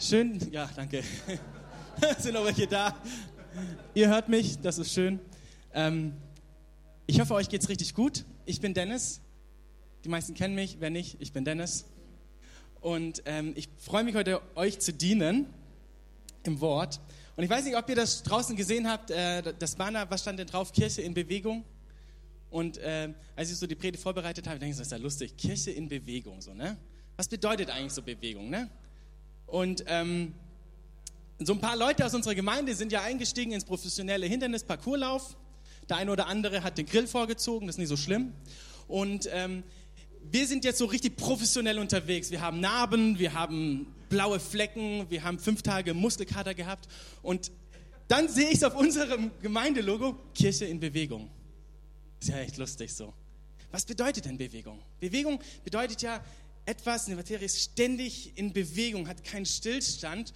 Schön, 0.00 0.38
ja, 0.52 0.70
danke. 0.76 1.02
Sind 2.20 2.34
noch 2.34 2.44
welche 2.44 2.68
da? 2.68 2.94
Ihr 3.94 4.08
hört 4.08 4.28
mich, 4.28 4.60
das 4.60 4.78
ist 4.78 4.92
schön. 4.92 5.18
Ähm, 5.74 6.14
ich 7.08 7.18
hoffe, 7.18 7.34
euch 7.34 7.48
geht's 7.48 7.68
richtig 7.68 7.94
gut. 7.94 8.24
Ich 8.46 8.60
bin 8.60 8.74
Dennis. 8.74 9.20
Die 10.04 10.08
meisten 10.08 10.34
kennen 10.34 10.54
mich, 10.54 10.76
wer 10.78 10.90
nicht, 10.90 11.16
ich 11.18 11.32
bin 11.32 11.44
Dennis. 11.44 11.84
Und 12.80 13.24
ähm, 13.26 13.54
ich 13.56 13.68
freue 13.76 14.04
mich 14.04 14.14
heute, 14.14 14.40
euch 14.54 14.78
zu 14.78 14.92
dienen 14.92 15.46
im 16.44 16.60
Wort. 16.60 17.00
Und 17.34 17.42
ich 17.42 17.50
weiß 17.50 17.64
nicht, 17.64 17.76
ob 17.76 17.88
ihr 17.88 17.96
das 17.96 18.22
draußen 18.22 18.54
gesehen 18.54 18.88
habt, 18.88 19.10
äh, 19.10 19.52
das 19.58 19.74
Banner, 19.74 20.08
was 20.08 20.20
stand 20.20 20.38
denn 20.38 20.46
drauf? 20.46 20.72
Kirche 20.72 21.02
in 21.02 21.12
Bewegung. 21.12 21.64
Und 22.50 22.78
äh, 22.78 23.12
als 23.34 23.50
ich 23.50 23.56
so 23.56 23.66
die 23.66 23.74
Predigt 23.74 24.00
vorbereitet 24.00 24.46
habe, 24.46 24.60
denke 24.60 24.70
ich, 24.70 24.78
das 24.78 24.86
ist 24.86 24.92
ja 24.92 24.98
lustig, 24.98 25.36
Kirche 25.36 25.72
in 25.72 25.88
Bewegung, 25.88 26.40
so, 26.40 26.54
ne? 26.54 26.76
Was 27.16 27.26
bedeutet 27.26 27.68
eigentlich 27.68 27.92
so 27.92 28.00
Bewegung, 28.00 28.48
ne? 28.48 28.70
Und 29.48 29.84
ähm, 29.86 30.34
so 31.38 31.52
ein 31.54 31.60
paar 31.60 31.76
Leute 31.76 32.04
aus 32.04 32.14
unserer 32.14 32.34
Gemeinde 32.34 32.74
sind 32.74 32.92
ja 32.92 33.02
eingestiegen 33.02 33.52
ins 33.52 33.64
professionelle 33.64 34.26
Hindernis-Parcourslauf. 34.26 35.36
Der 35.88 35.96
eine 35.96 36.12
oder 36.12 36.26
andere 36.26 36.62
hat 36.62 36.76
den 36.76 36.86
Grill 36.86 37.06
vorgezogen, 37.06 37.66
das 37.66 37.74
ist 37.74 37.78
nicht 37.78 37.88
so 37.88 37.96
schlimm. 37.96 38.34
Und 38.88 39.28
ähm, 39.32 39.62
wir 40.30 40.46
sind 40.46 40.64
jetzt 40.64 40.78
so 40.78 40.84
richtig 40.84 41.16
professionell 41.16 41.78
unterwegs. 41.78 42.30
Wir 42.30 42.42
haben 42.42 42.60
Narben, 42.60 43.18
wir 43.18 43.32
haben 43.32 43.86
blaue 44.10 44.38
Flecken, 44.38 45.06
wir 45.08 45.22
haben 45.22 45.38
fünf 45.38 45.62
Tage 45.62 45.94
Muskelkater 45.94 46.54
gehabt. 46.54 46.88
Und 47.22 47.50
dann 48.08 48.28
sehe 48.28 48.48
ich 48.48 48.56
es 48.56 48.64
auf 48.64 48.76
unserem 48.76 49.30
Gemeindelogo, 49.40 50.16
Kirche 50.34 50.66
in 50.66 50.80
Bewegung. 50.80 51.30
Ist 52.20 52.28
ja 52.28 52.38
echt 52.38 52.58
lustig 52.58 52.92
so. 52.92 53.14
Was 53.70 53.84
bedeutet 53.84 54.24
denn 54.24 54.36
Bewegung? 54.38 54.80
Bewegung 54.98 55.40
bedeutet 55.64 56.02
ja 56.02 56.22
etwas, 56.68 57.06
eine 57.06 57.16
Materie 57.16 57.46
ist 57.46 57.62
ständig 57.62 58.36
in 58.36 58.52
Bewegung, 58.52 59.08
hat 59.08 59.24
keinen 59.24 59.46
Stillstand. 59.46 60.34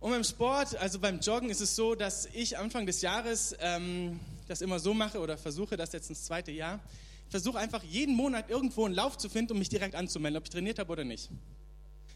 Und 0.00 0.10
beim 0.10 0.24
Sport, 0.24 0.74
also 0.76 0.98
beim 0.98 1.20
Joggen, 1.20 1.50
ist 1.50 1.60
es 1.60 1.76
so, 1.76 1.94
dass 1.94 2.26
ich 2.32 2.56
Anfang 2.56 2.86
des 2.86 3.02
Jahres 3.02 3.54
ähm, 3.60 4.20
das 4.48 4.62
immer 4.62 4.78
so 4.78 4.94
mache 4.94 5.20
oder 5.20 5.36
versuche 5.36 5.76
das 5.76 5.92
jetzt 5.92 6.08
ins 6.08 6.24
zweite 6.24 6.50
Jahr. 6.50 6.80
Ich 7.26 7.30
versuche 7.30 7.58
einfach 7.58 7.82
jeden 7.82 8.14
Monat 8.14 8.48
irgendwo 8.48 8.86
einen 8.86 8.94
Lauf 8.94 9.18
zu 9.18 9.28
finden, 9.28 9.52
um 9.52 9.58
mich 9.58 9.68
direkt 9.68 9.94
anzumelden, 9.94 10.38
ob 10.38 10.44
ich 10.44 10.50
trainiert 10.50 10.78
habe 10.78 10.90
oder 10.90 11.04
nicht. 11.04 11.28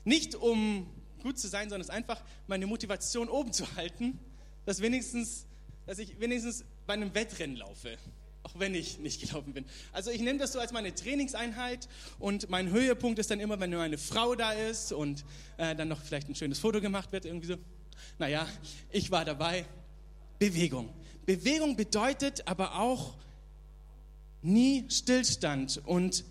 Nicht 0.05 0.35
um 0.35 0.87
gut 1.23 1.39
zu 1.39 1.49
sein, 1.49 1.69
sondern 1.69 1.83
es 1.83 1.91
einfach 1.91 2.23
meine 2.47 2.67
Motivation 2.67 3.29
oben 3.29 3.53
zu 3.53 3.77
halten, 3.77 4.19
dass, 4.65 4.81
wenigstens, 4.81 5.45
dass 5.87 5.99
ich 5.99 6.19
wenigstens 6.19 6.65
bei 6.87 6.95
einem 6.95 7.15
Wettrennen 7.15 7.57
laufe 7.57 7.99
auch 8.43 8.59
wenn 8.59 8.75
ich 8.75 8.99
nicht 8.99 9.21
gelaufen 9.27 9.53
bin. 9.53 9.65
Also 9.93 10.11
ich 10.11 10.21
nehme 10.21 10.39
das 10.39 10.53
so 10.53 10.59
als 10.59 10.73
meine 10.73 10.95
Trainingseinheit 10.95 11.89
und 12.19 12.51
mein 12.51 12.71
Höhepunkt 12.71 13.19
ist 13.19 13.31
dann 13.31 13.41
immer, 13.41 13.61
wenn 13.61 13.71
nur 13.71 13.83
eine 13.83 13.99
Frau 13.99 14.35
da 14.35 14.53
ist 14.53 14.93
und 14.93 15.25
äh, 15.57 15.75
dann 15.75 15.89
noch 15.89 16.03
vielleicht 16.03 16.29
ein 16.29 16.35
schönes 16.35 16.59
Foto 16.59 16.81
gemacht 16.81 17.13
wird, 17.13 17.25
irgendwie 17.25 17.49
so. 17.49 17.57
Naja, 18.19 18.47
ich 18.91 19.11
war 19.11 19.25
dabei. 19.25 19.65
Bewegung. 20.39 20.89
Bewegung 21.27 21.77
bedeutet 21.77 22.47
aber 22.47 22.79
auch 22.79 23.17
nie 24.41 24.85
Stillstand 24.89 25.83
und 25.85 26.25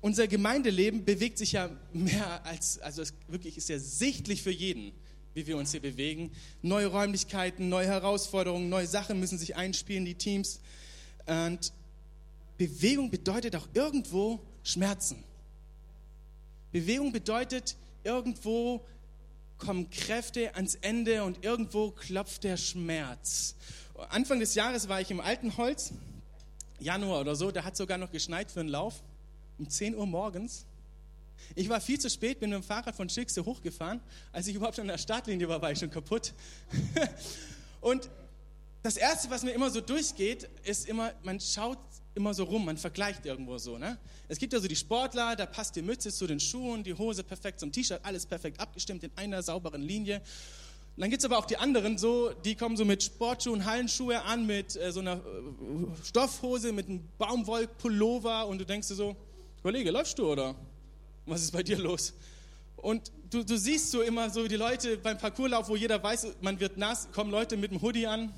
unser 0.00 0.28
Gemeindeleben 0.28 1.04
bewegt 1.04 1.38
sich 1.38 1.52
ja 1.52 1.70
mehr 1.92 2.44
als, 2.44 2.78
also 2.78 3.02
es 3.02 3.14
wirklich 3.28 3.56
ist 3.56 3.68
ja 3.68 3.78
sichtlich 3.78 4.42
für 4.42 4.50
jeden, 4.50 4.92
wie 5.34 5.46
wir 5.46 5.56
uns 5.56 5.72
hier 5.72 5.80
bewegen. 5.80 6.30
Neue 6.62 6.86
Räumlichkeiten, 6.86 7.68
neue 7.68 7.86
Herausforderungen, 7.86 8.68
neue 8.68 8.86
Sachen 8.86 9.18
müssen 9.18 9.38
sich 9.38 9.56
einspielen, 9.56 10.04
die 10.04 10.14
Teams. 10.14 10.60
Und 11.26 11.72
Bewegung 12.56 13.10
bedeutet 13.10 13.54
auch 13.56 13.68
irgendwo 13.74 14.40
Schmerzen. 14.62 15.22
Bewegung 16.72 17.12
bedeutet 17.12 17.76
irgendwo 18.04 18.84
kommen 19.58 19.88
Kräfte 19.90 20.54
ans 20.54 20.74
Ende 20.76 21.24
und 21.24 21.44
irgendwo 21.44 21.90
klopft 21.90 22.44
der 22.44 22.56
Schmerz. 22.56 23.54
Anfang 24.10 24.40
des 24.40 24.54
Jahres 24.54 24.88
war 24.88 25.00
ich 25.00 25.10
im 25.10 25.20
Altenholz, 25.20 25.92
Januar 26.78 27.20
oder 27.22 27.34
so, 27.34 27.50
da 27.50 27.64
hat 27.64 27.76
sogar 27.76 27.96
noch 27.96 28.10
geschneit 28.10 28.50
für 28.50 28.60
einen 28.60 28.68
Lauf, 28.68 29.02
um 29.58 29.68
10 29.68 29.94
Uhr 29.94 30.06
morgens. 30.06 30.66
Ich 31.54 31.68
war 31.68 31.80
viel 31.80 31.98
zu 31.98 32.10
spät, 32.10 32.40
bin 32.40 32.50
mit 32.50 32.58
dem 32.58 32.62
Fahrrad 32.62 32.94
von 32.94 33.08
Schickse 33.08 33.44
hochgefahren. 33.44 34.00
Als 34.32 34.46
ich 34.46 34.54
überhaupt 34.54 34.78
an 34.78 34.88
der 34.88 34.98
Startlinie 34.98 35.48
war, 35.48 35.62
war 35.62 35.72
ich 35.72 35.78
schon 35.78 35.90
kaputt. 35.90 36.34
und 37.80 38.10
das 38.86 38.96
Erste, 38.96 39.28
was 39.30 39.42
mir 39.42 39.50
immer 39.50 39.68
so 39.68 39.80
durchgeht, 39.80 40.48
ist 40.62 40.86
immer, 40.86 41.12
man 41.24 41.40
schaut 41.40 41.78
immer 42.14 42.32
so 42.32 42.44
rum, 42.44 42.64
man 42.64 42.76
vergleicht 42.76 43.26
irgendwo 43.26 43.58
so. 43.58 43.78
Ne? 43.78 43.98
Es 44.28 44.38
gibt 44.38 44.52
ja 44.52 44.60
so 44.60 44.68
die 44.68 44.76
Sportler, 44.76 45.34
da 45.34 45.44
passt 45.44 45.74
die 45.74 45.82
Mütze 45.82 46.12
zu 46.12 46.24
den 46.28 46.38
Schuhen, 46.38 46.84
die 46.84 46.94
Hose 46.94 47.24
perfekt 47.24 47.58
zum 47.58 47.72
T-Shirt, 47.72 47.98
alles 48.04 48.24
perfekt 48.26 48.60
abgestimmt 48.60 49.02
in 49.02 49.10
einer 49.16 49.42
sauberen 49.42 49.82
Linie. 49.82 50.18
Und 50.94 51.00
dann 51.00 51.10
gibt 51.10 51.20
es 51.20 51.24
aber 51.24 51.36
auch 51.36 51.46
die 51.46 51.56
anderen, 51.56 51.98
so, 51.98 52.30
die 52.44 52.54
kommen 52.54 52.76
so 52.76 52.84
mit 52.84 53.02
Sportschuhen, 53.02 53.64
Hallenschuhe 53.64 54.22
an, 54.22 54.46
mit 54.46 54.76
äh, 54.76 54.92
so 54.92 55.00
einer 55.00 55.16
äh, 55.16 56.04
Stoffhose, 56.04 56.72
mit 56.72 56.88
einem 56.88 57.00
Baumwollpullover 57.18 58.46
und 58.46 58.58
du 58.58 58.64
denkst 58.64 58.86
dir 58.86 58.94
so, 58.94 59.16
Kollege, 59.62 59.90
läufst 59.90 60.16
du 60.16 60.30
oder? 60.30 60.54
Was 61.26 61.42
ist 61.42 61.50
bei 61.50 61.64
dir 61.64 61.76
los? 61.76 62.14
Und 62.76 63.10
du, 63.30 63.42
du 63.42 63.58
siehst 63.58 63.90
so 63.90 64.00
immer 64.00 64.30
so 64.30 64.46
die 64.46 64.54
Leute 64.54 64.96
beim 64.96 65.18
Parcourslauf, 65.18 65.68
wo 65.68 65.74
jeder 65.74 66.00
weiß, 66.00 66.28
man 66.40 66.60
wird 66.60 66.78
nass, 66.78 67.08
kommen 67.10 67.32
Leute 67.32 67.56
mit 67.56 67.72
dem 67.72 67.82
Hoodie 67.82 68.06
an, 68.06 68.32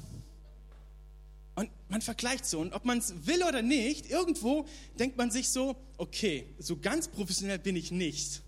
und 1.58 1.70
man 1.88 2.00
vergleicht 2.00 2.46
so. 2.46 2.60
Und 2.60 2.72
ob 2.72 2.84
man 2.84 2.98
es 2.98 3.26
will 3.26 3.42
oder 3.42 3.62
nicht, 3.62 4.08
irgendwo 4.08 4.64
denkt 4.96 5.16
man 5.16 5.32
sich 5.32 5.48
so, 5.48 5.74
okay, 5.96 6.46
so 6.60 6.76
ganz 6.76 7.08
professionell 7.08 7.58
bin 7.58 7.74
ich 7.74 7.90
nicht. 7.90 8.42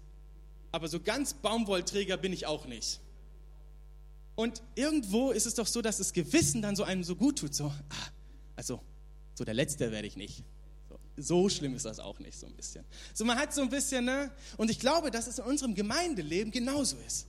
Aber 0.70 0.86
so 0.86 1.00
ganz 1.00 1.34
Baumwollträger 1.34 2.16
bin 2.16 2.32
ich 2.32 2.46
auch 2.46 2.66
nicht. 2.66 3.00
Und 4.36 4.62
irgendwo 4.76 5.32
ist 5.32 5.44
es 5.44 5.54
doch 5.54 5.66
so, 5.66 5.82
dass 5.82 5.98
das 5.98 6.12
Gewissen 6.12 6.62
dann 6.62 6.76
so 6.76 6.84
einem 6.84 7.02
so 7.02 7.16
gut 7.16 7.40
tut. 7.40 7.52
So, 7.52 7.64
ah, 7.64 8.08
also, 8.54 8.80
so 9.34 9.44
der 9.44 9.54
Letzte 9.54 9.90
werde 9.90 10.06
ich 10.06 10.16
nicht. 10.16 10.44
So, 10.88 10.98
so, 11.16 11.48
schlimm 11.48 11.74
ist 11.74 11.86
das 11.86 11.98
auch 11.98 12.20
nicht, 12.20 12.38
so 12.38 12.46
ein 12.46 12.54
bisschen. 12.54 12.84
So, 13.12 13.24
man 13.24 13.36
hat 13.36 13.52
so 13.52 13.62
ein 13.62 13.70
bisschen, 13.70 14.04
ne? 14.04 14.30
Und 14.56 14.70
ich 14.70 14.78
glaube, 14.78 15.10
dass 15.10 15.26
es 15.26 15.40
in 15.40 15.44
unserem 15.46 15.74
Gemeindeleben 15.74 16.52
genauso 16.52 16.96
ist. 17.04 17.26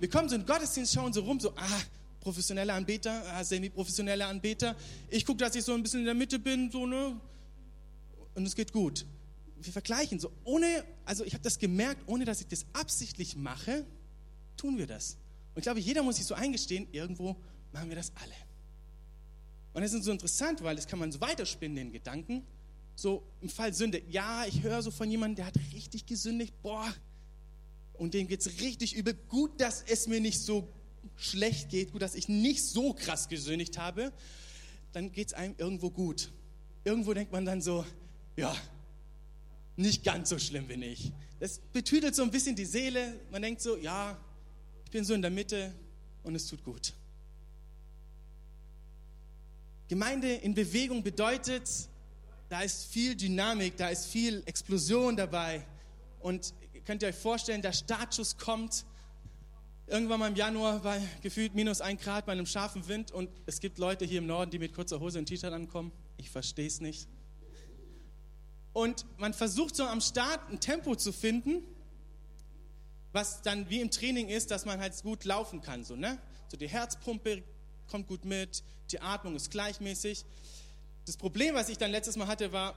Wir 0.00 0.10
kommen 0.10 0.28
so 0.28 0.34
in 0.34 0.40
den 0.40 0.48
Gottesdienst, 0.48 0.92
schauen 0.92 1.12
so 1.12 1.20
rum, 1.20 1.38
so, 1.38 1.52
ah, 1.56 1.82
professionelle 2.22 2.72
Anbeter, 2.72 3.38
äh, 3.38 3.44
semi-professionelle 3.44 4.24
Anbeter. 4.24 4.76
Ich 5.10 5.26
gucke, 5.26 5.38
dass 5.38 5.54
ich 5.54 5.64
so 5.64 5.74
ein 5.74 5.82
bisschen 5.82 6.00
in 6.00 6.06
der 6.06 6.14
Mitte 6.14 6.38
bin, 6.38 6.70
so, 6.70 6.86
ne? 6.86 7.20
Und 8.34 8.46
es 8.46 8.54
geht 8.54 8.72
gut. 8.72 9.04
Wir 9.60 9.72
vergleichen 9.72 10.18
so, 10.18 10.32
ohne, 10.44 10.84
also 11.04 11.24
ich 11.24 11.34
habe 11.34 11.42
das 11.42 11.58
gemerkt, 11.58 12.02
ohne 12.06 12.24
dass 12.24 12.40
ich 12.40 12.46
das 12.46 12.64
absichtlich 12.72 13.36
mache, 13.36 13.84
tun 14.56 14.78
wir 14.78 14.86
das. 14.86 15.18
Und 15.54 15.58
ich 15.58 15.62
glaube, 15.64 15.80
jeder 15.80 16.02
muss 16.02 16.16
sich 16.16 16.24
so 16.24 16.34
eingestehen, 16.34 16.88
irgendwo 16.92 17.36
machen 17.72 17.88
wir 17.88 17.96
das 17.96 18.12
alle. 18.16 18.34
Und 19.74 19.82
das 19.82 19.92
ist 19.92 20.04
so 20.04 20.12
interessant, 20.12 20.62
weil 20.62 20.76
das 20.76 20.86
kann 20.86 20.98
man 20.98 21.12
so 21.12 21.20
weiterspinnen, 21.20 21.76
den 21.76 21.92
Gedanken. 21.92 22.44
So 22.94 23.22
im 23.40 23.48
Fall 23.48 23.74
Sünde, 23.74 24.02
ja, 24.08 24.44
ich 24.46 24.62
höre 24.62 24.82
so 24.82 24.90
von 24.90 25.10
jemandem, 25.10 25.36
der 25.36 25.46
hat 25.46 25.56
richtig 25.72 26.06
gesündigt, 26.06 26.54
boah, 26.62 26.92
und 27.94 28.14
dem 28.14 28.28
geht 28.28 28.40
es 28.40 28.60
richtig 28.60 28.94
übel. 28.94 29.14
Gut, 29.28 29.60
dass 29.60 29.82
es 29.82 30.06
mir 30.06 30.20
nicht 30.20 30.40
so 30.40 30.68
schlecht 31.16 31.68
geht, 31.70 31.92
gut, 31.92 32.02
dass 32.02 32.14
ich 32.14 32.28
nicht 32.28 32.64
so 32.64 32.92
krass 32.92 33.28
gesündigt 33.28 33.78
habe, 33.78 34.12
dann 34.92 35.12
geht 35.12 35.28
es 35.28 35.34
einem 35.34 35.54
irgendwo 35.58 35.90
gut. 35.90 36.30
Irgendwo 36.84 37.14
denkt 37.14 37.32
man 37.32 37.44
dann 37.44 37.62
so, 37.62 37.86
ja, 38.36 38.54
nicht 39.76 40.04
ganz 40.04 40.28
so 40.28 40.38
schlimm 40.38 40.66
bin 40.66 40.82
ich. 40.82 41.12
Das 41.40 41.58
betüdelt 41.72 42.14
so 42.14 42.22
ein 42.22 42.30
bisschen 42.30 42.56
die 42.56 42.64
Seele. 42.64 43.18
Man 43.30 43.42
denkt 43.42 43.62
so, 43.62 43.76
ja, 43.76 44.16
ich 44.84 44.90
bin 44.90 45.04
so 45.04 45.14
in 45.14 45.22
der 45.22 45.30
Mitte 45.30 45.72
und 46.22 46.34
es 46.34 46.46
tut 46.46 46.62
gut. 46.64 46.92
Gemeinde 49.88 50.32
in 50.32 50.54
Bewegung 50.54 51.02
bedeutet, 51.02 51.68
da 52.48 52.60
ist 52.60 52.86
viel 52.86 53.14
Dynamik, 53.14 53.76
da 53.76 53.88
ist 53.88 54.06
viel 54.06 54.42
Explosion 54.46 55.16
dabei. 55.16 55.66
Und 56.20 56.54
könnt 56.84 57.02
ihr 57.02 57.08
euch 57.08 57.16
vorstellen, 57.16 57.62
der 57.62 57.72
Startschuss 57.72 58.36
kommt 58.36 58.84
irgendwann 59.92 60.20
mal 60.20 60.28
im 60.28 60.36
Januar 60.36 60.80
bei 60.80 61.00
gefühlt 61.20 61.54
minus 61.54 61.82
ein 61.82 61.98
Grad 61.98 62.24
bei 62.24 62.32
einem 62.32 62.46
scharfen 62.46 62.88
Wind 62.88 63.12
und 63.12 63.28
es 63.44 63.60
gibt 63.60 63.76
Leute 63.76 64.06
hier 64.06 64.18
im 64.18 64.26
Norden, 64.26 64.50
die 64.50 64.58
mit 64.58 64.72
kurzer 64.72 65.00
Hose 65.00 65.18
und 65.18 65.26
T-Shirt 65.26 65.52
ankommen. 65.52 65.92
Ich 66.16 66.30
verstehe 66.30 66.66
es 66.66 66.80
nicht. 66.80 67.06
Und 68.72 69.04
man 69.18 69.34
versucht 69.34 69.76
so 69.76 69.84
am 69.84 70.00
Start 70.00 70.50
ein 70.50 70.60
Tempo 70.60 70.96
zu 70.96 71.12
finden, 71.12 71.62
was 73.12 73.42
dann 73.42 73.68
wie 73.68 73.82
im 73.82 73.90
Training 73.90 74.28
ist, 74.28 74.50
dass 74.50 74.64
man 74.64 74.80
halt 74.80 75.00
gut 75.02 75.26
laufen 75.26 75.60
kann. 75.60 75.84
So, 75.84 75.94
ne? 75.94 76.18
so 76.48 76.56
die 76.56 76.68
Herzpumpe 76.68 77.42
kommt 77.90 78.06
gut 78.08 78.24
mit, 78.24 78.64
die 78.90 79.00
Atmung 79.00 79.36
ist 79.36 79.50
gleichmäßig. 79.50 80.24
Das 81.04 81.18
Problem, 81.18 81.54
was 81.54 81.68
ich 81.68 81.76
dann 81.76 81.90
letztes 81.90 82.16
Mal 82.16 82.28
hatte, 82.28 82.50
war, 82.50 82.74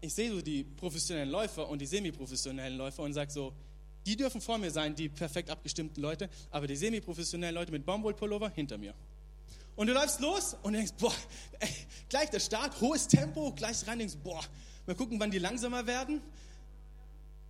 ich 0.00 0.14
sehe 0.14 0.30
so 0.30 0.40
die 0.40 0.62
professionellen 0.62 1.30
Läufer 1.30 1.68
und 1.68 1.80
die 1.80 1.86
semi-professionellen 1.86 2.78
Läufer 2.78 3.02
und 3.02 3.14
sage 3.14 3.32
so, 3.32 3.52
die 4.06 4.16
dürfen 4.16 4.40
vor 4.40 4.58
mir 4.58 4.70
sein, 4.70 4.94
die 4.94 5.08
perfekt 5.08 5.50
abgestimmten 5.50 6.02
Leute, 6.02 6.28
aber 6.50 6.66
die 6.66 6.76
semi-professionellen 6.76 7.54
Leute 7.54 7.72
mit 7.72 7.86
Baumwollpullover 7.86 8.50
hinter 8.50 8.78
mir. 8.78 8.94
Und 9.76 9.86
du 9.86 9.92
läufst 9.92 10.20
los 10.20 10.56
und 10.62 10.74
denkst, 10.74 10.92
boah, 10.98 11.14
ey, 11.60 11.68
gleich 12.08 12.30
der 12.30 12.40
Start, 12.40 12.80
hohes 12.80 13.08
Tempo, 13.08 13.52
gleich 13.52 13.86
rein, 13.86 13.98
denkst, 13.98 14.16
boah, 14.22 14.42
mal 14.86 14.94
gucken, 14.94 15.18
wann 15.18 15.30
die 15.30 15.38
langsamer 15.38 15.86
werden. 15.86 16.20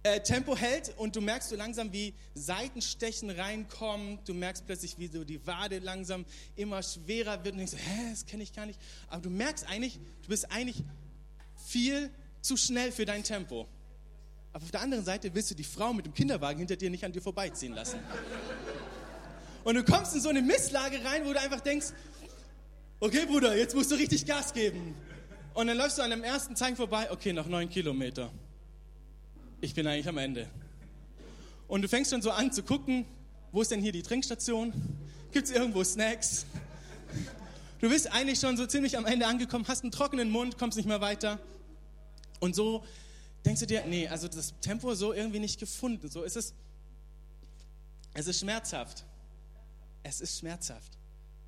äh, 0.05 0.21
Tempo 0.21 0.57
hält 0.57 0.95
und 0.99 1.15
du 1.15 1.21
merkst 1.21 1.51
so 1.51 1.57
langsam, 1.57 1.93
wie 1.93 2.15
Seitenstechen 2.35 3.31
reinkommen. 3.31 4.19
Du 4.25 4.35
merkst 4.35 4.67
plötzlich, 4.67 4.99
wie 4.99 5.07
so 5.07 5.25
die 5.25 5.45
Wade 5.47 5.79
langsam 5.79 6.25
immer 6.57 6.83
schwerer 6.83 7.45
wird 7.45 7.55
und 7.55 7.59
denkst, 7.59 7.75
hä, 7.77 8.11
das 8.11 8.27
kenne 8.27 8.43
ich 8.43 8.53
gar 8.53 8.67
nicht. 8.67 8.81
Aber 9.09 9.23
du 9.23 9.31
merkst 9.31 9.67
eigentlich, 9.69 10.01
du 10.23 10.29
bist 10.29 10.51
eigentlich 10.51 10.83
viel 11.69 12.11
zu 12.41 12.57
schnell 12.57 12.91
für 12.91 13.05
dein 13.05 13.23
Tempo. 13.23 13.69
Aber 14.53 14.65
auf 14.65 14.71
der 14.71 14.81
anderen 14.81 15.05
Seite 15.05 15.35
willst 15.35 15.51
du 15.51 15.55
die 15.55 15.65
Frau 15.65 15.93
mit 15.93 16.07
dem 16.07 16.15
Kinderwagen 16.15 16.59
hinter 16.59 16.77
dir 16.77 16.91
nicht 16.91 17.05
an 17.05 17.13
dir 17.13 17.23
vorbeiziehen 17.23 17.73
lassen. 17.73 17.99
Und 19.65 19.75
du 19.77 19.85
kommst 19.85 20.15
in 20.15 20.21
so 20.21 20.29
eine 20.29 20.43
Misslage 20.43 21.03
rein, 21.05 21.25
wo 21.25 21.33
du 21.33 21.41
einfach 21.41 21.61
denkst, 21.61 21.87
okay 23.01 23.25
Bruder, 23.27 23.57
jetzt 23.57 23.75
musst 23.75 23.91
du 23.91 23.95
richtig 23.95 24.27
Gas 24.27 24.53
geben. 24.53 24.95
Und 25.55 25.67
dann 25.67 25.77
läufst 25.77 25.99
du 25.99 26.03
an 26.03 26.11
dem 26.11 26.25
ersten 26.25 26.57
Zeichen 26.57 26.77
vorbei, 26.77 27.11
okay, 27.11 27.33
noch 27.33 27.47
neun 27.47 27.69
Kilometer. 27.69 28.31
Ich 29.61 29.75
bin 29.75 29.87
eigentlich 29.87 30.09
am 30.09 30.19
Ende. 30.19 30.49
Und 31.69 31.83
du 31.83 31.89
fängst 31.89 32.11
schon 32.11 32.23
so 32.23 32.31
an 32.31 32.53
zu 32.53 32.63
gucken, 32.63 33.07
wo 33.53 33.63
ist 33.63 33.71
denn 33.71 33.81
hier 33.81 33.93
die 33.93 34.03
Trinkstation? 34.03 34.73
Gibt 35.31 35.47
es 35.47 35.55
irgendwo 35.55 35.85
Snacks? 35.85 36.47
Du 37.81 37.89
bist 37.89 38.13
eigentlich 38.13 38.39
schon 38.39 38.57
so 38.57 38.67
ziemlich 38.67 38.97
am 38.97 39.07
Ende 39.07 39.27
angekommen, 39.27 39.67
hast 39.69 39.83
einen 39.83 39.93
trockenen 39.93 40.31
Mund, 40.31 40.59
kommst 40.59 40.77
nicht 40.77 40.87
mehr 40.87 41.01
weiter. 41.01 41.39
Und 42.41 42.55
so 42.55 42.85
denkst 43.45 43.61
du 43.61 43.67
dir, 43.67 43.85
nee, 43.87 44.09
also 44.09 44.29
das 44.29 44.55
Tempo 44.61 44.95
so 44.95 45.13
irgendwie 45.13 45.39
nicht 45.39 45.59
gefunden. 45.59 46.09
So 46.11 46.23
ist 46.23 46.37
es. 46.37 46.55
Es 48.15 48.27
ist 48.27 48.41
schmerzhaft. 48.41 49.05
Es 50.03 50.21
ist 50.21 50.39
schmerzhaft. 50.39 50.99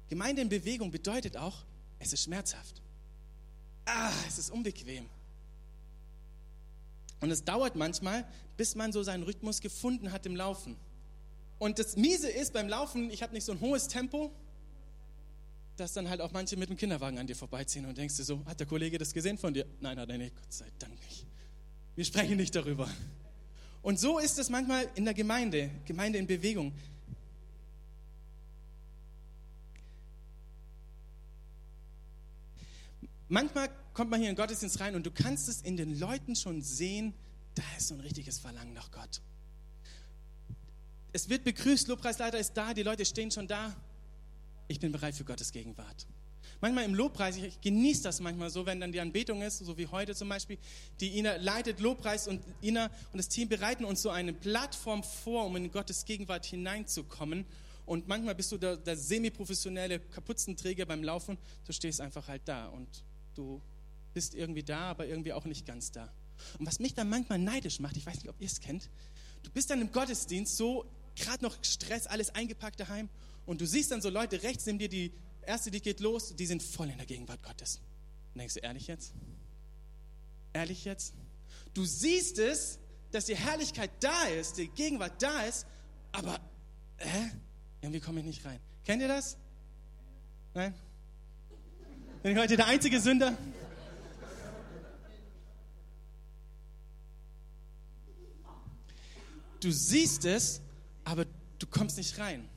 Gemeinde 0.08 0.42
in 0.42 0.48
Bewegung 0.48 0.90
bedeutet 0.90 1.36
auch, 1.36 1.64
es 1.98 2.12
ist 2.12 2.24
schmerzhaft. 2.24 2.82
Ah, 3.84 4.12
es 4.28 4.38
ist 4.38 4.50
unbequem. 4.50 5.08
Und 7.20 7.30
es 7.30 7.44
dauert 7.44 7.76
manchmal, 7.76 8.26
bis 8.56 8.74
man 8.74 8.92
so 8.92 9.02
seinen 9.02 9.22
Rhythmus 9.22 9.60
gefunden 9.60 10.12
hat 10.12 10.26
im 10.26 10.36
Laufen. 10.36 10.76
Und 11.58 11.78
das 11.78 11.96
Miese 11.96 12.28
ist 12.28 12.52
beim 12.52 12.68
Laufen, 12.68 13.10
ich 13.10 13.22
habe 13.22 13.32
nicht 13.32 13.44
so 13.44 13.52
ein 13.52 13.60
hohes 13.60 13.88
Tempo, 13.88 14.30
dass 15.76 15.92
dann 15.92 16.08
halt 16.08 16.20
auch 16.20 16.32
manche 16.32 16.56
mit 16.56 16.68
dem 16.68 16.76
Kinderwagen 16.76 17.18
an 17.18 17.26
dir 17.26 17.36
vorbeiziehen 17.36 17.86
und 17.86 17.96
denkst 17.98 18.16
du 18.16 18.24
so, 18.24 18.44
hat 18.46 18.60
der 18.60 18.66
Kollege 18.66 18.98
das 18.98 19.12
gesehen 19.12 19.38
von 19.38 19.54
dir? 19.54 19.66
Nein, 19.80 19.98
hat 19.98 20.08
er 20.08 20.18
nicht, 20.18 20.36
Gott 20.36 20.52
sei 20.52 20.66
Dank 20.78 20.92
nicht. 21.04 21.23
Wir 21.96 22.04
sprechen 22.04 22.36
nicht 22.36 22.54
darüber. 22.54 22.90
Und 23.82 24.00
so 24.00 24.18
ist 24.18 24.38
es 24.38 24.50
manchmal 24.50 24.88
in 24.94 25.04
der 25.04 25.14
Gemeinde, 25.14 25.70
Gemeinde 25.84 26.18
in 26.18 26.26
Bewegung. 26.26 26.72
Manchmal 33.28 33.68
kommt 33.92 34.10
man 34.10 34.20
hier 34.20 34.30
in 34.30 34.36
Gottesdienst 34.36 34.80
rein 34.80 34.94
und 34.94 35.04
du 35.06 35.10
kannst 35.10 35.48
es 35.48 35.60
in 35.62 35.76
den 35.76 35.98
Leuten 35.98 36.34
schon 36.36 36.62
sehen, 36.62 37.14
da 37.54 37.62
ist 37.76 37.88
so 37.88 37.94
ein 37.94 38.00
richtiges 38.00 38.38
Verlangen 38.38 38.74
nach 38.74 38.90
Gott. 38.90 39.20
Es 41.12 41.28
wird 41.28 41.44
begrüßt, 41.44 41.86
Lobpreisleiter 41.88 42.38
ist 42.38 42.54
da, 42.54 42.74
die 42.74 42.82
Leute 42.82 43.04
stehen 43.04 43.30
schon 43.30 43.46
da. 43.46 43.74
Ich 44.66 44.80
bin 44.80 44.90
bereit 44.92 45.14
für 45.14 45.24
Gottes 45.24 45.52
Gegenwart. 45.52 46.06
Manchmal 46.64 46.86
im 46.86 46.94
Lobpreis, 46.94 47.36
ich 47.36 47.60
genieße 47.60 48.04
das 48.04 48.20
manchmal 48.20 48.48
so, 48.48 48.64
wenn 48.64 48.80
dann 48.80 48.90
die 48.90 48.98
Anbetung 48.98 49.42
ist, 49.42 49.58
so 49.58 49.76
wie 49.76 49.86
heute 49.86 50.14
zum 50.14 50.30
Beispiel, 50.30 50.56
die 50.98 51.18
Ina 51.18 51.36
leitet 51.36 51.78
Lobpreis 51.78 52.26
und 52.26 52.40
Ina 52.62 52.86
und 53.12 53.18
das 53.18 53.28
Team 53.28 53.50
bereiten 53.50 53.84
uns 53.84 54.00
so 54.00 54.08
eine 54.08 54.32
Plattform 54.32 55.02
vor, 55.02 55.44
um 55.44 55.56
in 55.56 55.70
Gottes 55.70 56.06
Gegenwart 56.06 56.46
hineinzukommen. 56.46 57.44
Und 57.84 58.08
manchmal 58.08 58.34
bist 58.34 58.50
du 58.50 58.56
der, 58.56 58.78
der 58.78 58.96
semi-professionelle 58.96 60.00
Kapuzenträger 60.00 60.86
beim 60.86 61.04
Laufen, 61.04 61.36
du 61.66 61.74
stehst 61.74 62.00
einfach 62.00 62.28
halt 62.28 62.40
da 62.46 62.68
und 62.68 62.88
du 63.34 63.60
bist 64.14 64.34
irgendwie 64.34 64.62
da, 64.62 64.84
aber 64.84 65.06
irgendwie 65.06 65.34
auch 65.34 65.44
nicht 65.44 65.66
ganz 65.66 65.92
da. 65.92 66.10
Und 66.58 66.64
was 66.64 66.78
mich 66.78 66.94
dann 66.94 67.10
manchmal 67.10 67.40
neidisch 67.40 67.78
macht, 67.78 67.98
ich 67.98 68.06
weiß 68.06 68.14
nicht, 68.14 68.30
ob 68.30 68.40
ihr 68.40 68.46
es 68.46 68.60
kennt, 68.60 68.88
du 69.42 69.50
bist 69.50 69.68
dann 69.68 69.82
im 69.82 69.92
Gottesdienst 69.92 70.56
so, 70.56 70.86
gerade 71.14 71.44
noch 71.44 71.62
Stress, 71.62 72.06
alles 72.06 72.34
eingepackt 72.34 72.80
daheim 72.80 73.10
und 73.44 73.60
du 73.60 73.66
siehst 73.66 73.90
dann 73.90 74.00
so 74.00 74.08
Leute 74.08 74.42
rechts 74.42 74.64
neben 74.64 74.78
dir, 74.78 74.88
die 74.88 75.12
erste, 75.46 75.70
die 75.70 75.80
geht 75.80 76.00
los, 76.00 76.34
die 76.34 76.46
sind 76.46 76.62
voll 76.62 76.90
in 76.90 76.96
der 76.96 77.06
Gegenwart 77.06 77.42
Gottes. 77.42 77.80
Denkst 78.34 78.54
du, 78.54 78.60
ehrlich 78.60 78.86
jetzt? 78.86 79.12
Ehrlich 80.52 80.84
jetzt? 80.84 81.14
Du 81.72 81.84
siehst 81.84 82.38
es, 82.38 82.78
dass 83.10 83.26
die 83.26 83.36
Herrlichkeit 83.36 83.90
da 84.00 84.24
ist, 84.24 84.58
die 84.58 84.68
Gegenwart 84.68 85.22
da 85.22 85.42
ist, 85.42 85.66
aber 86.12 86.40
hä? 86.98 87.30
irgendwie 87.80 88.00
komme 88.00 88.20
ich 88.20 88.26
nicht 88.26 88.44
rein. 88.44 88.58
Kennt 88.84 89.02
ihr 89.02 89.08
das? 89.08 89.36
Nein? 90.54 90.74
Bin 92.22 92.32
ich 92.32 92.38
heute 92.38 92.56
der 92.56 92.66
einzige 92.66 92.98
Sünder? 93.00 93.36
Du 99.60 99.70
siehst 99.70 100.24
es, 100.24 100.60
aber 101.04 101.26
du 101.58 101.66
kommst 101.66 101.96
nicht 101.96 102.18
rein. 102.18 102.48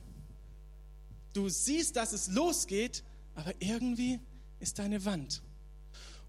Du 1.32 1.48
siehst, 1.48 1.96
dass 1.96 2.12
es 2.12 2.28
losgeht, 2.28 3.04
aber 3.34 3.52
irgendwie 3.60 4.20
ist 4.60 4.78
deine 4.78 5.04
Wand. 5.04 5.42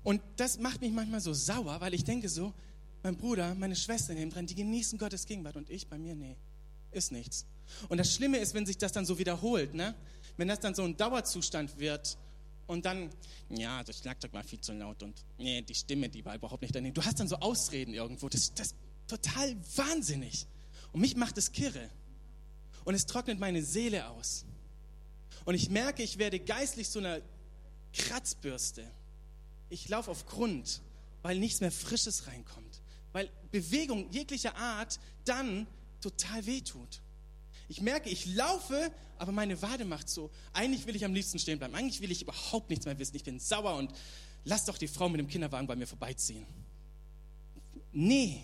Und 0.04 0.22
das 0.38 0.60
macht 0.60 0.82
mich 0.82 0.92
manchmal 0.92 1.22
so 1.22 1.34
sauer, 1.34 1.82
weil 1.82 1.94
ich 1.94 2.04
denke 2.04 2.30
so, 2.30 2.54
mein 3.04 3.16
Bruder, 3.16 3.56
meine 3.56 3.76
Schwester 3.76 4.14
neben 4.14 4.30
dran, 4.30 4.46
die 4.46 4.56
genießen 4.56 4.98
Gottes 4.98 5.26
Gegenwart 5.26 5.56
und 5.56 5.70
ich 5.70 5.88
bei 5.88 5.98
mir, 5.98 6.16
nee, 6.16 6.38
ist 6.92 7.12
nichts. 7.12 7.46
Und 7.88 7.98
das 7.98 8.14
Schlimme 8.14 8.38
ist, 8.38 8.54
wenn 8.54 8.66
sich 8.66 8.78
das 8.78 8.92
dann 8.92 9.06
so 9.06 9.20
wiederholt, 9.20 9.74
ne? 9.74 9.96
wenn 10.38 10.48
das 10.48 10.60
dann 10.60 10.74
so 10.74 10.84
ein 10.84 10.98
Dauerzustand 10.98 11.80
wird 11.80 12.18
und 12.68 12.86
dann, 12.86 13.10
ja, 13.50 13.84
das 13.84 14.00
Schlagzeug 14.00 14.34
war 14.34 14.44
viel 14.44 14.60
zu 14.60 14.74
laut 14.74 15.04
und 15.04 15.24
nee, 15.38 15.62
die 15.62 15.76
Stimme, 15.76 16.10
die 16.10 16.24
war 16.26 16.36
überhaupt 16.36 16.62
nicht 16.62 16.76
daneben. 16.76 16.94
Du 16.94 17.04
hast 17.04 17.20
dann 17.20 17.28
so 17.28 17.38
Ausreden 17.38 17.94
irgendwo, 17.94 18.30
das, 18.30 18.50
ist 18.50 18.76
total 19.08 19.56
wahnsinnig. 19.76 20.46
Und 20.92 21.02
mich 21.02 21.16
macht 21.16 21.38
es 21.38 21.52
kirre. 21.52 21.90
Und 22.86 22.96
es 22.96 23.06
trocknet 23.06 23.40
meine 23.40 23.64
Seele 23.64 24.08
aus. 24.10 24.46
Und 25.46 25.56
ich 25.56 25.70
merke, 25.70 26.04
ich 26.04 26.18
werde 26.18 26.40
geistlich 26.40 26.90
so 26.90 27.00
einer 27.00 27.22
Kratzbürste. 27.94 28.84
Ich 29.70 29.90
laufe 29.90 30.12
auf 30.12 30.26
Grund, 30.26 30.82
weil 31.22 31.40
nichts 31.40 31.62
mehr 31.62 31.72
Frisches 31.72 32.28
reinkommt. 32.28 32.82
Weil 33.12 33.30
Bewegung 33.52 34.10
jeglicher 34.12 34.56
Art 34.56 35.00
dann 35.26 35.68
total 36.02 36.46
wehtut. 36.46 37.02
Ich 37.68 37.82
merke, 37.82 38.10
ich 38.10 38.26
laufe, 38.26 38.92
aber 39.18 39.32
meine 39.32 39.62
Wade 39.62 39.86
macht 39.86 40.10
so. 40.10 40.32
Eigentlich 40.54 40.88
will 40.88 40.96
ich 40.96 41.06
am 41.06 41.14
liebsten 41.14 41.40
stehen 41.40 41.60
bleiben. 41.60 41.76
Eigentlich 41.76 42.02
will 42.02 42.12
ich 42.12 42.22
überhaupt 42.22 42.70
nichts 42.70 42.86
mehr 42.86 42.98
wissen. 42.98 43.16
Ich 43.16 43.24
bin 43.24 43.40
sauer 43.40 43.76
und 43.76 43.94
lass 44.44 44.66
doch 44.66 44.78
die 44.78 44.88
Frau 44.88 45.08
mit 45.10 45.20
dem 45.20 45.28
Kinderwagen 45.28 45.68
bei 45.68 45.76
mir 45.76 45.88
vorbeiziehen. 45.88 46.46
Nee, 47.92 48.42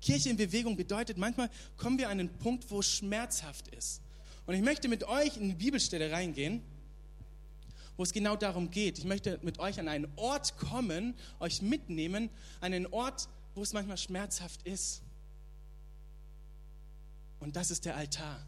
Kirche 0.00 0.30
in 0.30 0.36
Bewegung 0.36 0.76
bedeutet, 0.76 1.18
manchmal 1.18 1.50
kommen 1.76 1.98
wir 1.98 2.08
an 2.08 2.20
einen 2.20 2.38
Punkt, 2.38 2.70
wo 2.70 2.80
es 2.80 2.86
schmerzhaft 2.86 3.68
ist. 3.68 4.02
Und 4.46 4.54
ich 4.54 4.62
möchte 4.62 4.88
mit 4.88 5.04
euch 5.04 5.36
in 5.36 5.48
die 5.48 5.54
Bibelstelle 5.54 6.12
reingehen, 6.12 6.62
wo 7.96 8.02
es 8.02 8.12
genau 8.12 8.36
darum 8.36 8.70
geht. 8.70 8.98
Ich 8.98 9.04
möchte 9.04 9.38
mit 9.42 9.58
euch 9.58 9.78
an 9.78 9.88
einen 9.88 10.08
Ort 10.16 10.56
kommen, 10.58 11.14
euch 11.40 11.62
mitnehmen, 11.62 12.28
an 12.60 12.72
einen 12.72 12.86
Ort, 12.86 13.28
wo 13.54 13.62
es 13.62 13.72
manchmal 13.72 13.96
schmerzhaft 13.96 14.62
ist. 14.64 15.02
Und 17.40 17.56
das 17.56 17.70
ist 17.70 17.84
der 17.84 17.96
Altar. 17.96 18.44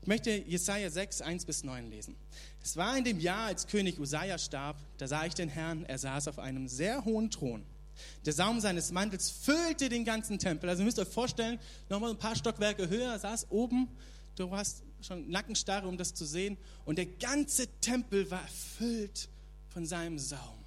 Ich 0.00 0.06
möchte 0.06 0.30
Jesaja 0.30 0.90
6, 0.90 1.20
1 1.20 1.44
bis 1.44 1.64
9 1.64 1.90
lesen. 1.90 2.16
Es 2.62 2.76
war 2.76 2.96
in 2.96 3.04
dem 3.04 3.20
Jahr, 3.20 3.46
als 3.46 3.66
König 3.66 3.98
Usaja 3.98 4.38
starb, 4.38 4.76
da 4.96 5.06
sah 5.06 5.26
ich 5.26 5.34
den 5.34 5.48
Herrn, 5.48 5.84
er 5.84 5.98
saß 5.98 6.28
auf 6.28 6.38
einem 6.38 6.66
sehr 6.68 7.04
hohen 7.04 7.30
Thron. 7.30 7.64
Der 8.24 8.32
Saum 8.32 8.60
seines 8.60 8.92
Mantels 8.92 9.30
füllte 9.30 9.88
den 9.88 10.04
ganzen 10.04 10.38
Tempel. 10.38 10.68
Also 10.68 10.82
ihr 10.82 10.86
müsst 10.86 10.98
euch 10.98 11.08
vorstellen, 11.08 11.58
nochmal 11.88 12.10
ein 12.10 12.18
paar 12.18 12.36
Stockwerke 12.36 12.88
höher, 12.88 13.18
saß 13.18 13.50
oben, 13.50 13.88
du 14.36 14.50
hast 14.50 14.82
schon 15.00 15.30
Nackenstarre, 15.30 15.86
um 15.86 15.96
das 15.96 16.14
zu 16.14 16.24
sehen. 16.24 16.56
Und 16.84 16.98
der 16.98 17.06
ganze 17.06 17.68
Tempel 17.80 18.30
war 18.30 18.42
erfüllt 18.42 19.28
von 19.68 19.86
seinem 19.86 20.18
Saum. 20.18 20.58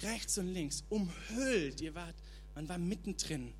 Rechts 0.00 0.38
und 0.38 0.52
links, 0.52 0.84
umhüllt. 0.88 1.80
Ihr 1.80 1.94
wart, 1.94 2.14
man 2.54 2.68
war 2.68 2.78
mittendrin. 2.78 3.52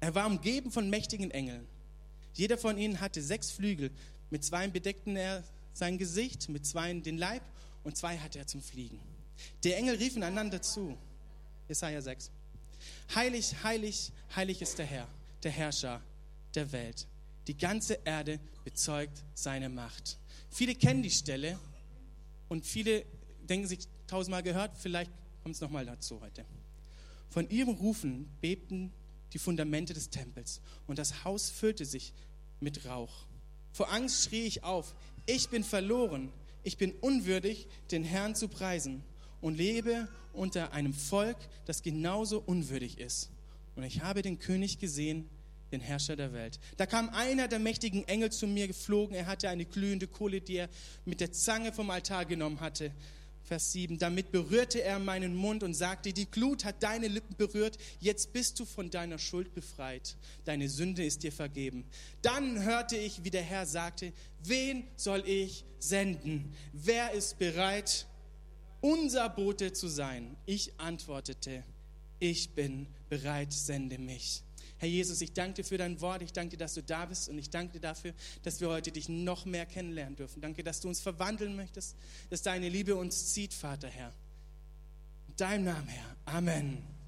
Er 0.00 0.14
war 0.14 0.26
umgeben 0.26 0.70
von 0.70 0.88
mächtigen 0.88 1.30
Engeln. 1.30 1.66
Jeder 2.34 2.56
von 2.56 2.78
ihnen 2.78 3.00
hatte 3.00 3.22
sechs 3.22 3.50
Flügel. 3.50 3.90
Mit 4.30 4.44
zwei 4.44 4.68
bedeckten 4.68 5.16
er 5.16 5.44
sein 5.72 5.98
Gesicht, 5.98 6.48
mit 6.48 6.64
zwei 6.66 6.92
den 6.94 7.18
Leib 7.18 7.42
und 7.84 7.96
zwei 7.96 8.18
hatte 8.18 8.38
er 8.38 8.46
zum 8.46 8.62
Fliegen. 8.62 9.00
Die 9.64 9.72
Engel 9.72 9.96
riefen 9.96 10.22
einander 10.22 10.62
zu. 10.62 10.96
Jesaja 11.68 12.00
6. 12.00 12.30
Heilig, 13.14 13.54
heilig, 13.62 14.12
heilig 14.34 14.62
ist 14.62 14.78
der 14.78 14.86
Herr, 14.86 15.08
der 15.42 15.50
Herrscher 15.50 16.00
der 16.54 16.72
Welt. 16.72 17.06
Die 17.46 17.56
ganze 17.56 17.98
Erde 18.04 18.40
bezeugt 18.64 19.22
seine 19.34 19.68
Macht. 19.68 20.18
Viele 20.50 20.74
kennen 20.74 21.02
die 21.02 21.10
Stelle 21.10 21.58
und 22.48 22.66
viele 22.66 23.04
denken 23.48 23.66
sich 23.66 23.80
tausendmal 24.06 24.42
gehört, 24.42 24.76
vielleicht 24.76 25.10
kommt 25.42 25.54
es 25.54 25.60
nochmal 25.60 25.86
dazu 25.86 26.20
heute. 26.20 26.44
Von 27.28 27.48
ihrem 27.48 27.74
Rufen 27.74 28.28
bebten 28.40 28.92
die 29.32 29.38
Fundamente 29.38 29.94
des 29.94 30.10
Tempels 30.10 30.60
und 30.86 30.98
das 30.98 31.24
Haus 31.24 31.50
füllte 31.50 31.84
sich 31.84 32.12
mit 32.58 32.84
Rauch. 32.86 33.26
Vor 33.72 33.92
Angst 33.92 34.24
schrie 34.24 34.42
ich 34.42 34.64
auf, 34.64 34.94
ich 35.26 35.48
bin 35.48 35.62
verloren, 35.62 36.32
ich 36.62 36.76
bin 36.76 36.92
unwürdig, 36.92 37.68
den 37.90 38.02
Herrn 38.02 38.34
zu 38.34 38.48
preisen 38.48 39.04
und 39.40 39.56
lebe 39.56 40.08
unter 40.32 40.72
einem 40.72 40.94
Volk, 40.94 41.36
das 41.66 41.82
genauso 41.82 42.40
unwürdig 42.40 42.98
ist. 42.98 43.30
Und 43.76 43.82
ich 43.84 44.02
habe 44.02 44.22
den 44.22 44.38
König 44.38 44.78
gesehen, 44.78 45.28
den 45.72 45.80
Herrscher 45.80 46.16
der 46.16 46.32
Welt. 46.32 46.58
Da 46.76 46.86
kam 46.86 47.10
einer 47.10 47.48
der 47.48 47.58
mächtigen 47.58 48.06
Engel 48.08 48.30
zu 48.30 48.46
mir 48.46 48.66
geflogen. 48.66 49.14
Er 49.14 49.26
hatte 49.26 49.48
eine 49.48 49.64
glühende 49.64 50.06
Kohle, 50.06 50.40
die 50.40 50.56
er 50.56 50.68
mit 51.04 51.20
der 51.20 51.32
Zange 51.32 51.72
vom 51.72 51.90
Altar 51.90 52.24
genommen 52.24 52.60
hatte. 52.60 52.92
Vers 53.44 53.72
7. 53.72 53.98
Damit 53.98 54.30
berührte 54.30 54.82
er 54.82 54.98
meinen 54.98 55.34
Mund 55.34 55.62
und 55.62 55.74
sagte, 55.74 56.12
die 56.12 56.30
Glut 56.30 56.64
hat 56.64 56.82
deine 56.82 57.08
Lippen 57.08 57.36
berührt, 57.36 57.78
jetzt 57.98 58.32
bist 58.32 58.60
du 58.60 58.64
von 58.64 58.90
deiner 58.90 59.18
Schuld 59.18 59.54
befreit. 59.54 60.16
Deine 60.44 60.68
Sünde 60.68 61.04
ist 61.04 61.22
dir 61.22 61.32
vergeben. 61.32 61.84
Dann 62.22 62.62
hörte 62.62 62.96
ich, 62.96 63.24
wie 63.24 63.30
der 63.30 63.42
Herr 63.42 63.66
sagte, 63.66 64.12
wen 64.44 64.84
soll 64.96 65.24
ich 65.26 65.64
senden? 65.78 66.52
Wer 66.72 67.12
ist 67.12 67.38
bereit, 67.38 68.06
unser 68.80 69.28
Bote 69.28 69.72
zu 69.72 69.88
sein? 69.88 70.36
Ich 70.46 70.78
antwortete, 70.78 71.64
ich 72.18 72.50
bin 72.54 72.86
bereit, 73.08 73.52
sende 73.52 73.98
mich. 73.98 74.42
Herr 74.78 74.88
Jesus, 74.88 75.20
ich 75.20 75.34
danke 75.34 75.56
dir 75.56 75.64
für 75.64 75.76
dein 75.76 76.00
Wort. 76.00 76.22
Ich 76.22 76.32
danke 76.32 76.56
dir, 76.56 76.58
dass 76.58 76.74
du 76.74 76.82
da 76.82 77.04
bist 77.04 77.28
und 77.28 77.38
ich 77.38 77.50
danke 77.50 77.74
dir 77.74 77.80
dafür, 77.80 78.14
dass 78.42 78.60
wir 78.60 78.68
heute 78.68 78.90
dich 78.90 79.08
noch 79.08 79.44
mehr 79.44 79.66
kennenlernen 79.66 80.16
dürfen. 80.16 80.40
Danke, 80.40 80.64
dass 80.64 80.80
du 80.80 80.88
uns 80.88 81.00
verwandeln 81.00 81.54
möchtest, 81.54 81.96
dass 82.30 82.40
deine 82.42 82.68
Liebe 82.68 82.96
uns 82.96 83.34
zieht, 83.34 83.52
Vater, 83.52 83.88
Herr. 83.88 84.12
In 85.28 85.36
deinem 85.36 85.64
Namen, 85.64 85.88
Herr. 85.88 86.16
Amen. 86.24 86.99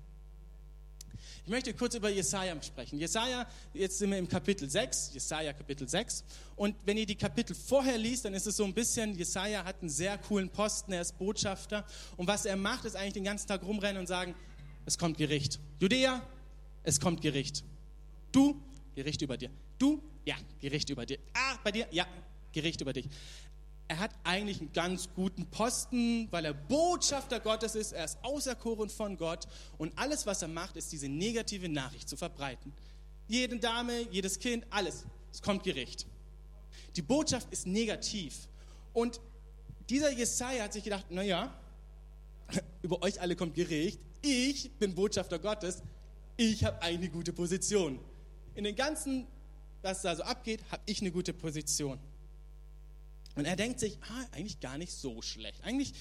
Ich 1.44 1.50
möchte 1.50 1.74
kurz 1.74 1.96
über 1.96 2.08
Jesaja 2.08 2.60
sprechen. 2.62 3.00
Jesaja, 3.00 3.44
jetzt 3.74 3.98
sind 3.98 4.10
wir 4.10 4.18
im 4.18 4.28
Kapitel 4.28 4.70
6, 4.70 5.10
Jesaja 5.12 5.52
Kapitel 5.52 5.88
6. 5.88 6.22
Und 6.54 6.76
wenn 6.84 6.96
ihr 6.96 7.06
die 7.06 7.16
Kapitel 7.16 7.56
vorher 7.56 7.98
liest, 7.98 8.24
dann 8.24 8.34
ist 8.34 8.46
es 8.46 8.56
so 8.56 8.64
ein 8.64 8.72
bisschen, 8.72 9.16
Jesaja 9.16 9.64
hat 9.64 9.80
einen 9.80 9.90
sehr 9.90 10.18
coolen 10.18 10.48
Posten, 10.48 10.92
er 10.92 11.02
ist 11.02 11.18
Botschafter. 11.18 11.84
Und 12.16 12.28
was 12.28 12.44
er 12.44 12.56
macht, 12.56 12.84
ist 12.84 12.94
eigentlich 12.94 13.14
den 13.14 13.24
ganzen 13.24 13.48
Tag 13.48 13.64
rumrennen 13.64 13.98
und 13.98 14.06
sagen, 14.06 14.36
es 14.86 14.96
kommt 14.96 15.18
Gericht. 15.18 15.58
Judäa, 15.80 16.22
es 16.84 17.00
kommt 17.00 17.20
Gericht. 17.22 17.64
Du, 18.30 18.62
Gericht 18.94 19.20
über 19.22 19.36
dir. 19.36 19.50
Du, 19.78 20.00
ja, 20.24 20.36
Gericht 20.60 20.90
über 20.90 21.06
dir. 21.06 21.18
Ah, 21.34 21.58
bei 21.64 21.72
dir, 21.72 21.88
ja, 21.90 22.06
Gericht 22.52 22.80
über 22.80 22.92
dich. 22.92 23.08
Er 23.92 23.98
hat 23.98 24.12
eigentlich 24.24 24.58
einen 24.60 24.72
ganz 24.72 25.10
guten 25.14 25.44
Posten, 25.44 26.26
weil 26.30 26.46
er 26.46 26.54
Botschafter 26.54 27.40
Gottes 27.40 27.74
ist. 27.74 27.92
Er 27.92 28.06
ist 28.06 28.16
auserkoren 28.22 28.88
von 28.88 29.18
Gott. 29.18 29.46
Und 29.76 29.92
alles, 29.98 30.24
was 30.24 30.40
er 30.40 30.48
macht, 30.48 30.76
ist 30.78 30.90
diese 30.92 31.10
negative 31.10 31.68
Nachricht 31.68 32.08
zu 32.08 32.16
verbreiten. 32.16 32.72
Jede 33.28 33.58
Dame, 33.58 34.06
jedes 34.10 34.38
Kind, 34.38 34.64
alles. 34.70 35.04
Es 35.30 35.42
kommt 35.42 35.62
Gericht. 35.62 36.06
Die 36.96 37.02
Botschaft 37.02 37.52
ist 37.52 37.66
negativ. 37.66 38.48
Und 38.94 39.20
dieser 39.90 40.10
Jesaja 40.10 40.64
hat 40.64 40.72
sich 40.72 40.84
gedacht: 40.84 41.10
Naja, 41.10 41.52
über 42.82 43.02
euch 43.02 43.20
alle 43.20 43.36
kommt 43.36 43.54
Gericht. 43.54 44.00
Ich 44.22 44.72
bin 44.78 44.94
Botschafter 44.94 45.38
Gottes 45.38 45.82
ich 46.36 46.64
habe 46.64 46.80
eine 46.80 47.08
gute 47.10 47.32
Position. 47.32 47.98
In 48.54 48.64
den 48.64 48.74
ganzen, 48.74 49.26
was 49.82 50.02
da 50.02 50.16
so 50.16 50.22
abgeht, 50.22 50.60
habe 50.70 50.82
ich 50.86 51.00
eine 51.00 51.10
gute 51.10 51.32
Position. 51.32 51.98
Und 53.34 53.44
er 53.44 53.56
denkt 53.56 53.80
sich, 53.80 53.98
ah, 54.02 54.26
eigentlich 54.32 54.60
gar 54.60 54.78
nicht 54.78 54.92
so 54.92 55.22
schlecht. 55.22 55.62
Eigentlich 55.64 55.94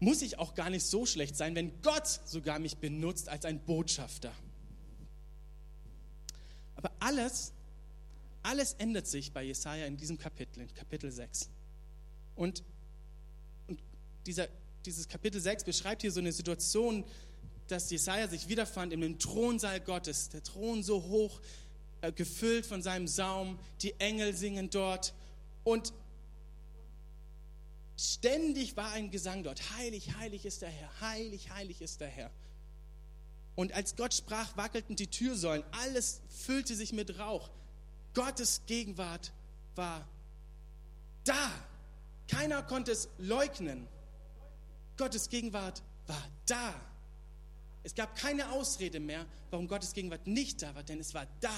muss 0.00 0.20
ich 0.20 0.38
auch 0.38 0.54
gar 0.54 0.68
nicht 0.68 0.84
so 0.84 1.06
schlecht 1.06 1.36
sein, 1.36 1.54
wenn 1.54 1.80
Gott 1.80 2.06
sogar 2.24 2.58
mich 2.58 2.78
benutzt 2.78 3.28
als 3.28 3.44
ein 3.44 3.60
Botschafter. 3.60 4.32
Aber 6.74 6.90
alles, 6.98 7.52
alles 8.42 8.74
ändert 8.74 9.06
sich 9.06 9.32
bei 9.32 9.44
Jesaja 9.44 9.86
in 9.86 9.96
diesem 9.96 10.18
Kapitel, 10.18 10.60
in 10.60 10.74
Kapitel 10.74 11.10
6. 11.10 11.48
Und, 12.34 12.64
und 13.68 13.80
dieser, 14.26 14.48
dieses 14.84 15.08
Kapitel 15.08 15.40
6 15.40 15.64
beschreibt 15.64 16.02
hier 16.02 16.10
so 16.10 16.20
eine 16.20 16.32
Situation, 16.32 17.04
dass 17.68 17.90
Jesaja 17.90 18.26
sich 18.28 18.48
wiederfand 18.48 18.92
in 18.92 19.00
dem 19.00 19.18
Thronsaal 19.18 19.80
Gottes. 19.80 20.28
Der 20.30 20.42
Thron 20.42 20.82
so 20.82 21.04
hoch, 21.04 21.40
äh, 22.00 22.10
gefüllt 22.10 22.66
von 22.66 22.82
seinem 22.82 23.06
Saum. 23.06 23.58
Die 23.80 23.98
Engel 24.00 24.34
singen 24.34 24.68
dort. 24.68 25.14
Und 25.62 25.92
ständig 28.02 28.76
war 28.76 28.92
ein 28.92 29.10
Gesang 29.10 29.42
dort. 29.42 29.76
Heilig, 29.76 30.14
heilig 30.16 30.44
ist 30.44 30.62
der 30.62 30.70
Herr. 30.70 31.00
Heilig, 31.00 31.50
heilig 31.50 31.80
ist 31.80 32.00
der 32.00 32.08
Herr. 32.08 32.30
Und 33.54 33.72
als 33.72 33.96
Gott 33.96 34.14
sprach, 34.14 34.56
wackelten 34.56 34.96
die 34.96 35.08
Türsäulen. 35.08 35.64
Alles 35.82 36.20
füllte 36.28 36.74
sich 36.74 36.92
mit 36.92 37.18
Rauch. 37.18 37.50
Gottes 38.14 38.62
Gegenwart 38.66 39.32
war 39.74 40.06
da. 41.24 41.50
Keiner 42.28 42.62
konnte 42.62 42.92
es 42.92 43.08
leugnen. 43.18 43.86
Gottes 44.96 45.28
Gegenwart 45.28 45.82
war 46.06 46.28
da. 46.46 46.74
Es 47.82 47.94
gab 47.94 48.16
keine 48.16 48.52
Ausrede 48.52 49.00
mehr, 49.00 49.26
warum 49.50 49.68
Gottes 49.68 49.92
Gegenwart 49.92 50.26
nicht 50.26 50.62
da 50.62 50.74
war, 50.74 50.82
denn 50.82 51.00
es 51.00 51.14
war 51.14 51.26
da. 51.40 51.54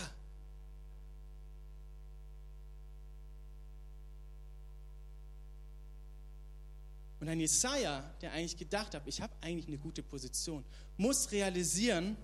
Und 7.25 7.31
ein 7.31 7.41
Jesaja, 7.41 8.05
der 8.21 8.33
eigentlich 8.33 8.59
gedacht 8.59 8.95
hat, 8.95 9.01
ich 9.07 9.23
habe 9.23 9.33
eigentlich 9.41 9.67
eine 9.67 9.79
gute 9.79 10.03
Position, 10.03 10.63
muss 10.99 11.33
realisieren, 11.33 12.19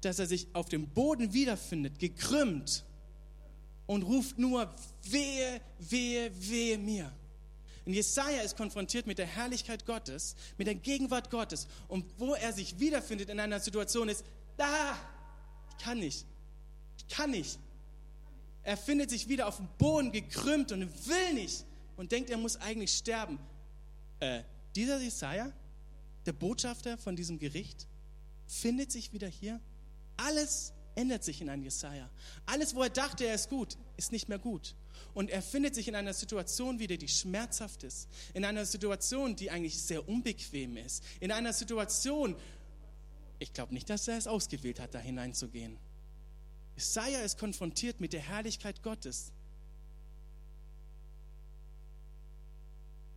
dass 0.00 0.18
er 0.18 0.26
sich 0.26 0.46
auf 0.54 0.70
dem 0.70 0.88
Boden 0.88 1.34
wiederfindet, 1.34 1.98
gekrümmt 1.98 2.86
und 3.86 4.04
ruft 4.04 4.38
nur, 4.38 4.74
wehe, 5.02 5.60
wehe, 5.80 6.30
wehe 6.34 6.78
mir. 6.78 7.12
Und 7.84 7.92
Jesaja 7.92 8.40
ist 8.40 8.56
konfrontiert 8.56 9.06
mit 9.06 9.18
der 9.18 9.26
Herrlichkeit 9.26 9.84
Gottes, 9.84 10.34
mit 10.56 10.66
der 10.66 10.74
Gegenwart 10.74 11.28
Gottes. 11.28 11.68
Und 11.88 12.06
wo 12.16 12.36
er 12.36 12.54
sich 12.54 12.80
wiederfindet 12.80 13.28
in 13.28 13.38
einer 13.38 13.60
Situation 13.60 14.08
ist, 14.08 14.24
da, 14.56 14.96
ich 15.72 15.84
kann 15.84 15.98
nicht, 15.98 16.24
ich 16.96 17.06
kann 17.14 17.32
nicht. 17.32 17.58
Er 18.62 18.78
findet 18.78 19.10
sich 19.10 19.28
wieder 19.28 19.46
auf 19.46 19.58
dem 19.58 19.68
Boden 19.76 20.10
gekrümmt 20.10 20.72
und 20.72 20.80
will 21.06 21.34
nicht 21.34 21.67
und 21.98 22.12
denkt, 22.12 22.30
er 22.30 22.38
muss 22.38 22.56
eigentlich 22.56 22.92
sterben. 22.92 23.38
Äh, 24.20 24.42
dieser 24.74 25.00
Jesaja, 25.00 25.52
der 26.24 26.32
Botschafter 26.32 26.96
von 26.96 27.16
diesem 27.16 27.38
Gericht, 27.38 27.86
findet 28.46 28.90
sich 28.92 29.12
wieder 29.12 29.28
hier. 29.28 29.60
Alles 30.16 30.72
ändert 30.94 31.24
sich 31.24 31.40
in 31.40 31.50
einem 31.50 31.64
Jesaja. 31.64 32.08
Alles, 32.46 32.74
wo 32.74 32.84
er 32.84 32.90
dachte, 32.90 33.26
er 33.26 33.34
ist 33.34 33.50
gut, 33.50 33.76
ist 33.96 34.12
nicht 34.12 34.28
mehr 34.28 34.38
gut. 34.38 34.76
Und 35.12 35.28
er 35.30 35.42
findet 35.42 35.74
sich 35.74 35.88
in 35.88 35.96
einer 35.96 36.14
Situation 36.14 36.78
wieder, 36.78 36.96
die 36.96 37.08
schmerzhaft 37.08 37.82
ist. 37.82 38.08
In 38.32 38.44
einer 38.44 38.64
Situation, 38.64 39.34
die 39.34 39.50
eigentlich 39.50 39.80
sehr 39.82 40.08
unbequem 40.08 40.76
ist. 40.76 41.02
In 41.18 41.32
einer 41.32 41.52
Situation, 41.52 42.36
ich 43.40 43.52
glaube 43.52 43.74
nicht, 43.74 43.90
dass 43.90 44.06
er 44.06 44.18
es 44.18 44.28
ausgewählt 44.28 44.78
hat, 44.78 44.94
da 44.94 45.00
hineinzugehen. 45.00 45.76
Jesaja 46.76 47.20
ist 47.22 47.38
konfrontiert 47.38 48.00
mit 48.00 48.12
der 48.12 48.20
Herrlichkeit 48.20 48.84
Gottes 48.84 49.32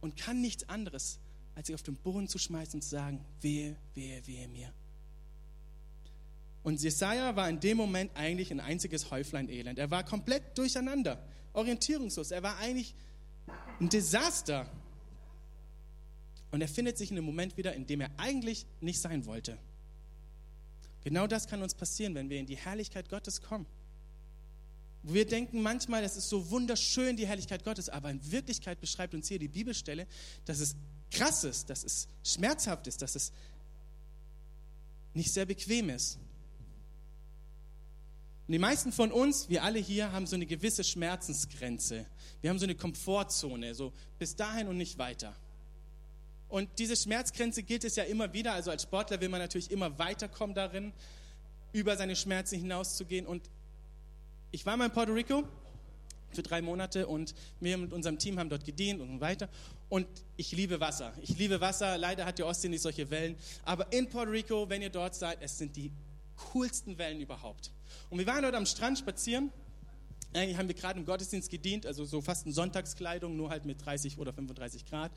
und 0.02 0.18
kann 0.18 0.42
nichts 0.42 0.68
anderes, 0.68 1.20
als 1.56 1.68
sich 1.68 1.76
auf 1.76 1.84
den 1.84 1.96
Boden 1.96 2.28
zu 2.28 2.38
schmeißen 2.38 2.76
und 2.76 2.82
zu 2.82 2.90
sagen, 2.90 3.24
wehe, 3.40 3.76
wehe, 3.94 4.26
wehe 4.28 4.48
mir. 4.48 4.74
Und 6.64 6.82
Jesaja 6.82 7.36
war 7.36 7.50
in 7.50 7.60
dem 7.60 7.78
Moment 7.78 8.12
eigentlich 8.16 8.52
ein 8.52 8.60
einziges 8.60 9.10
Häuflein 9.10 9.50
Elend. 9.50 9.80
Er 9.80 9.90
war 9.90 10.04
komplett 10.04 10.58
durcheinander 10.58 11.24
orientierungslos. 11.54 12.32
Er 12.32 12.44
war 12.44 12.58
eigentlich 12.58 12.94
ein 13.80 13.90
Desaster. 13.90 14.70
Und 16.52 16.62
er 16.62 16.68
findet 16.68 16.98
sich 16.98 17.10
in 17.12 17.18
einem 17.18 17.26
Moment 17.26 17.58
wieder, 17.58 17.74
in 17.74 17.88
dem 17.88 18.02
er 18.02 18.12
eigentlich 18.18 18.66
nicht 18.80 19.00
sein 19.02 19.26
wollte. 19.26 19.58
Genau 21.04 21.26
das 21.26 21.48
kann 21.48 21.64
uns 21.64 21.74
passieren, 21.74 22.14
wenn 22.14 22.30
wir 22.30 22.40
in 22.40 22.46
die 22.46 22.58
Herrlichkeit 22.58 23.10
Gottes 23.10 23.42
kommen. 23.42 23.66
Wir 25.04 25.26
denken 25.26 25.62
manchmal, 25.62 26.04
es 26.04 26.16
ist 26.16 26.30
so 26.30 26.50
wunderschön, 26.52 27.18
die 27.18 27.26
Herrlichkeit 27.26 27.64
Gottes, 27.64 27.90
aber 27.90 28.12
in 28.12 28.32
Wirklichkeit 28.32 28.80
beschreibt 28.80 29.14
uns 29.14 29.28
hier 29.28 29.40
die 29.40 29.48
Bibelstelle, 29.48 30.08
dass 30.46 30.60
es 30.60 30.76
krass 31.10 31.44
ist, 31.44 31.70
dass 31.70 31.84
es 31.84 32.08
schmerzhaft 32.24 32.88
ist, 32.88 33.02
dass 33.02 33.16
es 33.16 33.32
nicht 35.14 35.32
sehr 35.32 35.46
bequem 35.46 35.90
ist. 35.90 36.20
Und 38.48 38.54
die 38.54 38.60
meisten 38.60 38.92
von 38.92 39.12
uns, 39.12 39.50
wir 39.50 39.64
alle 39.64 39.80
hier, 39.80 40.12
haben 40.12 40.28
so 40.28 40.36
eine 40.36 40.46
gewisse 40.46 40.84
Schmerzensgrenze. 40.84 42.06
Wir 42.42 42.50
haben 42.50 42.60
so 42.60 42.66
eine 42.66 42.76
Komfortzone, 42.76 43.74
so 43.74 43.94
bis 44.20 44.36
dahin 44.36 44.68
und 44.68 44.78
nicht 44.78 44.98
weiter. 44.98 45.36
Und 46.50 46.70
diese 46.80 46.98
Schmerzgrenze 46.98 47.64
gilt 47.64 47.86
es 47.86 47.96
ja 47.96 48.04
immer 48.04 48.34
wieder. 48.34 48.54
Also 48.54 48.70
als 48.70 48.84
Sportler 48.84 49.22
will 49.22 49.30
man 49.30 49.40
natürlich 49.40 49.72
immer 49.72 49.98
weiterkommen 49.98 50.54
darin, 50.54 50.92
über 51.72 51.96
seine 51.96 52.16
Schmerzen 52.16 52.60
hinauszugehen. 52.60 53.26
Und 53.26 53.50
ich 54.52 54.66
war 54.66 54.78
mal 54.78 54.86
in 54.86 54.92
Puerto 54.92 55.14
Rico 55.14 55.44
für 56.34 56.44
drei 56.44 56.62
Monate 56.62 57.08
und 57.08 57.34
wir 57.60 57.78
mit 57.78 57.94
unserem 57.94 58.18
Team 58.18 58.40
haben 58.40 58.50
dort 58.50 58.64
gedient 58.64 59.02
und 59.02 59.20
weiter. 59.20 59.50
Und 59.90 60.08
ich 60.38 60.52
liebe 60.52 60.80
Wasser. 60.80 61.14
Ich 61.22 61.38
liebe 61.38 61.60
Wasser. 61.60 61.98
Leider 61.98 62.26
hat 62.26 62.38
die 62.38 62.44
Ostsee 62.44 62.70
nicht 62.70 62.82
solche 62.82 63.10
Wellen. 63.10 63.36
Aber 63.66 63.92
in 63.92 64.10
Puerto 64.10 64.32
Rico, 64.32 64.70
wenn 64.70 64.82
ihr 64.82 64.90
dort 64.90 65.16
seid, 65.16 65.40
es 65.42 65.58
sind 65.58 65.76
die 65.76 65.92
coolsten 66.52 66.98
Wellen 66.98 67.20
überhaupt. 67.20 67.72
Und 68.10 68.20
wir 68.20 68.28
waren 68.28 68.44
dort 68.44 68.56
am 68.56 68.66
Strand 68.66 68.98
spazieren. 68.98 69.52
Eigentlich 70.34 70.58
haben 70.58 70.70
wir 70.70 70.76
gerade 70.76 70.98
im 70.98 71.06
Gottesdienst 71.06 71.50
gedient, 71.50 71.86
also 71.86 72.06
so 72.06 72.22
fast 72.22 72.46
in 72.46 72.54
Sonntagskleidung, 72.54 73.36
nur 73.36 73.50
halt 73.50 73.66
mit 73.66 73.86
30 73.86 74.18
oder 74.18 74.32
35 74.32 74.86
Grad. 74.86 75.12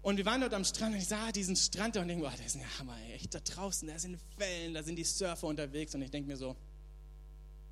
Und 0.00 0.16
wir 0.16 0.26
waren 0.26 0.40
dort 0.40 0.54
am 0.54 0.64
Strand 0.64 0.94
und 0.94 1.00
ich 1.00 1.08
sah 1.08 1.32
diesen 1.32 1.56
Strand 1.56 1.96
und 1.96 2.06
denke, 2.06 2.24
oh, 2.24 2.30
der 2.36 2.46
ist 2.46 2.56
ein 2.56 2.78
Hammer, 2.78 2.96
echt 3.14 3.34
da 3.34 3.40
draußen, 3.40 3.88
da 3.88 3.98
sind 3.98 4.18
Wellen, 4.36 4.74
da 4.74 4.82
sind 4.82 4.96
die 4.96 5.04
Surfer 5.04 5.46
unterwegs 5.46 5.94
und 5.94 6.02
ich 6.02 6.10
denke 6.10 6.28
mir 6.28 6.36
so, 6.36 6.56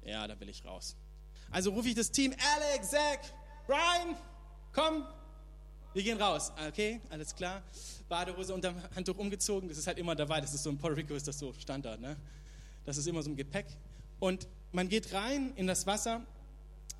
ja, 0.05 0.27
da 0.27 0.39
will 0.41 0.49
ich 0.49 0.65
raus. 0.65 0.97
Also 1.51 1.71
rufe 1.73 1.89
ich 1.89 1.95
das 1.95 2.11
Team, 2.11 2.35
Alex, 2.55 2.91
Zach, 2.91 3.19
Brian, 3.67 4.17
komm, 4.73 5.05
wir 5.93 6.03
gehen 6.03 6.21
raus. 6.21 6.53
Okay, 6.69 7.01
alles 7.11 7.35
klar. 7.35 7.63
Badehose 8.09 8.55
unterm 8.55 8.77
Handtuch 8.95 9.19
umgezogen, 9.19 9.69
das 9.69 9.79
ist 9.79 9.87
halt 9.87 9.99
immer 9.99 10.15
dabei, 10.15 10.41
das 10.41 10.55
ist 10.55 10.63
so 10.63 10.71
in 10.71 10.79
Puerto 10.79 10.97
Rico 10.97 11.15
ist 11.15 11.27
das 11.27 11.39
so 11.39 11.53
Standard, 11.55 12.01
ne? 12.01 12.17
Das 12.85 12.97
ist 12.97 13.07
immer 13.07 13.23
so 13.23 13.31
ein 13.31 13.37
Gepäck. 13.37 13.67
Und 14.21 14.47
man 14.73 14.89
geht 14.89 15.13
rein 15.13 15.53
in 15.57 15.67
das 15.67 15.87
Wasser 15.87 16.23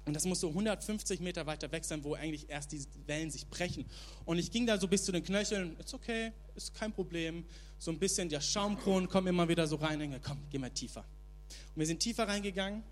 und 0.07 0.15
das 0.15 0.25
muss 0.25 0.41
so 0.41 0.49
150 0.49 1.21
Meter 1.21 1.47
weiter 1.47 1.71
weg 1.71 1.85
sein, 1.85 2.03
wo 2.03 2.15
eigentlich 2.15 2.49
erst 2.49 2.73
die 2.73 2.85
Wellen 3.07 3.31
sich 3.31 3.47
brechen. 3.47 3.87
Und 4.25 4.39
ich 4.39 4.51
ging 4.51 4.67
da 4.67 4.79
so 4.79 4.89
bis 4.89 5.05
zu 5.05 5.13
den 5.13 5.23
Knöcheln. 5.23 5.77
Ist 5.79 5.95
okay, 5.95 6.33
ist 6.57 6.75
kein 6.75 6.93
Problem. 6.93 7.45
So 7.79 7.91
ein 7.91 7.99
bisschen 7.99 8.29
der 8.29 8.41
Schaumkronen 8.41 9.09
kommen 9.09 9.29
immer 9.29 9.49
wieder 9.49 9.67
so 9.67 9.77
rein. 9.77 9.99
Denke, 9.99 10.21
komm, 10.21 10.39
geh 10.51 10.59
mal 10.59 10.71
tiefer. 10.71 11.05
Und 11.75 11.81
wir 11.81 11.87
sind 11.87 12.01
tiefer 12.01 12.29
reingegangen. 12.29 12.83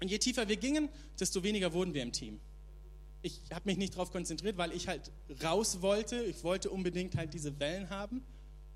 Und 0.00 0.10
je 0.10 0.18
tiefer 0.18 0.48
wir 0.48 0.56
gingen, 0.56 0.88
desto 1.18 1.42
weniger 1.42 1.72
wurden 1.72 1.94
wir 1.94 2.02
im 2.02 2.12
Team. 2.12 2.40
Ich 3.22 3.40
habe 3.52 3.62
mich 3.64 3.78
nicht 3.78 3.94
darauf 3.94 4.12
konzentriert, 4.12 4.56
weil 4.56 4.72
ich 4.72 4.86
halt 4.86 5.10
raus 5.42 5.82
wollte. 5.82 6.22
Ich 6.22 6.44
wollte 6.44 6.70
unbedingt 6.70 7.16
halt 7.16 7.34
diese 7.34 7.58
Wellen 7.58 7.90
haben. 7.90 8.22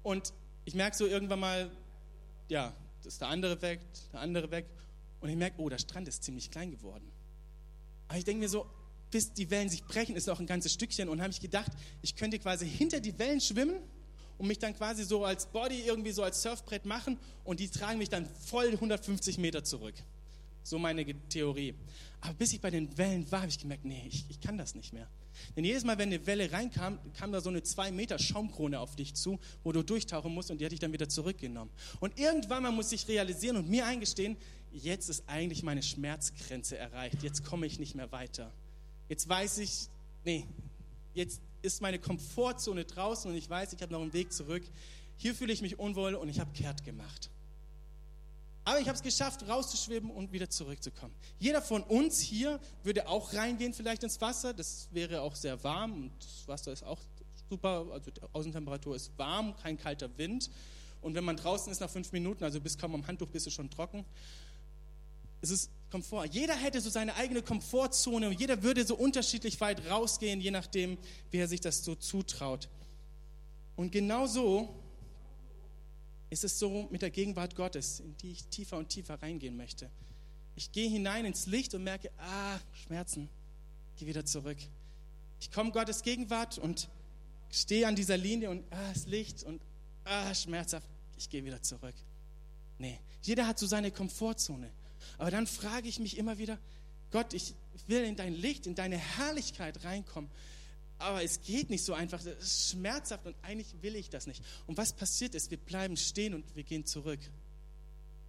Und 0.02 0.32
ich 0.64 0.74
merke 0.74 0.96
so 0.96 1.06
irgendwann 1.06 1.40
mal, 1.40 1.70
ja, 2.48 2.74
das 3.02 3.14
ist 3.14 3.20
der 3.20 3.28
andere 3.28 3.62
weg, 3.62 3.80
der 4.12 4.20
andere 4.20 4.50
weg. 4.50 4.66
Und 5.20 5.28
ich 5.28 5.36
merke, 5.36 5.60
oh, 5.60 5.68
der 5.68 5.78
Strand 5.78 6.08
ist 6.08 6.24
ziemlich 6.24 6.50
klein 6.50 6.72
geworden. 6.72 7.08
Aber 8.08 8.18
ich 8.18 8.24
denke 8.24 8.40
mir 8.40 8.48
so, 8.48 8.66
bis 9.10 9.32
die 9.32 9.50
Wellen 9.50 9.68
sich 9.68 9.84
brechen, 9.84 10.16
ist 10.16 10.26
noch 10.26 10.40
ein 10.40 10.46
ganzes 10.46 10.72
Stückchen. 10.72 11.08
Und 11.08 11.20
habe 11.20 11.32
ich 11.32 11.40
gedacht, 11.40 11.70
ich 12.00 12.16
könnte 12.16 12.38
quasi 12.40 12.68
hinter 12.68 12.98
die 12.98 13.16
Wellen 13.18 13.40
schwimmen 13.40 13.76
und 14.42 14.48
mich 14.48 14.58
dann 14.58 14.74
quasi 14.74 15.04
so 15.04 15.24
als 15.24 15.46
Body 15.46 15.82
irgendwie 15.82 16.10
so 16.10 16.24
als 16.24 16.42
Surfbrett 16.42 16.84
machen 16.84 17.16
und 17.44 17.60
die 17.60 17.68
tragen 17.68 17.98
mich 17.98 18.08
dann 18.08 18.26
voll 18.26 18.70
150 18.72 19.38
Meter 19.38 19.62
zurück. 19.62 19.94
So 20.64 20.80
meine 20.80 21.04
Theorie. 21.28 21.76
Aber 22.20 22.34
bis 22.34 22.52
ich 22.52 22.60
bei 22.60 22.70
den 22.70 22.98
Wellen 22.98 23.30
war, 23.30 23.42
habe 23.42 23.50
ich 23.50 23.60
gemerkt, 23.60 23.84
nee, 23.84 24.04
ich, 24.08 24.26
ich 24.28 24.40
kann 24.40 24.58
das 24.58 24.74
nicht 24.74 24.92
mehr. 24.92 25.08
Denn 25.56 25.62
jedes 25.62 25.84
Mal, 25.84 25.96
wenn 25.96 26.08
eine 26.08 26.26
Welle 26.26 26.50
reinkam, 26.50 26.98
kam 27.14 27.30
da 27.30 27.40
so 27.40 27.50
eine 27.50 27.62
zwei 27.62 27.92
Meter 27.92 28.18
Schaumkrone 28.18 28.80
auf 28.80 28.96
dich 28.96 29.14
zu, 29.14 29.38
wo 29.62 29.70
du 29.70 29.84
durchtauchen 29.84 30.34
musst 30.34 30.50
und 30.50 30.60
die 30.60 30.64
hatte 30.64 30.74
ich 30.74 30.80
dann 30.80 30.92
wieder 30.92 31.08
zurückgenommen. 31.08 31.70
Und 32.00 32.18
irgendwann 32.18 32.64
mal 32.64 32.72
muss 32.72 32.90
ich 32.90 33.06
realisieren 33.06 33.56
und 33.56 33.70
mir 33.70 33.86
eingestehen, 33.86 34.36
jetzt 34.72 35.08
ist 35.08 35.22
eigentlich 35.28 35.62
meine 35.62 35.84
Schmerzgrenze 35.84 36.76
erreicht. 36.76 37.22
Jetzt 37.22 37.44
komme 37.44 37.66
ich 37.66 37.78
nicht 37.78 37.94
mehr 37.94 38.10
weiter. 38.10 38.52
Jetzt 39.08 39.28
weiß 39.28 39.58
ich, 39.58 39.88
nee, 40.24 40.48
jetzt 41.14 41.40
ist 41.62 41.80
meine 41.80 41.98
Komfortzone 41.98 42.84
draußen 42.84 43.30
und 43.30 43.36
ich 43.36 43.48
weiß, 43.48 43.72
ich 43.72 43.82
habe 43.82 43.92
noch 43.92 44.02
einen 44.02 44.12
Weg 44.12 44.32
zurück. 44.32 44.62
Hier 45.16 45.34
fühle 45.34 45.52
ich 45.52 45.62
mich 45.62 45.78
unwohl 45.78 46.14
und 46.14 46.28
ich 46.28 46.40
habe 46.40 46.52
kehrt 46.52 46.84
gemacht. 46.84 47.30
Aber 48.64 48.78
ich 48.78 48.86
habe 48.86 48.96
es 48.96 49.02
geschafft, 49.02 49.48
rauszuschweben 49.48 50.10
und 50.10 50.32
wieder 50.32 50.48
zurückzukommen. 50.48 51.14
Jeder 51.38 51.62
von 51.62 51.82
uns 51.82 52.20
hier 52.20 52.60
würde 52.84 53.08
auch 53.08 53.32
reingehen 53.32 53.74
vielleicht 53.74 54.04
ins 54.04 54.20
Wasser. 54.20 54.54
Das 54.54 54.88
wäre 54.92 55.20
auch 55.22 55.34
sehr 55.34 55.62
warm 55.64 55.94
und 55.94 56.12
das 56.20 56.46
Wasser 56.46 56.72
ist 56.72 56.84
auch 56.84 57.00
super. 57.48 57.86
Also 57.90 58.10
die 58.12 58.20
Außentemperatur 58.32 58.94
ist 58.94 59.10
warm, 59.18 59.56
kein 59.56 59.76
kalter 59.76 60.16
Wind. 60.16 60.50
Und 61.00 61.14
wenn 61.16 61.24
man 61.24 61.36
draußen 61.36 61.72
ist 61.72 61.80
nach 61.80 61.90
fünf 61.90 62.12
Minuten, 62.12 62.44
also 62.44 62.60
bis 62.60 62.78
kaum 62.78 62.94
am 62.94 63.04
Handtuch, 63.06 63.28
bist 63.28 63.46
du 63.46 63.50
schon 63.50 63.68
trocken. 63.68 64.04
Es 65.42 65.50
ist 65.50 65.70
Komfort. 65.90 66.26
Jeder 66.32 66.56
hätte 66.56 66.80
so 66.80 66.88
seine 66.88 67.14
eigene 67.16 67.42
Komfortzone 67.42 68.28
und 68.28 68.40
jeder 68.40 68.62
würde 68.62 68.86
so 68.86 68.96
unterschiedlich 68.96 69.60
weit 69.60 69.86
rausgehen, 69.90 70.40
je 70.40 70.50
nachdem, 70.50 70.96
wie 71.30 71.38
er 71.38 71.48
sich 71.48 71.60
das 71.60 71.84
so 71.84 71.94
zutraut. 71.94 72.68
Und 73.76 73.92
genau 73.92 74.26
so 74.26 74.74
ist 76.30 76.44
es 76.44 76.58
so 76.58 76.88
mit 76.90 77.02
der 77.02 77.10
Gegenwart 77.10 77.54
Gottes, 77.56 78.00
in 78.00 78.16
die 78.16 78.32
ich 78.32 78.46
tiefer 78.46 78.78
und 78.78 78.88
tiefer 78.88 79.20
reingehen 79.20 79.56
möchte. 79.56 79.90
Ich 80.54 80.72
gehe 80.72 80.88
hinein 80.88 81.26
ins 81.26 81.46
Licht 81.46 81.74
und 81.74 81.84
merke, 81.84 82.10
ah, 82.18 82.58
Schmerzen, 82.84 83.28
gehe 83.96 84.08
wieder 84.08 84.24
zurück. 84.24 84.58
Ich 85.40 85.50
komme 85.50 85.72
Gottes 85.72 86.02
Gegenwart 86.02 86.56
und 86.58 86.88
stehe 87.50 87.86
an 87.86 87.96
dieser 87.96 88.16
Linie 88.16 88.48
und 88.48 88.64
ah, 88.70 88.92
das 88.94 89.06
Licht 89.06 89.42
und 89.42 89.60
ah, 90.04 90.34
schmerzhaft, 90.34 90.88
ich 91.18 91.28
gehe 91.28 91.44
wieder 91.44 91.60
zurück. 91.60 91.94
Nee, 92.78 92.98
jeder 93.22 93.46
hat 93.46 93.58
so 93.58 93.66
seine 93.66 93.90
Komfortzone. 93.90 94.70
Aber 95.18 95.30
dann 95.30 95.46
frage 95.46 95.88
ich 95.88 95.98
mich 95.98 96.18
immer 96.18 96.38
wieder, 96.38 96.58
Gott, 97.10 97.34
ich 97.34 97.54
will 97.86 98.04
in 98.04 98.16
dein 98.16 98.34
Licht, 98.34 98.66
in 98.66 98.74
deine 98.74 98.96
Herrlichkeit 98.96 99.84
reinkommen 99.84 100.30
aber 101.02 101.22
es 101.22 101.42
geht 101.42 101.68
nicht 101.68 101.84
so 101.84 101.94
einfach, 101.94 102.20
es 102.20 102.26
ist 102.26 102.70
schmerzhaft 102.70 103.26
und 103.26 103.34
eigentlich 103.42 103.74
will 103.82 103.96
ich 103.96 104.08
das 104.08 104.26
nicht. 104.26 104.42
Und 104.66 104.76
was 104.76 104.92
passiert 104.92 105.34
ist, 105.34 105.50
wir 105.50 105.58
bleiben 105.58 105.96
stehen 105.96 106.32
und 106.32 106.44
wir 106.54 106.62
gehen 106.62 106.86
zurück. 106.86 107.18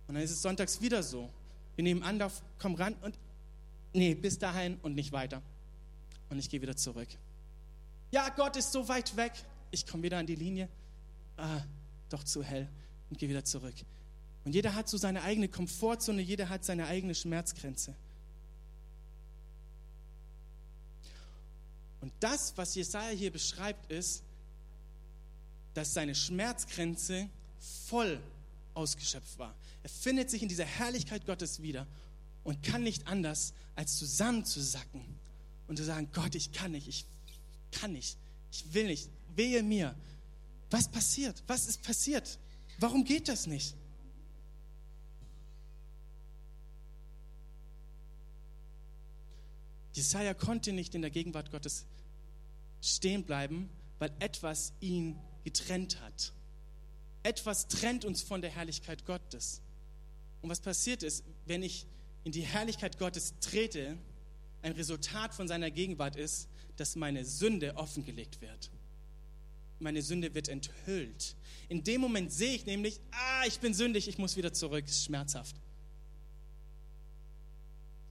Und 0.08 0.16
dann 0.16 0.24
ist 0.24 0.32
es 0.32 0.42
sonntags 0.42 0.82
wieder 0.82 1.04
so. 1.04 1.30
Wir 1.76 1.84
nehmen 1.84 2.04
Anlauf, 2.04 2.42
kommen 2.60 2.76
ran 2.76 2.96
und 3.02 3.18
nee, 3.94 4.16
bis 4.16 4.40
dahin 4.40 4.78
und 4.82 4.96
nicht 4.96 5.12
weiter. 5.12 5.42
Und 6.30 6.40
ich 6.40 6.50
gehe 6.50 6.62
wieder 6.62 6.76
zurück. 6.76 7.08
Ja, 8.12 8.30
Gott 8.30 8.56
ist 8.56 8.72
so 8.72 8.88
weit 8.88 9.16
weg. 9.18 9.34
Ich 9.72 9.86
komme 9.86 10.04
wieder 10.04 10.18
an 10.18 10.26
die 10.26 10.36
Linie. 10.36 10.68
Ah, 11.38 11.62
doch 12.10 12.24
zu 12.24 12.44
hell 12.44 12.68
und 13.10 13.20
gehe 13.20 13.30
wieder 13.30 13.46
zurück. 13.46 13.76
Und 14.46 14.54
jeder 14.54 14.76
hat 14.76 14.90
so 14.90 14.98
seine 14.98 15.22
eigene 15.24 15.48
Komfortzone, 15.48 16.22
jeder 16.22 16.50
hat 16.50 16.66
seine 16.66 16.88
eigene 16.88 17.16
Schmerzgrenze. 17.16 17.96
Und 22.02 22.12
das, 22.20 22.54
was 22.58 22.76
Jesaja 22.76 23.16
hier 23.16 23.32
beschreibt, 23.32 23.90
ist, 23.90 24.24
dass 25.74 25.94
seine 25.94 26.14
Schmerzgrenze 26.14 27.30
voll 27.88 28.20
ausgeschöpft 28.74 29.40
war. 29.40 29.56
Er 29.84 29.90
findet 29.90 30.30
sich 30.30 30.42
in 30.42 30.50
dieser 30.50 30.66
Herrlichkeit 30.66 31.26
Gottes 31.26 31.62
wieder 31.62 31.88
und 32.44 32.62
kann 32.62 32.84
nicht 32.84 33.08
anders, 33.08 33.54
als 33.76 33.98
zusammenzusacken 33.98 35.02
und 35.68 35.78
zu 35.78 35.86
sagen, 35.86 36.10
Gott, 36.14 36.36
ich 36.36 36.52
kann 36.52 36.72
nicht, 36.72 36.88
ich 36.88 37.06
kann 37.72 37.94
nicht, 37.94 38.18
ich 38.52 38.74
will 38.74 38.88
nicht, 38.88 39.10
wehe 39.36 39.64
mir. 39.64 39.96
Was 40.70 40.90
passiert? 40.90 41.42
Was 41.48 41.68
ist 41.68 41.82
passiert? 41.84 42.38
Warum 42.80 43.06
geht 43.06 43.30
das 43.30 43.48
nicht? 43.48 43.76
Jesaja 49.94 50.34
konnte 50.34 50.74
nicht 50.74 50.96
in 50.96 51.02
der 51.02 51.12
Gegenwart 51.12 51.52
Gottes 51.52 51.86
stehen 52.82 53.24
bleiben, 53.24 53.70
weil 54.00 54.12
etwas 54.20 54.74
ihn 54.82 55.18
getrennt 55.44 56.02
hat. 56.02 56.34
Etwas 57.22 57.68
trennt 57.68 58.04
uns 58.04 58.22
von 58.22 58.42
der 58.42 58.50
Herrlichkeit 58.50 59.06
Gottes. 59.06 59.62
Und 60.42 60.50
was 60.50 60.60
passiert 60.60 61.04
ist, 61.04 61.24
wenn 61.46 61.64
ich 61.64 61.86
in 62.24 62.32
die 62.32 62.42
Herrlichkeit 62.42 63.00
Gottes 63.00 63.36
trete, 63.40 63.98
ein 64.62 64.74
Resultat 64.74 65.34
von 65.34 65.48
seiner 65.48 65.72
Gegenwart 65.72 66.16
ist, 66.16 66.48
dass 66.78 66.96
meine 66.96 67.24
Sünde 67.24 67.76
offengelegt 67.76 68.42
wird. 68.42 68.72
Meine 69.80 70.02
Sünde 70.02 70.34
wird 70.34 70.48
enthüllt. 70.48 71.36
In 71.70 71.84
dem 71.84 72.02
Moment 72.02 72.32
sehe 72.32 72.56
ich 72.56 72.66
nämlich, 72.66 73.00
ah, 73.12 73.44
ich 73.46 73.60
bin 73.60 73.74
sündig, 73.74 74.08
ich 74.08 74.18
muss 74.18 74.38
wieder 74.38 74.54
zurück, 74.54 74.86
ist 74.86 75.06
schmerzhaft. 75.06 75.56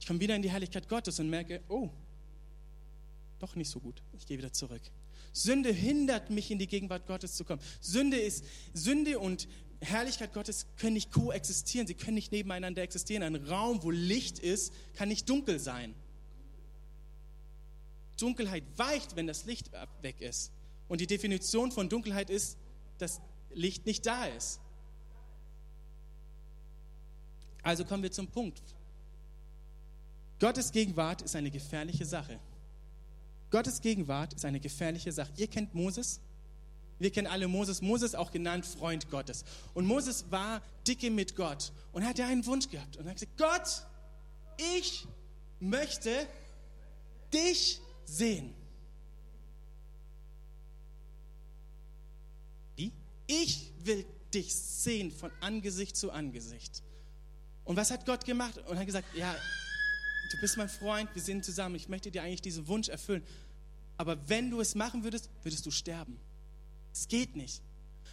Ich 0.03 0.07
komme 0.07 0.19
wieder 0.19 0.35
in 0.35 0.41
die 0.41 0.51
Herrlichkeit 0.51 0.89
Gottes 0.89 1.17
und 1.21 1.29
merke, 1.29 1.61
oh, 1.69 1.89
doch 3.39 3.55
nicht 3.55 3.69
so 3.69 3.79
gut. 3.79 4.03
Ich 4.17 4.25
gehe 4.25 4.37
wieder 4.37 4.51
zurück. 4.51 4.81
Sünde 5.31 5.71
hindert 5.71 6.29
mich, 6.29 6.51
in 6.51 6.59
die 6.59 6.67
Gegenwart 6.67 7.07
Gottes 7.07 7.35
zu 7.35 7.45
kommen. 7.45 7.61
Sünde 7.79 8.17
ist, 8.17 8.43
Sünde 8.73 9.17
und 9.17 9.47
Herrlichkeit 9.79 10.33
Gottes 10.33 10.67
können 10.75 10.95
nicht 10.95 11.09
koexistieren. 11.09 11.87
Sie 11.87 11.93
können 11.93 12.15
nicht 12.15 12.33
nebeneinander 12.33 12.81
existieren. 12.81 13.23
Ein 13.23 13.37
Raum, 13.47 13.81
wo 13.81 13.91
Licht 13.91 14.39
ist, 14.39 14.73
kann 14.93 15.07
nicht 15.07 15.29
dunkel 15.29 15.57
sein. 15.57 15.95
Dunkelheit 18.19 18.65
weicht, 18.75 19.15
wenn 19.15 19.25
das 19.25 19.45
Licht 19.45 19.71
weg 20.01 20.19
ist. 20.19 20.51
Und 20.89 20.99
die 20.99 21.07
Definition 21.07 21.71
von 21.71 21.87
Dunkelheit 21.87 22.29
ist, 22.29 22.57
dass 22.97 23.21
Licht 23.53 23.85
nicht 23.85 24.05
da 24.05 24.25
ist. 24.25 24.59
Also 27.61 27.85
kommen 27.85 28.03
wir 28.03 28.11
zum 28.11 28.27
Punkt. 28.27 28.61
Gottes 30.43 30.73
Gegenwart 30.73 31.21
ist 31.21 31.37
eine 31.37 31.49
gefährliche 31.49 32.03
Sache. 32.03 32.37
Gottes 33.49 33.79
Gegenwart 33.79 34.33
ist 34.33 34.43
eine 34.43 34.59
gefährliche 34.59 35.13
Sache. 35.13 35.31
Ihr 35.37 35.47
kennt 35.47 35.73
Moses? 35.73 36.19
Wir 36.99 37.11
kennen 37.11 37.27
alle 37.27 37.47
Moses. 37.47 37.81
Moses 37.81 38.13
auch 38.13 38.29
genannt 38.29 38.65
Freund 38.65 39.09
Gottes. 39.09 39.45
Und 39.73 39.85
Moses 39.85 40.25
war 40.31 40.61
dicke 40.85 41.09
mit 41.11 41.37
Gott 41.37 41.71
und 41.93 42.05
hatte 42.05 42.25
einen 42.25 42.45
Wunsch 42.45 42.67
gehabt. 42.67 42.97
Und 42.97 43.05
er 43.05 43.11
hat 43.11 43.21
gesagt, 43.21 43.37
Gott, 43.37 43.87
ich 44.77 45.07
möchte 45.61 46.27
dich 47.33 47.79
sehen. 48.03 48.53
Wie? 52.75 52.91
Ich 53.27 53.71
will 53.85 54.05
dich 54.33 54.53
sehen 54.53 55.09
von 55.13 55.31
Angesicht 55.39 55.95
zu 55.95 56.11
Angesicht. 56.11 56.83
Und 57.63 57.77
was 57.77 57.91
hat 57.91 58.05
Gott 58.05 58.25
gemacht? 58.25 58.57
Und 58.57 58.73
er 58.73 58.79
hat 58.79 58.85
gesagt, 58.85 59.07
ja, 59.15 59.33
du 60.33 60.39
bist 60.39 60.57
mein 60.57 60.69
Freund, 60.69 61.09
wir 61.13 61.21
sind 61.21 61.45
zusammen, 61.45 61.75
ich 61.75 61.87
möchte 61.87 62.11
dir 62.11 62.23
eigentlich 62.23 62.41
diesen 62.41 62.67
Wunsch 62.67 62.89
erfüllen. 62.89 63.23
Aber 63.97 64.17
wenn 64.27 64.49
du 64.49 64.59
es 64.59 64.75
machen 64.75 65.03
würdest, 65.03 65.29
würdest 65.43 65.65
du 65.65 65.71
sterben. 65.71 66.19
Es 66.91 67.07
geht 67.07 67.35
nicht. 67.35 67.61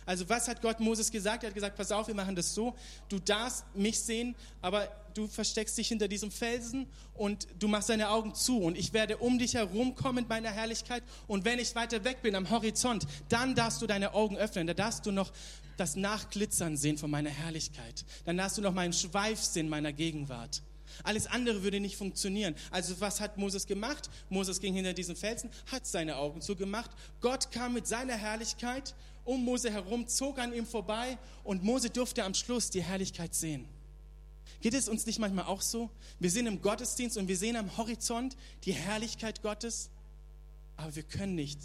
Also 0.06 0.28
was 0.28 0.48
hat 0.48 0.62
Gott 0.62 0.80
Moses 0.80 1.10
gesagt? 1.10 1.44
Er 1.44 1.48
hat 1.48 1.54
gesagt, 1.54 1.76
pass 1.76 1.92
auf, 1.92 2.08
wir 2.08 2.14
machen 2.14 2.34
das 2.34 2.54
so, 2.54 2.74
du 3.08 3.18
darfst 3.18 3.64
mich 3.74 4.00
sehen, 4.00 4.34
aber 4.60 4.88
du 5.14 5.26
versteckst 5.26 5.76
dich 5.78 5.88
hinter 5.88 6.08
diesem 6.08 6.30
Felsen 6.30 6.86
und 7.14 7.46
du 7.58 7.68
machst 7.68 7.90
deine 7.90 8.10
Augen 8.10 8.34
zu 8.34 8.60
und 8.60 8.76
ich 8.76 8.92
werde 8.92 9.18
um 9.18 9.38
dich 9.38 9.54
herum 9.54 9.94
kommen 9.94 10.16
mit 10.16 10.28
meiner 10.28 10.50
Herrlichkeit 10.50 11.02
und 11.26 11.44
wenn 11.44 11.58
ich 11.58 11.74
weiter 11.74 12.04
weg 12.04 12.22
bin 12.22 12.34
am 12.34 12.50
Horizont, 12.50 13.06
dann 13.28 13.54
darfst 13.54 13.82
du 13.82 13.86
deine 13.86 14.14
Augen 14.14 14.36
öffnen, 14.36 14.66
da 14.66 14.74
darfst 14.74 15.06
du 15.06 15.12
noch 15.12 15.32
das 15.76 15.96
Nachglitzern 15.96 16.76
sehen 16.76 16.98
von 16.98 17.10
meiner 17.10 17.30
Herrlichkeit, 17.30 18.04
dann 18.24 18.36
darfst 18.36 18.58
du 18.58 18.62
noch 18.62 18.74
meinen 18.74 18.92
Schweif 18.92 19.40
sehen 19.40 19.68
meiner 19.68 19.92
Gegenwart. 19.92 20.62
Alles 21.04 21.26
andere 21.26 21.62
würde 21.62 21.80
nicht 21.80 21.96
funktionieren. 21.96 22.54
Also 22.70 23.00
was 23.00 23.20
hat 23.20 23.36
Moses 23.38 23.66
gemacht? 23.66 24.10
Moses 24.28 24.60
ging 24.60 24.74
hinter 24.74 24.92
diesen 24.92 25.16
Felsen, 25.16 25.50
hat 25.70 25.86
seine 25.86 26.16
Augen 26.16 26.40
zugemacht. 26.40 26.90
Gott 27.20 27.50
kam 27.50 27.74
mit 27.74 27.86
seiner 27.86 28.14
Herrlichkeit 28.16 28.94
um 29.24 29.44
Mose 29.44 29.70
herum, 29.70 30.08
zog 30.08 30.38
an 30.38 30.52
ihm 30.52 30.66
vorbei 30.66 31.18
und 31.44 31.62
Mose 31.62 31.90
durfte 31.90 32.24
am 32.24 32.34
Schluss 32.34 32.70
die 32.70 32.82
Herrlichkeit 32.82 33.34
sehen. 33.34 33.66
Geht 34.60 34.74
es 34.74 34.88
uns 34.88 35.06
nicht 35.06 35.18
manchmal 35.18 35.46
auch 35.46 35.62
so? 35.62 35.90
Wir 36.18 36.30
sind 36.30 36.46
im 36.46 36.60
Gottesdienst 36.60 37.16
und 37.16 37.28
wir 37.28 37.36
sehen 37.36 37.56
am 37.56 37.76
Horizont 37.76 38.36
die 38.64 38.72
Herrlichkeit 38.72 39.42
Gottes, 39.42 39.90
aber 40.76 40.94
wir 40.96 41.02
können 41.02 41.34
nicht. 41.34 41.58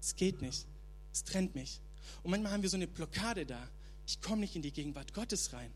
Es 0.00 0.16
geht 0.16 0.42
nicht. 0.42 0.66
Es 1.12 1.24
trennt 1.24 1.54
mich. 1.54 1.80
Und 2.22 2.30
manchmal 2.30 2.52
haben 2.52 2.62
wir 2.62 2.70
so 2.70 2.76
eine 2.76 2.86
Blockade 2.86 3.46
da. 3.46 3.68
Ich 4.06 4.20
komme 4.20 4.40
nicht 4.40 4.56
in 4.56 4.62
die 4.62 4.72
Gegenwart 4.72 5.14
Gottes 5.14 5.52
rein. 5.52 5.72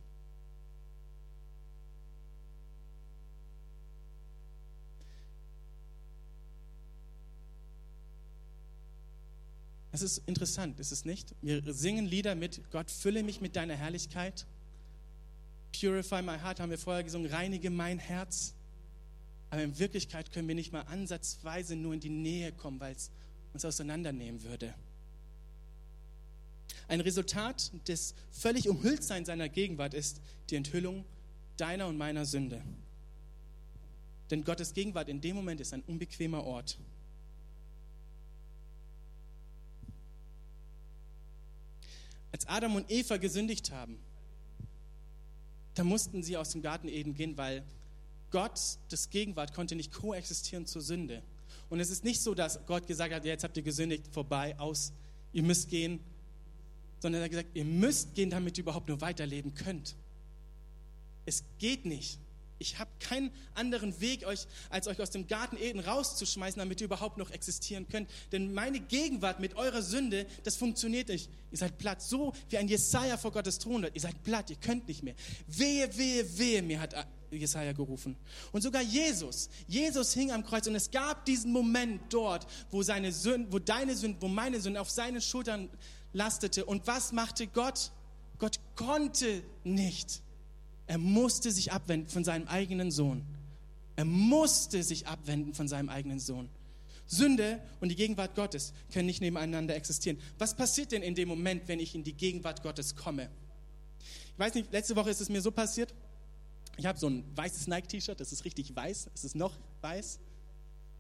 Es 9.97 10.03
ist 10.03 10.19
interessant, 10.27 10.79
ist 10.79 10.93
es 10.93 11.07
nicht? 11.07 11.35
Wir 11.41 11.73
singen 11.73 12.05
Lieder 12.05 12.35
mit 12.35 12.71
Gott, 12.71 12.91
fülle 12.91 13.23
mich 13.23 13.41
mit 13.41 13.57
deiner 13.57 13.75
Herrlichkeit. 13.75 14.45
Purify 15.73 16.21
my 16.21 16.39
heart 16.39 16.61
haben 16.61 16.69
wir 16.69 16.77
vorher 16.77 17.03
gesungen, 17.03 17.31
reinige 17.33 17.71
mein 17.71 17.99
Herz. 17.99 18.53
Aber 19.49 19.63
in 19.63 19.79
Wirklichkeit 19.79 20.33
können 20.33 20.49
wir 20.49 20.55
nicht 20.55 20.71
mal 20.71 20.83
ansatzweise 20.83 21.77
nur 21.77 21.95
in 21.95 22.01
die 22.01 22.11
Nähe 22.11 22.53
kommen, 22.53 22.79
weil 22.79 22.95
es 22.95 23.11
uns 23.55 23.65
auseinandernehmen 23.65 24.43
würde. 24.43 24.75
Ein 26.89 27.01
Resultat 27.01 27.73
des 27.89 28.15
völlig 28.31 28.69
Umhülltseins 28.69 29.29
seiner 29.29 29.49
Gegenwart 29.49 29.95
ist 29.95 30.21
die 30.51 30.57
Enthüllung 30.57 31.07
deiner 31.57 31.87
und 31.87 31.97
meiner 31.97 32.27
Sünde. 32.27 32.61
Denn 34.31 34.45
Gottes 34.45 34.75
Gegenwart 34.75 35.09
in 35.09 35.23
dem 35.23 35.37
Moment 35.37 35.63
ist 35.63 35.73
ein 35.73 35.81
unbequemer 35.87 36.45
Ort. 36.45 36.77
Als 42.37 42.47
Adam 42.49 42.77
und 42.77 42.91
Eva 42.91 43.17
gesündigt 43.17 43.71
haben, 43.71 43.97
da 45.73 45.85
mussten 45.85 46.23
sie 46.23 46.37
aus 46.37 46.51
dem 46.51 46.61
Garten 46.61 46.87
Eden 46.87 47.15
gehen, 47.15 47.39
weil 47.39 47.65
Gott, 48.31 48.61
das 48.91 49.09
Gegenwart, 49.09 49.55
konnte 49.55 49.75
nicht 49.75 49.91
koexistieren 49.91 50.67
zur 50.67 50.83
Sünde. 50.83 51.23
Und 51.71 51.81
es 51.81 51.89
ist 51.89 52.05
nicht 52.05 52.21
so, 52.21 52.35
dass 52.35 52.67
Gott 52.67 52.87
gesagt 52.87 53.15
hat, 53.15 53.25
jetzt 53.25 53.43
habt 53.43 53.57
ihr 53.57 53.63
gesündigt, 53.63 54.09
vorbei, 54.13 54.55
aus, 54.59 54.93
ihr 55.33 55.45
müsst 55.45 55.71
gehen, 55.71 55.99
sondern 56.99 57.23
er 57.23 57.25
hat 57.25 57.31
gesagt, 57.31 57.49
ihr 57.55 57.65
müsst 57.65 58.15
gehen, 58.15 58.29
damit 58.29 58.59
ihr 58.59 58.65
überhaupt 58.65 58.89
nur 58.89 59.01
weiterleben 59.01 59.55
könnt. 59.55 59.97
Es 61.25 61.43
geht 61.59 61.87
nicht. 61.87 62.19
Ich 62.59 62.79
habe 62.79 62.91
keinen 63.01 63.31
anderen 63.55 64.01
Weg, 64.01 64.27
euch, 64.27 64.47
als 64.71 64.87
euch 64.87 65.01
aus 65.01 65.11
dem 65.11 65.27
Garten 65.27 65.57
Eden 65.57 65.81
rauszuschmeißen, 65.81 66.59
damit 66.59 66.81
ihr 66.81 66.87
überhaupt 66.87 67.19
noch 67.19 67.31
existieren 67.31 67.87
könnt. 67.89 68.09
Denn 68.33 68.55
meine 68.55 68.81
Gegenwart 68.81 69.41
mit 69.41 69.57
eurer 69.57 69.83
Sünde, 69.83 70.27
das 70.45 70.57
funktioniert 70.57 71.09
nicht. 71.09 71.31
Ihr 71.51 71.59
seid 71.59 71.79
platt, 71.79 72.03
so 72.03 72.33
wie 72.49 72.59
ein 72.59 72.69
Jesaja 72.69 73.17
vor 73.17 73.33
Gottes 73.33 73.59
Thron. 73.59 73.87
Ihr 73.93 74.01
seid 74.01 74.23
platt, 74.23 74.51
ihr 74.51 74.57
könnt 74.57 74.89
nicht 74.89 75.03
mehr. 75.03 75.15
Wehe, 75.47 75.97
wehe, 75.97 76.39
wehe, 76.39 76.63
mir 76.63 76.81
hat 76.81 76.95
Jesaja 77.31 77.73
gerufen. 77.73 78.17
Und 78.53 78.63
sogar 78.63 78.83
Jesus, 78.83 79.49
Jesus 79.67 80.15
hing 80.15 80.33
am 80.33 80.45
Kreuz 80.45 80.67
und 80.67 80.75
es 80.75 80.91
gab 80.91 81.25
diesen 81.25 81.53
Moment 81.53 82.01
dort, 82.11 82.47
wo 82.71 82.83
seine 82.83 83.13
Sünde, 83.13 83.53
wo 83.53 83.59
deine 83.59 83.97
Sünde, 83.97 84.19
wo 84.21 84.29
meine 84.29 84.61
Sünde 84.61 84.81
auf 84.81 84.91
seinen 84.91 85.21
Schultern 85.21 85.69
lastete. 86.13 86.65
Und 86.65 86.87
was 86.87 87.13
machte 87.13 87.47
Gott? 87.47 87.93
Gott 88.39 88.61
konnte 88.75 89.43
nicht 89.65 90.23
er 90.87 90.99
musste 90.99 91.51
sich 91.51 91.73
abwenden 91.73 92.09
von 92.09 92.25
seinem 92.25 92.47
eigenen 92.49 92.91
Sohn. 92.91 93.25
Er 93.97 94.05
musste 94.05 94.83
sich 94.83 95.07
abwenden 95.07 95.55
von 95.55 95.69
seinem 95.69 95.89
eigenen 95.89 96.21
Sohn. 96.21 96.49
Sünde 97.07 97.61
und 97.81 97.89
die 97.89 97.97
Gegenwart 97.97 98.35
Gottes 98.35 98.73
können 98.93 99.07
nicht 99.07 99.21
nebeneinander 99.21 99.75
existieren. 99.75 100.19
Was 100.39 100.55
passiert 100.55 100.93
denn 100.93 101.03
in 101.03 101.15
dem 101.15 101.29
Moment, 101.29 101.67
wenn 101.67 101.81
ich 101.81 101.95
in 101.95 102.05
die 102.05 102.13
Gegenwart 102.13 102.63
Gottes 102.63 102.95
komme? 102.95 103.29
Ich 104.33 104.39
weiß 104.39 104.55
nicht, 104.55 104.73
letzte 104.73 104.97
Woche 104.97 105.11
ist 105.11 105.21
es 105.21 105.29
mir 105.29 105.41
so 105.41 105.51
passiert. 105.51 105.95
Ich 106.77 106.85
habe 106.85 106.99
so 106.99 107.09
ein 107.09 107.25
weißes 107.35 107.69
Nike-T-Shirt, 107.69 108.21
das 108.21 108.33
ist 108.33 108.45
richtig 108.45 108.75
weiß, 108.75 109.09
es 109.15 109.25
ist 109.25 109.35
noch 109.35 109.55
weiß. 109.81 110.19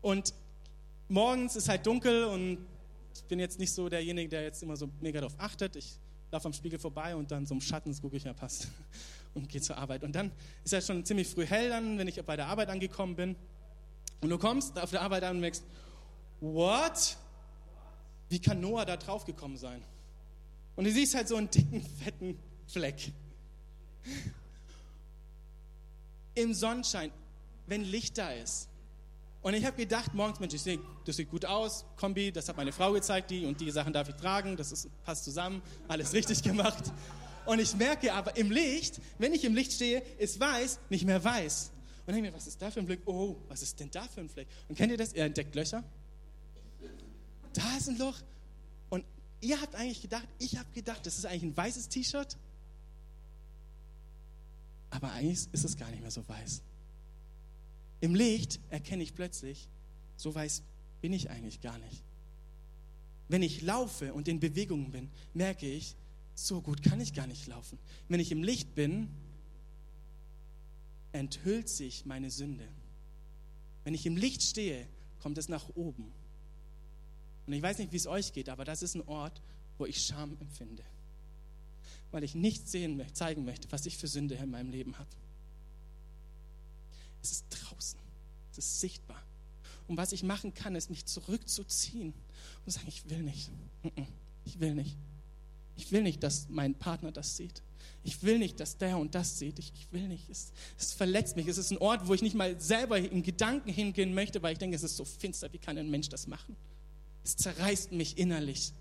Und 0.01 0.33
morgens 1.09 1.55
ist 1.57 1.69
halt 1.69 1.87
dunkel 1.87 2.25
und 2.25 2.59
ich 3.15 3.25
bin 3.25 3.39
jetzt 3.39 3.59
nicht 3.59 3.73
so 3.73 3.89
derjenige, 3.89 4.29
der 4.29 4.43
jetzt 4.45 4.63
immer 4.63 4.77
so 4.77 4.89
mega 5.01 5.21
darauf 5.21 5.39
achtet. 5.39 5.77
Ich 5.77 5.99
laufe 6.31 6.47
am 6.47 6.53
Spiegel 6.53 6.79
vorbei 6.79 7.15
und 7.15 7.31
dann 7.31 7.47
so 7.47 7.55
im 7.55 7.61
Schatten 7.61 7.95
gucke 8.01 8.17
ich, 8.17 8.25
ja 8.25 8.33
passt 8.33 8.69
und 9.37 9.49
gehe 9.49 9.61
zur 9.61 9.77
Arbeit. 9.77 10.03
Und 10.03 10.13
dann 10.15 10.33
ist 10.65 10.73
ja 10.73 10.81
schon 10.81 11.05
ziemlich 11.05 11.29
früh 11.29 11.47
hell 11.47 11.69
dann, 11.69 11.99
wenn 11.99 12.09
ich 12.09 12.21
bei 12.25 12.37
der 12.37 12.47
Arbeit 12.47 12.69
angekommen 12.69 13.15
bin. 13.15 13.37
Und 14.21 14.31
du 14.31 14.39
kommst 14.39 14.79
auf 14.79 14.91
der 14.91 15.03
Arbeit 15.03 15.23
an 15.23 15.37
und 15.37 15.41
merkst, 15.41 15.65
what? 16.41 17.17
Wie 18.29 18.41
kann 18.41 18.61
Noah 18.61 18.85
da 18.85 18.97
drauf 18.97 19.25
gekommen 19.25 19.57
sein? 19.57 19.83
Und 20.75 20.85
du 20.85 20.91
siehst 20.91 21.15
halt 21.15 21.29
so 21.29 21.37
einen 21.37 21.51
dicken, 21.51 21.83
fetten 21.83 22.39
Fleck. 22.67 23.13
Im 26.35 26.53
Sonnenschein, 26.53 27.11
wenn 27.67 27.83
Licht 27.83 28.19
da 28.19 28.31
ist. 28.31 28.69
Und 29.43 29.55
ich 29.55 29.65
habe 29.65 29.77
gedacht, 29.77 30.13
morgens, 30.13 30.41
Mensch, 30.41 30.57
seh, 30.57 30.81
das 31.05 31.17
sieht 31.17 31.31
gut 31.31 31.45
aus, 31.45 31.85
Kombi, 31.97 32.33
das 32.33 32.49
hat 32.49 32.57
meine 32.57 32.73
Frau 32.73 32.93
gezeigt, 32.93 33.31
die 33.31 33.47
und 33.47 33.61
die 33.61 33.71
Sachen 33.71 33.93
darf 33.93 34.09
ich 34.09 34.17
tragen, 34.17 34.57
das 34.57 34.73
ist, 34.73 34.89
passt 35.05 35.25
zusammen, 35.25 35.63
alles 35.87 36.13
richtig 36.13 36.43
gemacht. 36.43 36.93
Und 37.47 37.61
ich 37.61 37.75
merke 37.77 38.13
aber 38.13 38.37
im 38.37 38.51
Licht, 38.51 39.01
wenn 39.19 39.33
ich 39.33 39.45
im 39.45 39.55
Licht 39.55 39.73
stehe, 39.73 40.01
ist 40.19 40.39
weiß 40.39 40.81
nicht 40.91 41.05
mehr 41.05 41.23
weiß. 41.23 41.73
Und 42.07 42.15
denke 42.15 42.31
mir, 42.31 42.37
was 42.37 42.47
ist 42.47 42.61
da 42.61 42.71
für 42.71 42.81
ein 42.81 42.87
Fleck? 42.87 43.01
Oh, 43.07 43.37
was 43.49 43.63
ist 43.63 43.81
denn 43.81 43.91
da 43.91 44.03
für 44.03 44.21
ein 44.21 44.29
Fleck? 44.29 44.47
Und 44.69 44.77
kennt 44.77 44.93
ihr 44.93 44.99
das? 44.99 45.13
Er 45.13 45.27
entdeckt 45.27 45.55
Löcher. 45.55 45.83
Da 47.53 47.77
ist 47.77 47.89
ein 47.89 47.99
Loch. 47.99 48.21
Und 48.91 49.05
ihr 49.41 49.61
habt 49.61 49.75
eigentlich 49.75 50.03
gedacht, 50.03 50.29
ich 50.39 50.57
habe 50.57 50.69
gedacht, 50.73 51.07
das 51.07 51.19
ist 51.19 51.27
eigentlich 51.27 51.43
ein 51.45 51.57
weißes 51.57 51.89
T-Shirt. 51.89 52.37
Aber 54.91 55.13
eigentlich 55.13 55.49
ist 55.53 55.65
es 55.65 55.77
gar 55.77 55.91
nicht 55.91 56.01
mehr 56.01 56.11
so 56.11 56.27
weiß. 56.29 56.63
Im 58.01 58.15
Licht 58.15 58.61
erkenne 58.71 59.03
ich 59.03 59.15
plötzlich, 59.15 59.69
so 60.17 60.35
weiß 60.35 60.63
bin 61.01 61.13
ich 61.13 61.31
eigentlich 61.31 61.61
gar 61.61 61.79
nicht. 61.79 62.03
Wenn 63.29 63.43
ich 63.43 63.63
laufe 63.63 64.15
und 64.15 64.29
in 64.29 64.41
Bewegungen 64.41 64.91
bin, 64.91 65.11
merke 65.35 65.67
ich, 65.67 65.97
so 66.37 66.61
gut 66.61 66.83
kann 66.83 67.01
ich 67.01 67.15
gar 67.15 67.27
nicht 67.27 67.47
laufen. 67.47 67.79
Wenn 68.09 68.21
ich 68.21 68.31
im 68.31 68.43
Licht 68.43 68.75
bin, 68.75 69.09
enthüllt 71.13 71.69
sich 71.69 72.05
meine 72.05 72.31
Sünde. 72.31 72.69
Wenn 73.85 73.95
ich 73.95 74.05
im 74.05 74.17
Licht 74.17 74.43
stehe, 74.43 74.87
kommt 75.21 75.39
es 75.39 75.49
nach 75.49 75.71
oben. 75.75 76.13
Und 77.47 77.53
ich 77.53 77.63
weiß 77.63 77.79
nicht, 77.79 77.93
wie 77.93 77.97
es 77.97 78.07
euch 78.07 78.33
geht, 78.33 78.49
aber 78.49 78.65
das 78.65 78.83
ist 78.83 78.95
ein 78.95 79.09
Ort, 79.09 79.41
wo 79.79 79.87
ich 79.87 80.05
Scham 80.05 80.37
empfinde. 80.41 80.85
Weil 82.11 82.23
ich 82.23 82.35
nicht 82.35 82.69
sehen, 82.69 83.03
zeigen 83.15 83.45
möchte, 83.45 83.73
was 83.73 83.87
ich 83.87 83.97
für 83.97 84.09
Sünde 84.09 84.35
in 84.35 84.51
meinem 84.51 84.71
Leben 84.71 84.99
habe. 84.99 85.11
Es 87.23 87.33
ist 87.33 87.47
draußen. 87.49 87.99
Es 88.53 88.59
ist 88.59 88.81
sichtbar. 88.81 89.23
Und 89.89 89.97
was 89.97 90.13
ich 90.13 90.23
machen 90.23 90.53
kann, 90.53 90.75
ist 90.75 90.91
mich 90.91 91.07
zurückzuziehen 91.07 92.13
und 92.65 92.73
sagen, 92.73 92.89
ich 92.89 93.09
will 93.09 93.23
nicht. 93.23 93.51
Ich 94.45 94.61
will 94.61 94.75
nicht. 94.75 94.97
Ich 95.77 95.93
will 95.93 96.03
nicht, 96.03 96.23
dass 96.23 96.49
mein 96.49 96.75
Partner 96.75 97.13
das 97.13 97.37
sieht. 97.37 97.63
Ich 98.03 98.23
will 98.23 98.39
nicht, 98.39 98.61
dass 98.61 98.79
der 98.79 98.99
und 98.99 99.15
das 99.15 99.39
sieht. 99.39 99.59
Ich, 99.59 99.73
ich 99.75 99.93
will 99.93 100.09
nicht. 100.09 100.29
Es, 100.31 100.53
es, 100.79 100.93
verletzt 100.93 101.37
mich. 101.37 101.49
Es 101.49 101.59
ist 101.59 101.73
ein 101.73 101.79
Ort, 101.79 102.07
wo 102.07 102.15
ich 102.15 102.23
nicht 102.23 102.35
mal 102.35 102.59
selber 102.61 102.99
in 102.99 103.23
Gedanken 103.23 103.71
hingehen 103.71 104.15
möchte, 104.15 104.43
weil 104.43 104.53
ich 104.53 104.59
denke, 104.59 104.77
es 104.77 104.83
ist 104.83 104.97
so 104.97 105.05
finster. 105.05 105.53
Wie 105.53 105.59
kann 105.59 105.77
ein 105.77 105.91
Mensch 105.91 106.09
das 106.09 106.27
machen? 106.27 106.57
Es 107.25 107.37
zerreißt 107.37 107.93
mich 107.93 108.17
innerlich. 108.17 108.73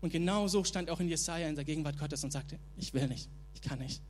Und 0.00 0.12
genau 0.12 0.48
so 0.48 0.64
stand 0.64 0.90
auch 0.90 1.00
in 1.00 1.08
Jesaja 1.08 1.48
in 1.48 1.54
der 1.54 1.64
Gegenwart 1.64 1.98
Gottes 1.98 2.24
und 2.24 2.32
sagte: 2.32 2.58
Ich 2.76 2.92
will 2.92 3.06
nicht. 3.06 3.28
Ich 3.54 3.60
kann 3.60 3.78
nicht. 3.78 4.02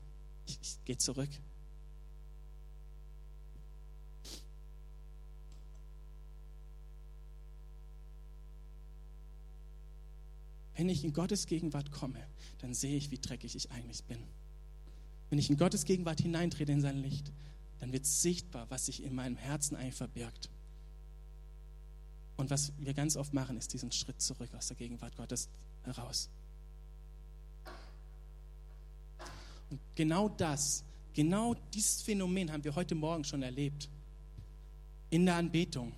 Ich, 0.47 0.59
ich 0.63 0.85
gehe 0.85 0.97
zurück. 0.97 1.31
Wenn 10.81 10.89
ich 10.89 11.05
in 11.05 11.13
Gottes 11.13 11.47
Gegenwart 11.47 11.93
komme, 11.93 12.27
dann 12.61 12.73
sehe 12.73 12.97
ich, 12.97 13.11
wie 13.11 13.19
dreckig 13.19 13.55
ich 13.55 13.71
eigentlich 13.71 14.03
bin. 14.05 14.17
Wenn 15.29 15.39
ich 15.39 15.51
in 15.51 15.59
Gottes 15.59 15.85
Gegenwart 15.85 16.23
hineintrete 16.23 16.73
in 16.73 16.81
sein 16.81 16.97
Licht, 17.03 17.31
dann 17.81 17.93
wird 17.93 18.07
sichtbar, 18.07 18.65
was 18.71 18.87
sich 18.87 19.03
in 19.03 19.15
meinem 19.15 19.37
Herzen 19.37 19.77
eigentlich 19.77 19.97
verbirgt. 19.97 20.49
Und 22.39 22.49
was 22.49 22.73
wir 22.79 22.95
ganz 22.95 23.19
oft 23.19 23.35
machen, 23.35 23.59
ist 23.59 23.75
diesen 23.75 23.93
Schritt 23.93 24.23
zurück 24.23 24.49
aus 24.57 24.69
der 24.69 24.77
Gegenwart 24.79 25.15
Gottes. 25.19 25.51
heraus. 25.83 26.31
Und 29.69 29.81
genau 29.97 30.31
das, 30.31 30.83
genau 31.13 31.57
dieses 31.75 32.01
Phänomen 32.01 32.51
haben 32.51 32.65
wir 32.65 32.75
heute 32.75 32.95
Morgen 32.95 33.25
schon 33.25 33.43
erlebt. 33.43 33.91
In 35.11 35.27
der 35.27 35.35
Anbetung. 35.35 35.93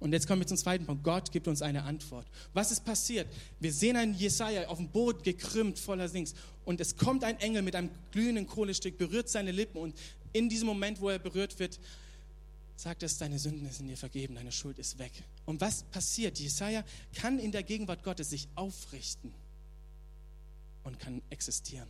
Und 0.00 0.12
jetzt 0.12 0.26
kommen 0.26 0.40
wir 0.40 0.46
zum 0.46 0.56
zweiten 0.56 0.86
Punkt. 0.86 1.04
Gott 1.04 1.30
gibt 1.30 1.46
uns 1.46 1.60
eine 1.60 1.82
Antwort. 1.82 2.26
Was 2.54 2.72
ist 2.72 2.84
passiert? 2.84 3.28
Wir 3.60 3.72
sehen 3.72 3.96
einen 3.96 4.14
Jesaja 4.14 4.66
auf 4.68 4.78
dem 4.78 4.88
Boden 4.88 5.22
gekrümmt, 5.22 5.78
voller 5.78 6.08
Sings. 6.08 6.34
Und 6.64 6.80
es 6.80 6.96
kommt 6.96 7.22
ein 7.22 7.38
Engel 7.38 7.60
mit 7.60 7.76
einem 7.76 7.90
glühenden 8.10 8.46
Kohlestück, 8.46 8.96
berührt 8.96 9.28
seine 9.28 9.52
Lippen. 9.52 9.78
Und 9.78 9.94
in 10.32 10.48
diesem 10.48 10.66
Moment, 10.66 11.00
wo 11.02 11.10
er 11.10 11.18
berührt 11.18 11.58
wird, 11.58 11.78
sagt 12.76 13.02
es, 13.02 13.18
deine 13.18 13.38
Sünden 13.38 13.70
sind 13.70 13.88
dir 13.88 13.96
vergeben, 13.96 14.34
deine 14.34 14.52
Schuld 14.52 14.78
ist 14.78 14.98
weg. 14.98 15.12
Und 15.44 15.60
was 15.60 15.82
passiert? 15.82 16.38
Jesaja 16.38 16.82
kann 17.14 17.38
in 17.38 17.52
der 17.52 17.62
Gegenwart 17.62 18.02
Gottes 18.02 18.30
sich 18.30 18.48
aufrichten 18.54 19.34
und 20.82 20.98
kann 20.98 21.20
existieren. 21.28 21.88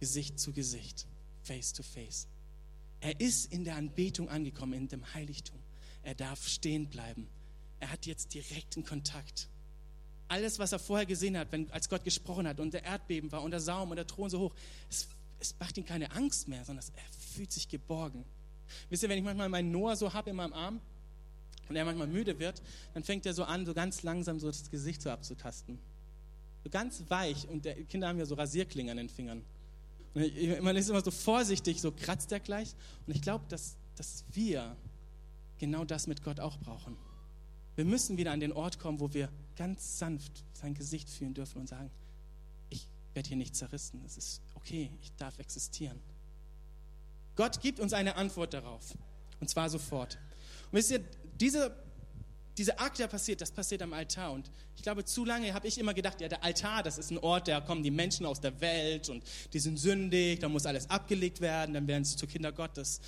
Gesicht 0.00 0.40
zu 0.40 0.52
Gesicht, 0.52 1.06
face 1.42 1.74
to 1.74 1.82
face. 1.82 2.26
Er 3.00 3.20
ist 3.20 3.52
in 3.52 3.64
der 3.64 3.76
Anbetung 3.76 4.30
angekommen, 4.30 4.72
in 4.72 4.88
dem 4.88 5.12
Heiligtum. 5.12 5.58
Er 6.04 6.14
darf 6.14 6.46
stehen 6.46 6.88
bleiben. 6.88 7.26
Er 7.80 7.90
hat 7.90 8.06
jetzt 8.06 8.34
direkten 8.34 8.84
Kontakt. 8.84 9.48
Alles, 10.28 10.58
was 10.58 10.72
er 10.72 10.78
vorher 10.78 11.06
gesehen 11.06 11.36
hat, 11.36 11.50
wenn, 11.50 11.70
als 11.70 11.88
Gott 11.88 12.04
gesprochen 12.04 12.46
hat 12.46 12.60
und 12.60 12.72
der 12.72 12.84
Erdbeben 12.84 13.32
war 13.32 13.42
und 13.42 13.50
der 13.50 13.60
Saum 13.60 13.90
und 13.90 13.96
der 13.96 14.06
Thron 14.06 14.30
so 14.30 14.38
hoch, 14.38 14.54
es, 14.90 15.08
es 15.40 15.54
macht 15.58 15.76
ihm 15.76 15.84
keine 15.84 16.12
Angst 16.12 16.48
mehr, 16.48 16.64
sondern 16.64 16.84
er 16.94 17.34
fühlt 17.34 17.52
sich 17.52 17.68
geborgen. 17.68 18.24
Wisst 18.88 19.02
ihr, 19.02 19.08
wenn 19.08 19.18
ich 19.18 19.24
manchmal 19.24 19.48
meinen 19.48 19.70
Noah 19.70 19.96
so 19.96 20.12
habe 20.12 20.30
in 20.30 20.36
meinem 20.36 20.52
Arm 20.52 20.80
und 21.68 21.76
er 21.76 21.84
manchmal 21.84 22.06
müde 22.06 22.38
wird, 22.38 22.62
dann 22.92 23.02
fängt 23.02 23.26
er 23.26 23.34
so 23.34 23.44
an, 23.44 23.66
so 23.66 23.74
ganz 23.74 24.02
langsam 24.02 24.38
so 24.40 24.46
das 24.46 24.70
Gesicht 24.70 25.02
so 25.02 25.10
abzutasten. 25.10 25.78
So 26.62 26.70
ganz 26.70 27.02
weich 27.08 27.48
und 27.48 27.64
die 27.64 27.84
Kinder 27.84 28.08
haben 28.08 28.18
ja 28.18 28.26
so 28.26 28.34
Rasierklingen 28.34 28.92
an 28.92 28.96
den 28.96 29.08
Fingern. 29.08 29.42
Und 30.14 30.62
man 30.62 30.76
ist 30.76 30.88
immer 30.88 31.02
so 31.02 31.10
vorsichtig, 31.10 31.80
so 31.80 31.92
kratzt 31.92 32.30
er 32.32 32.40
gleich. 32.40 32.74
Und 33.06 33.14
ich 33.14 33.22
glaube, 33.22 33.44
dass, 33.48 33.76
dass 33.96 34.24
wir 34.32 34.76
genau 35.58 35.84
das 35.84 36.06
mit 36.06 36.22
Gott 36.22 36.40
auch 36.40 36.58
brauchen. 36.58 36.96
Wir 37.76 37.84
müssen 37.84 38.16
wieder 38.16 38.32
an 38.32 38.40
den 38.40 38.52
Ort 38.52 38.78
kommen, 38.78 39.00
wo 39.00 39.12
wir 39.12 39.28
ganz 39.56 39.98
sanft 39.98 40.44
sein 40.52 40.74
Gesicht 40.74 41.10
fühlen 41.10 41.34
dürfen 41.34 41.60
und 41.60 41.68
sagen, 41.68 41.90
ich 42.70 42.88
werde 43.14 43.28
hier 43.28 43.36
nicht 43.36 43.56
zerrissen, 43.56 44.02
es 44.06 44.16
ist 44.16 44.42
okay, 44.54 44.90
ich 45.02 45.12
darf 45.16 45.38
existieren. 45.38 46.00
Gott 47.36 47.60
gibt 47.60 47.80
uns 47.80 47.92
eine 47.92 48.16
Antwort 48.16 48.54
darauf. 48.54 48.94
Und 49.40 49.48
zwar 49.48 49.68
sofort. 49.68 50.18
Und 50.70 50.78
wisst 50.78 50.92
ihr, 50.92 51.00
diese, 51.40 51.76
diese 52.56 52.78
Akt, 52.78 52.98
der 52.98 53.08
passiert, 53.08 53.40
das 53.40 53.50
passiert 53.50 53.82
am 53.82 53.92
Altar. 53.92 54.32
Und 54.32 54.50
ich 54.76 54.82
glaube, 54.82 55.04
zu 55.04 55.24
lange 55.24 55.52
habe 55.52 55.66
ich 55.66 55.78
immer 55.78 55.94
gedacht, 55.94 56.20
ja, 56.20 56.28
der 56.28 56.44
Altar, 56.44 56.82
das 56.82 56.98
ist 56.98 57.10
ein 57.10 57.18
Ort, 57.18 57.48
da 57.48 57.60
kommen 57.60 57.82
die 57.82 57.90
Menschen 57.90 58.24
aus 58.26 58.40
der 58.40 58.60
Welt 58.60 59.08
und 59.08 59.24
die 59.52 59.58
sind 59.58 59.78
sündig, 59.78 60.38
da 60.38 60.48
muss 60.48 60.66
alles 60.66 60.88
abgelegt 60.88 61.40
werden, 61.40 61.74
dann 61.74 61.86
werden 61.88 62.04
sie 62.04 62.16
zu 62.16 62.26
Kinder 62.26 62.52
Gottes. 62.52 63.00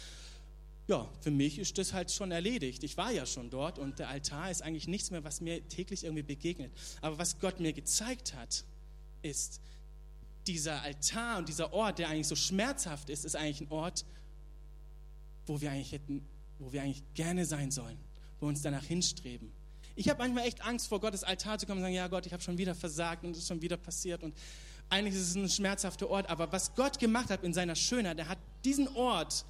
Ja, 0.88 1.10
für 1.20 1.32
mich 1.32 1.58
ist 1.58 1.78
das 1.78 1.92
halt 1.92 2.12
schon 2.12 2.30
erledigt. 2.30 2.84
Ich 2.84 2.96
war 2.96 3.10
ja 3.10 3.26
schon 3.26 3.50
dort 3.50 3.78
und 3.78 3.98
der 3.98 4.08
Altar 4.08 4.50
ist 4.50 4.62
eigentlich 4.62 4.86
nichts 4.86 5.10
mehr, 5.10 5.24
was 5.24 5.40
mir 5.40 5.66
täglich 5.68 6.04
irgendwie 6.04 6.22
begegnet. 6.22 6.70
Aber 7.00 7.18
was 7.18 7.40
Gott 7.40 7.58
mir 7.58 7.72
gezeigt 7.72 8.34
hat, 8.34 8.64
ist, 9.22 9.60
dieser 10.46 10.82
Altar 10.82 11.38
und 11.38 11.48
dieser 11.48 11.72
Ort, 11.72 11.98
der 11.98 12.08
eigentlich 12.08 12.28
so 12.28 12.36
schmerzhaft 12.36 13.10
ist, 13.10 13.24
ist 13.24 13.34
eigentlich 13.34 13.62
ein 13.62 13.70
Ort, 13.70 14.04
wo 15.46 15.60
wir 15.60 15.70
eigentlich 15.70 15.92
hätten, 15.92 16.24
wo 16.58 16.72
wir 16.72 16.82
eigentlich 16.82 17.02
gerne 17.14 17.44
sein 17.44 17.70
sollen, 17.70 17.98
wo 18.38 18.46
wir 18.46 18.50
uns 18.50 18.62
danach 18.62 18.84
hinstreben. 18.84 19.50
Ich 19.96 20.08
habe 20.08 20.18
manchmal 20.18 20.46
echt 20.46 20.64
Angst, 20.64 20.88
vor 20.88 21.00
Gottes 21.00 21.24
Altar 21.24 21.58
zu 21.58 21.66
kommen 21.66 21.78
und 21.78 21.84
sagen, 21.84 21.94
ja 21.94 22.06
Gott, 22.06 22.26
ich 22.26 22.32
habe 22.32 22.42
schon 22.42 22.58
wieder 22.58 22.74
versagt 22.74 23.24
und 23.24 23.32
es 23.32 23.38
ist 23.38 23.48
schon 23.48 23.62
wieder 23.62 23.76
passiert 23.76 24.22
und 24.22 24.36
eigentlich 24.88 25.14
ist 25.14 25.30
es 25.30 25.34
ein 25.34 25.48
schmerzhafter 25.48 26.08
Ort, 26.08 26.28
aber 26.28 26.52
was 26.52 26.74
Gott 26.74 26.98
gemacht 26.98 27.30
hat 27.30 27.42
in 27.42 27.52
seiner 27.52 27.74
Schönheit, 27.74 28.18
er 28.18 28.28
hat 28.28 28.38
diesen 28.64 28.86
Ort 28.94 29.44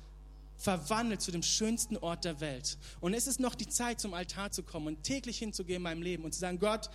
verwandelt 0.57 1.21
zu 1.21 1.31
dem 1.31 1.43
schönsten 1.43 1.97
Ort 1.97 2.25
der 2.25 2.41
Welt. 2.41 2.79
Und 3.01 3.15
es 3.15 3.27
ist 3.27 3.41
noch 3.41 3.55
die 3.55 3.69
Zeit, 3.69 4.01
zum 4.01 4.15
Altar 4.15 4.51
zu 4.51 4.63
kommen 4.63 4.89
und 4.89 5.03
täglich 5.03 5.39
hinzugehen 5.39 5.77
in 5.77 5.83
meinem 5.83 6.03
Leben 6.03 6.25
und 6.25 6.33
zu 6.33 6.41
sagen, 6.41 6.59
Gott, 6.59 6.91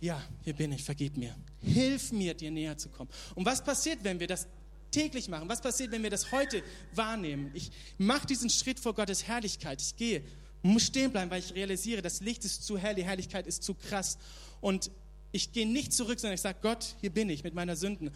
ja, 0.00 0.22
hier 0.42 0.54
bin 0.54 0.72
ich, 0.72 0.84
vergib 0.84 1.16
mir. 1.16 1.34
Hilf 1.60 2.12
mir, 2.12 2.34
dir 2.34 2.50
näher 2.50 2.76
zu 2.76 2.88
kommen. 2.88 3.10
Und 3.34 3.44
was 3.46 3.62
passiert, 3.64 4.00
wenn 4.02 4.20
wir 4.20 4.26
das 4.26 4.46
täglich 4.90 5.28
machen? 5.28 5.48
Was 5.48 5.60
passiert, 5.60 5.90
wenn 5.90 6.02
wir 6.02 6.10
das 6.10 6.32
heute 6.32 6.62
wahrnehmen? 6.94 7.50
Ich 7.54 7.70
mache 7.98 8.26
diesen 8.26 8.50
Schritt 8.50 8.78
vor 8.78 8.94
Gottes 8.94 9.24
Herrlichkeit. 9.26 9.82
Ich 9.82 9.96
gehe, 9.96 10.22
muss 10.62 10.84
stehen 10.84 11.10
bleiben, 11.10 11.30
weil 11.30 11.40
ich 11.40 11.54
realisiere, 11.54 12.02
das 12.02 12.20
Licht 12.20 12.44
ist 12.44 12.64
zu 12.64 12.78
hell, 12.78 12.94
die 12.94 13.04
Herrlichkeit 13.04 13.46
ist 13.46 13.62
zu 13.62 13.74
krass. 13.74 14.18
Und 14.60 14.90
ich 15.30 15.52
gehe 15.52 15.66
nicht 15.66 15.92
zurück, 15.92 16.18
sondern 16.18 16.34
ich 16.34 16.40
sage, 16.40 16.58
Gott, 16.62 16.96
hier 17.00 17.10
bin 17.10 17.28
ich 17.28 17.44
mit 17.44 17.54
meiner 17.54 17.76
Sünden. 17.76 18.10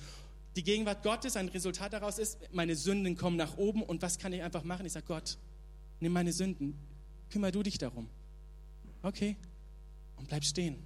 Die 0.56 0.62
Gegenwart 0.62 1.02
Gottes, 1.02 1.36
ein 1.36 1.48
Resultat 1.48 1.92
daraus 1.92 2.18
ist, 2.18 2.38
meine 2.52 2.76
Sünden 2.76 3.16
kommen 3.16 3.36
nach 3.36 3.56
oben. 3.56 3.82
Und 3.82 4.02
was 4.02 4.18
kann 4.18 4.32
ich 4.32 4.42
einfach 4.42 4.64
machen? 4.64 4.84
Ich 4.84 4.92
sage, 4.92 5.06
Gott, 5.06 5.38
nimm 6.00 6.12
meine 6.12 6.32
Sünden, 6.32 6.78
kümmere 7.30 7.52
du 7.52 7.62
dich 7.62 7.78
darum. 7.78 8.08
Okay, 9.02 9.36
und 10.16 10.28
bleib 10.28 10.44
stehen. 10.44 10.76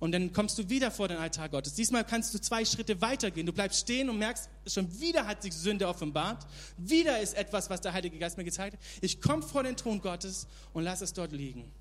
Und 0.00 0.12
dann 0.12 0.32
kommst 0.32 0.58
du 0.58 0.68
wieder 0.68 0.90
vor 0.90 1.08
den 1.08 1.16
Altar 1.16 1.48
Gottes. 1.48 1.74
Diesmal 1.74 2.04
kannst 2.04 2.34
du 2.34 2.40
zwei 2.40 2.64
Schritte 2.64 3.00
weitergehen. 3.00 3.46
Du 3.46 3.52
bleibst 3.52 3.80
stehen 3.80 4.10
und 4.10 4.18
merkst, 4.18 4.50
schon 4.66 5.00
wieder 5.00 5.26
hat 5.26 5.42
sich 5.42 5.54
Sünde 5.54 5.88
offenbart. 5.88 6.46
Wieder 6.76 7.20
ist 7.20 7.34
etwas, 7.34 7.70
was 7.70 7.80
der 7.80 7.92
Heilige 7.92 8.18
Geist 8.18 8.36
mir 8.36 8.44
gezeigt 8.44 8.76
hat. 8.76 8.82
Ich 9.00 9.20
komme 9.20 9.42
vor 9.42 9.62
den 9.62 9.76
Thron 9.76 10.00
Gottes 10.00 10.46
und 10.72 10.84
lasse 10.84 11.04
es 11.04 11.12
dort 11.12 11.32
liegen. 11.32 11.72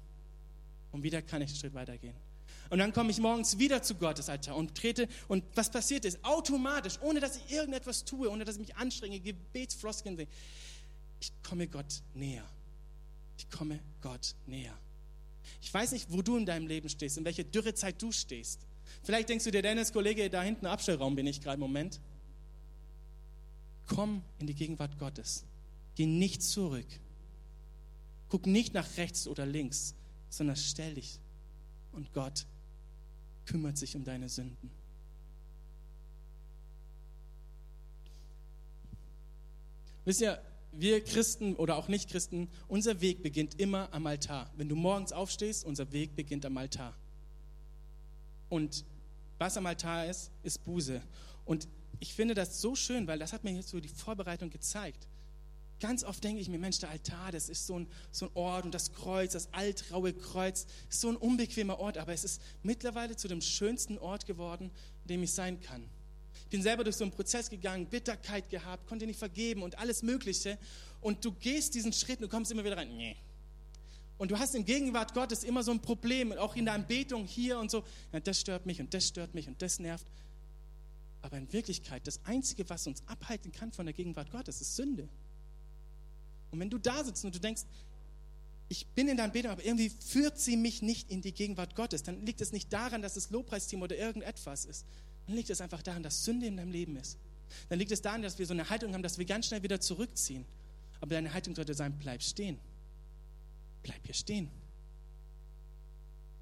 Und 0.92 1.04
wieder 1.04 1.22
kann 1.22 1.42
ich 1.42 1.50
einen 1.50 1.58
Schritt 1.58 1.74
weitergehen. 1.74 2.16
Und 2.74 2.80
dann 2.80 2.92
komme 2.92 3.12
ich 3.12 3.20
morgens 3.20 3.60
wieder 3.60 3.84
zu 3.84 3.94
Gottes 3.94 4.30
Altar 4.30 4.56
und 4.56 4.74
trete. 4.74 5.08
Und 5.28 5.44
was 5.54 5.70
passiert 5.70 6.06
ist, 6.06 6.26
automatisch, 6.26 6.98
ohne 7.02 7.20
dass 7.20 7.36
ich 7.38 7.52
irgendetwas 7.52 8.04
tue, 8.04 8.28
ohne 8.32 8.46
dass 8.46 8.56
ich 8.56 8.62
mich 8.62 8.76
anstrenge, 8.76 9.20
Gebetsfloskeln 9.20 10.18
sehe, 10.18 10.28
ich 11.22 11.32
komme 11.44 11.68
Gott 11.68 12.02
näher. 12.16 12.44
Ich 13.38 13.48
komme 13.52 13.80
Gott 14.02 14.34
näher. 14.48 14.76
Ich 15.62 15.72
weiß 15.72 15.92
nicht, 15.92 16.12
wo 16.12 16.24
du 16.24 16.36
in 16.36 16.48
deinem 16.48 16.66
Leben 16.66 16.90
stehst, 16.90 17.20
in 17.20 17.26
welcher 17.26 17.44
Dürrezeit 17.44 18.02
du 18.02 18.12
stehst. 18.12 18.62
Vielleicht 19.04 19.30
denkst 19.30 19.46
du 19.46 19.52
dir, 19.52 19.62
Dennis, 19.62 19.94
Kollege, 19.94 20.28
da 20.32 20.42
hinten 20.42 20.66
im 20.66 20.72
Abstellraum 20.72 21.16
bin 21.16 21.28
ich 21.28 21.42
gerade 21.42 21.58
im 21.58 21.60
Moment. 21.60 22.00
Komm 23.86 24.24
in 24.40 24.48
die 24.48 24.56
Gegenwart 24.56 24.98
Gottes. 24.98 25.46
Geh 25.94 26.08
nicht 26.08 26.42
zurück. 26.42 26.88
Guck 28.30 28.48
nicht 28.48 28.74
nach 28.74 28.98
rechts 28.98 29.28
oder 29.28 29.46
links, 29.46 29.94
sondern 30.32 30.56
stell 30.56 30.96
dich. 30.96 31.20
Und 31.92 32.12
Gott 32.14 32.48
kümmert 33.46 33.78
sich 33.78 33.96
um 33.96 34.04
deine 34.04 34.30
Sünden. 34.30 34.72
Wisst 40.06 40.22
ihr, 40.22 40.42
wir 40.72 41.04
Christen 41.04 41.56
oder 41.56 41.78
auch 41.78 41.88
Nicht-Christen, 41.88 42.50
unser 42.68 43.00
Weg 43.00 43.22
beginnt 43.24 43.60
immer 43.60 43.94
am 43.94 44.08
Altar. 44.08 44.52
Wenn 44.58 44.70
du 44.70 44.76
morgens 44.76 45.12
aufstehst, 45.12 45.66
unser 45.66 45.92
Weg 45.92 46.16
beginnt 46.16 46.46
am 46.46 46.58
Altar. 46.58 46.94
Und 48.50 48.84
was 49.38 49.56
am 49.58 49.66
Altar 49.66 50.08
ist, 50.08 50.32
ist 50.44 50.64
Buße. 50.64 51.02
Und 51.46 51.68
ich 52.00 52.14
finde 52.14 52.34
das 52.34 52.60
so 52.60 52.76
schön, 52.76 53.08
weil 53.08 53.20
das 53.20 53.34
hat 53.34 53.44
mir 53.44 53.52
jetzt 53.52 53.70
so 53.70 53.80
die 53.80 53.88
Vorbereitung 53.88 54.50
gezeigt. 54.50 55.08
Ganz 55.80 56.04
oft 56.04 56.24
denke 56.24 56.42
ich 56.42 56.50
mir, 56.50 56.60
Mensch, 56.60 56.80
der 56.80 56.90
Altar, 56.90 57.32
das 57.32 57.50
ist 57.50 57.68
so 57.68 57.80
ein, 57.80 57.88
so 58.12 58.28
ein 58.28 58.32
Ort 58.36 58.66
und 58.66 58.74
das 58.74 58.94
Kreuz, 58.94 59.34
das 59.34 59.52
altraue 59.54 60.14
Kreuz, 60.14 60.66
ist 60.90 61.02
so 61.02 61.10
ein 61.10 61.18
unbequemer 61.18 61.80
Ort, 61.80 61.98
aber 61.98 62.14
es 62.14 62.24
ist 62.24 62.42
mittlerweile 62.62 63.16
zu 63.16 63.28
dem 63.28 63.42
schönsten 63.42 63.98
Ort 63.98 64.26
geworden, 64.26 64.72
in 65.04 65.08
dem 65.08 65.24
ich 65.24 65.34
sein 65.34 65.60
kann 65.60 65.90
bin 66.54 66.62
selber 66.62 66.84
durch 66.84 66.98
so 66.98 67.04
einen 67.04 67.12
Prozess 67.12 67.50
gegangen, 67.50 67.88
Bitterkeit 67.88 68.48
gehabt, 68.48 68.86
konnte 68.86 69.08
nicht 69.08 69.18
vergeben 69.18 69.64
und 69.64 69.80
alles 69.80 70.04
Mögliche. 70.04 70.60
Und 71.02 71.26
du 71.26 71.32
gehst 71.32 71.74
diesen 71.74 71.92
Schritt 71.92 72.20
und 72.20 72.26
du 72.26 72.30
kommst 72.30 72.52
immer 72.52 72.64
wieder 72.64 72.78
rein. 72.78 72.96
Nee. 72.96 73.16
Und 74.20 74.30
du 74.30 74.38
hast 74.38 74.54
in 74.54 74.64
Gegenwart 74.64 75.16
Gottes 75.16 75.44
immer 75.44 75.64
so 75.64 75.72
ein 75.72 75.80
Problem, 75.80 76.32
auch 76.34 76.56
in 76.56 76.66
der 76.66 76.76
Anbetung 76.76 77.26
hier 77.26 77.58
und 77.58 77.72
so. 77.72 77.84
Ja, 78.12 78.20
das 78.20 78.40
stört 78.40 78.68
mich 78.68 78.80
und 78.80 78.94
das 78.94 79.08
stört 79.08 79.34
mich 79.34 79.48
und 79.48 79.60
das 79.64 79.80
nervt. 79.80 80.06
Aber 81.24 81.38
in 81.38 81.52
Wirklichkeit, 81.52 82.06
das 82.06 82.24
Einzige, 82.24 82.70
was 82.70 82.86
uns 82.86 83.02
abhalten 83.08 83.52
kann 83.52 83.72
von 83.72 83.88
der 83.88 83.94
Gegenwart 83.94 84.30
Gottes, 84.30 84.62
ist 84.62 84.76
Sünde. 84.76 85.10
Und 86.54 86.60
wenn 86.60 86.70
du 86.70 86.78
da 86.78 87.04
sitzt 87.04 87.26
und 87.26 87.34
du 87.34 87.40
denkst, 87.40 87.64
ich 88.70 88.86
bin 88.86 89.08
in 89.08 89.18
der 89.18 89.26
Anbetung, 89.26 89.52
aber 89.52 89.66
irgendwie 89.66 89.90
führt 89.90 90.40
sie 90.40 90.56
mich 90.56 90.84
nicht 90.84 91.10
in 91.10 91.22
die 91.22 91.34
Gegenwart 91.34 91.76
Gottes, 91.76 92.04
dann 92.04 92.24
liegt 92.28 92.42
es 92.42 92.52
nicht 92.52 92.72
daran, 92.72 93.02
dass 93.02 93.18
es 93.18 93.32
Lobpreisteam 93.32 93.82
oder 93.82 93.98
irgendetwas 93.98 94.66
ist, 94.66 94.86
dann 95.26 95.36
liegt 95.36 95.50
es 95.50 95.62
einfach 95.62 95.82
daran, 95.82 96.04
dass 96.04 96.24
Sünde 96.24 96.46
in 96.46 96.58
deinem 96.58 96.72
Leben 96.72 96.96
ist. 96.96 97.18
Dann 97.70 97.80
liegt 97.80 97.92
es 97.92 98.04
daran, 98.04 98.22
dass 98.22 98.38
wir 98.38 98.46
so 98.46 98.54
eine 98.54 98.70
Haltung 98.70 98.94
haben, 98.94 99.02
dass 99.02 99.18
wir 99.18 99.26
ganz 99.26 99.48
schnell 99.48 99.64
wieder 99.64 99.82
zurückziehen. 99.82 100.46
Aber 101.02 101.16
deine 101.16 101.34
Haltung 101.34 101.56
sollte 101.56 101.74
sein, 101.74 101.98
bleib 101.98 102.22
stehen. 102.22 102.60
Bleib 103.82 104.06
hier 104.06 104.14
stehen. 104.14 104.50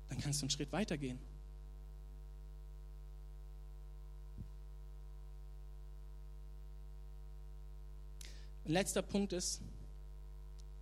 Dann 0.10 0.20
kannst 0.20 0.42
du 0.42 0.44
einen 0.44 0.50
Schritt 0.50 0.74
weitergehen. 0.74 1.20
Ein 8.66 8.74
letzter 8.74 9.02
Punkt 9.02 9.32
ist, 9.34 9.62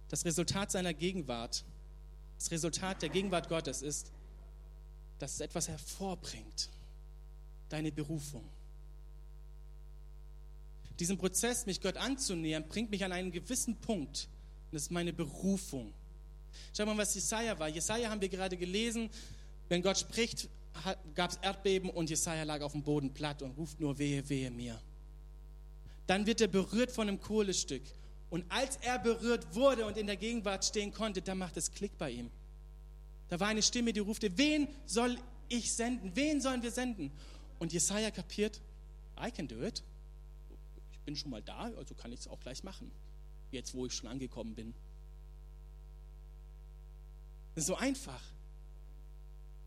das 0.10 0.26
Resultat 0.26 0.72
seiner 0.72 0.93
Gegenwart, 0.93 1.63
das 2.38 2.52
Resultat 2.52 3.02
der 3.02 3.10
Gegenwart 3.10 3.48
Gottes 3.48 3.82
ist, 3.82 4.12
dass 5.19 5.36
es 5.36 5.39
etwas 5.39 5.67
hervorbringt. 5.67 6.69
Deine 7.69 7.91
Berufung. 7.91 8.43
Diesen 11.00 11.17
Prozess, 11.17 11.65
mich 11.65 11.82
Gott 11.82 11.98
anzunähern, 11.98 12.67
bringt 12.67 12.89
mich 12.89 13.06
an 13.06 13.12
einen 13.12 13.32
gewissen 13.32 13.76
Punkt. 13.76 14.28
Und 14.65 14.74
das 14.74 14.84
ist 14.84 14.91
meine 14.91 15.13
Berufung. 15.13 15.93
Schau 16.76 16.86
mal, 16.86 16.98
was 16.98 17.13
Jesaja 17.13 17.58
war. 17.60 17.69
Jesaja 17.69 18.10
haben 18.10 18.22
wir 18.22 18.30
gerade 18.30 18.58
gelesen. 18.58 19.10
Wenn 19.69 19.82
Gott 19.82 19.98
spricht, 19.98 20.50
gab 21.13 21.32
es 21.32 21.38
Erdbeben 21.38 21.89
und 21.89 22.10
Jesaja 22.10 22.43
lag 22.43 22.62
auf 22.62 22.72
dem 22.72 22.84
Boden 22.84 23.13
platt 23.13 23.41
und 23.41 23.52
ruft 23.52 23.80
nur 23.80 23.98
wehe, 23.98 24.28
wehe 24.28 24.50
mir. 24.50 24.82
Dann 26.08 26.26
wird 26.26 26.41
er 26.41 26.48
berührt 26.48 26.91
von 26.91 27.08
einem 27.08 27.22
Kohlestück. 27.22 27.84
Und 28.30 28.46
als 28.50 28.78
er 28.78 29.00
berührt 29.00 29.56
wurde 29.56 29.86
und 29.86 29.98
in 29.98 30.06
der 30.06 30.18
Gegenwart 30.18 30.63
stehen 30.63 30.94
konnte, 30.94 31.22
da 31.22 31.34
macht 31.34 31.58
es 31.58 31.72
Klick 31.72 31.98
bei 31.98 32.12
ihm. 32.12 32.30
Da 33.30 33.39
war 33.39 33.48
eine 33.48 33.62
Stimme, 33.62 33.94
die 33.94 34.00
rufte, 34.00 34.38
wen 34.38 34.68
soll 34.86 35.18
ich 35.48 35.74
senden? 35.74 36.15
Wen 36.15 36.42
sollen 36.42 36.62
wir 36.62 36.72
senden? 36.72 37.12
Und 37.58 37.74
Jesaja 37.74 38.12
kapiert, 38.12 38.62
I 39.20 39.32
can 39.32 39.48
do 39.48 39.62
it. 39.63 39.84
Ich 40.92 41.00
bin 41.00 41.15
schon 41.15 41.32
mal 41.32 41.42
da, 41.42 41.72
also 41.76 41.96
kann 41.96 42.12
ich 42.12 42.22
es 42.22 42.28
auch 42.28 42.39
gleich 42.39 42.63
machen. 42.63 42.92
Jetzt, 43.52 43.74
wo 43.74 43.86
ich 43.86 43.94
schon 43.94 44.08
angekommen 44.08 44.54
bin. 44.56 44.74
So 47.56 47.76
einfach. 47.76 48.22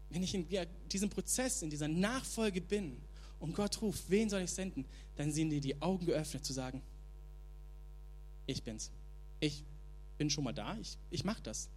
Wenn 0.09 0.23
ich 0.23 0.35
in 0.35 0.47
diesem 0.91 1.11
Prozess, 1.11 1.63
in 1.63 1.71
dieser 1.71 1.89
Nachfolge 1.89 2.61
bin 2.61 3.01
und 3.41 3.55
Gott 3.55 3.81
ruft, 3.83 4.09
wen 4.09 4.29
soll 4.31 4.43
ich 4.43 4.51
senden, 4.51 4.85
dann 5.17 5.33
sind 5.33 5.51
dir 5.51 5.61
die 5.61 5.81
Augen 5.83 6.07
geöffnet 6.07 6.45
zu 6.45 6.53
sagen, 6.53 6.83
ich 8.47 8.63
bin's. 8.63 8.91
Ich 9.41 9.65
bin 10.19 10.31
schon 10.31 10.45
mal 10.45 10.53
da, 10.53 10.77
ich, 10.81 10.99
ich 11.11 11.25
mache 11.25 11.43
das. 11.43 11.69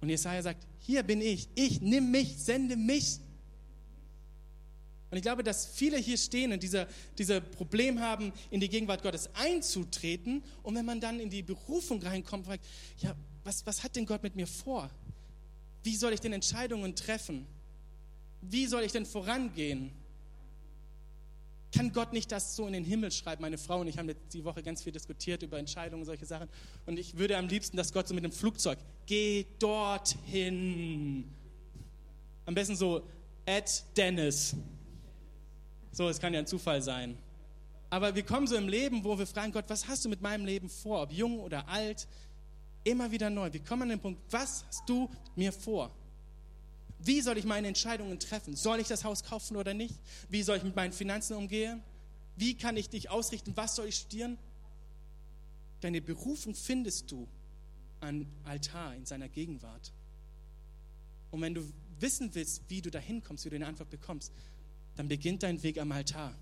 Und 0.00 0.08
Jesaja 0.08 0.42
sagt, 0.42 0.66
hier 0.80 1.02
bin 1.02 1.20
ich, 1.20 1.48
ich, 1.54 1.80
nimm 1.80 2.10
mich, 2.10 2.36
sende 2.36 2.76
mich. 2.76 3.20
Und 5.10 5.18
ich 5.18 5.22
glaube, 5.22 5.44
dass 5.44 5.66
viele 5.66 5.96
hier 5.96 6.18
stehen 6.18 6.52
und 6.52 6.62
dieser, 6.62 6.88
dieser 7.16 7.40
Problem 7.40 8.00
haben, 8.00 8.32
in 8.50 8.60
die 8.60 8.68
Gegenwart 8.68 9.02
Gottes 9.02 9.30
einzutreten. 9.34 10.42
Und 10.62 10.74
wenn 10.74 10.84
man 10.84 11.00
dann 11.00 11.20
in 11.20 11.30
die 11.30 11.42
Berufung 11.42 12.02
reinkommt, 12.02 12.46
fragt, 12.46 12.64
ja, 12.98 13.14
was, 13.44 13.64
was 13.64 13.82
hat 13.84 13.96
denn 13.96 14.06
Gott 14.06 14.22
mit 14.22 14.34
mir 14.34 14.46
vor? 14.46 14.90
Wie 15.84 15.94
soll 15.94 16.12
ich 16.14 16.20
denn 16.20 16.32
Entscheidungen 16.32 16.96
treffen? 16.96 17.46
Wie 18.40 18.66
soll 18.66 18.82
ich 18.82 18.92
denn 18.92 19.06
vorangehen? 19.06 19.92
Kann 21.74 21.92
Gott 21.92 22.12
nicht 22.12 22.30
das 22.30 22.54
so 22.54 22.68
in 22.68 22.72
den 22.72 22.84
Himmel 22.84 23.10
schreiben? 23.10 23.42
Meine 23.42 23.58
Frau 23.58 23.80
und 23.80 23.88
ich 23.88 23.98
haben 23.98 24.08
die 24.32 24.44
Woche 24.44 24.62
ganz 24.62 24.84
viel 24.84 24.92
diskutiert 24.92 25.42
über 25.42 25.58
Entscheidungen, 25.58 26.02
und 26.02 26.06
solche 26.06 26.24
Sachen. 26.24 26.48
Und 26.86 26.98
ich 26.98 27.18
würde 27.18 27.36
am 27.36 27.48
liebsten, 27.48 27.76
dass 27.76 27.92
Gott 27.92 28.06
so 28.06 28.14
mit 28.14 28.22
dem 28.22 28.30
Flugzeug, 28.30 28.78
geh 29.06 29.44
dorthin. 29.58 31.24
Am 32.46 32.54
besten 32.54 32.76
so, 32.76 33.02
at 33.44 33.82
Dennis. 33.96 34.54
So, 35.90 36.08
es 36.08 36.20
kann 36.20 36.32
ja 36.32 36.38
ein 36.38 36.46
Zufall 36.46 36.80
sein. 36.80 37.18
Aber 37.90 38.14
wir 38.14 38.22
kommen 38.22 38.46
so 38.46 38.54
im 38.54 38.68
Leben, 38.68 39.02
wo 39.02 39.18
wir 39.18 39.26
fragen, 39.26 39.50
Gott, 39.52 39.64
was 39.68 39.88
hast 39.88 40.04
du 40.04 40.08
mit 40.08 40.22
meinem 40.22 40.44
Leben 40.46 40.68
vor? 40.68 41.02
Ob 41.02 41.12
jung 41.12 41.40
oder 41.40 41.68
alt, 41.68 42.06
immer 42.84 43.10
wieder 43.10 43.30
neu. 43.30 43.52
Wir 43.52 43.64
kommen 43.64 43.82
an 43.82 43.88
den 43.88 44.00
Punkt, 44.00 44.20
was 44.30 44.64
hast 44.66 44.88
du 44.88 45.08
mit 45.08 45.36
mir 45.36 45.52
vor? 45.52 45.90
Wie 47.04 47.20
soll 47.20 47.36
ich 47.36 47.44
meine 47.44 47.68
Entscheidungen 47.68 48.18
treffen? 48.18 48.56
Soll 48.56 48.80
ich 48.80 48.88
das 48.88 49.04
Haus 49.04 49.22
kaufen 49.22 49.56
oder 49.56 49.74
nicht? 49.74 49.94
Wie 50.30 50.42
soll 50.42 50.56
ich 50.56 50.62
mit 50.62 50.74
meinen 50.74 50.92
Finanzen 50.92 51.36
umgehen? 51.36 51.82
Wie 52.36 52.54
kann 52.54 52.76
ich 52.76 52.88
dich 52.88 53.10
ausrichten? 53.10 53.52
Was 53.56 53.76
soll 53.76 53.86
ich 53.86 53.96
studieren? 53.96 54.38
Deine 55.80 56.00
Berufung 56.00 56.54
findest 56.54 57.10
du 57.10 57.28
an 58.00 58.26
Altar 58.44 58.94
in 58.94 59.04
seiner 59.04 59.28
Gegenwart. 59.28 59.92
Und 61.30 61.42
wenn 61.42 61.54
du 61.54 61.62
wissen 62.00 62.34
willst, 62.34 62.62
wie 62.68 62.80
du 62.80 62.90
dahin 62.90 63.22
kommst, 63.22 63.44
wie 63.44 63.50
du 63.50 63.56
eine 63.56 63.66
Antwort 63.66 63.90
bekommst, 63.90 64.32
dann 64.96 65.08
beginnt 65.08 65.42
dein 65.42 65.62
Weg 65.62 65.78
am 65.78 65.92
Altar. 65.92 66.34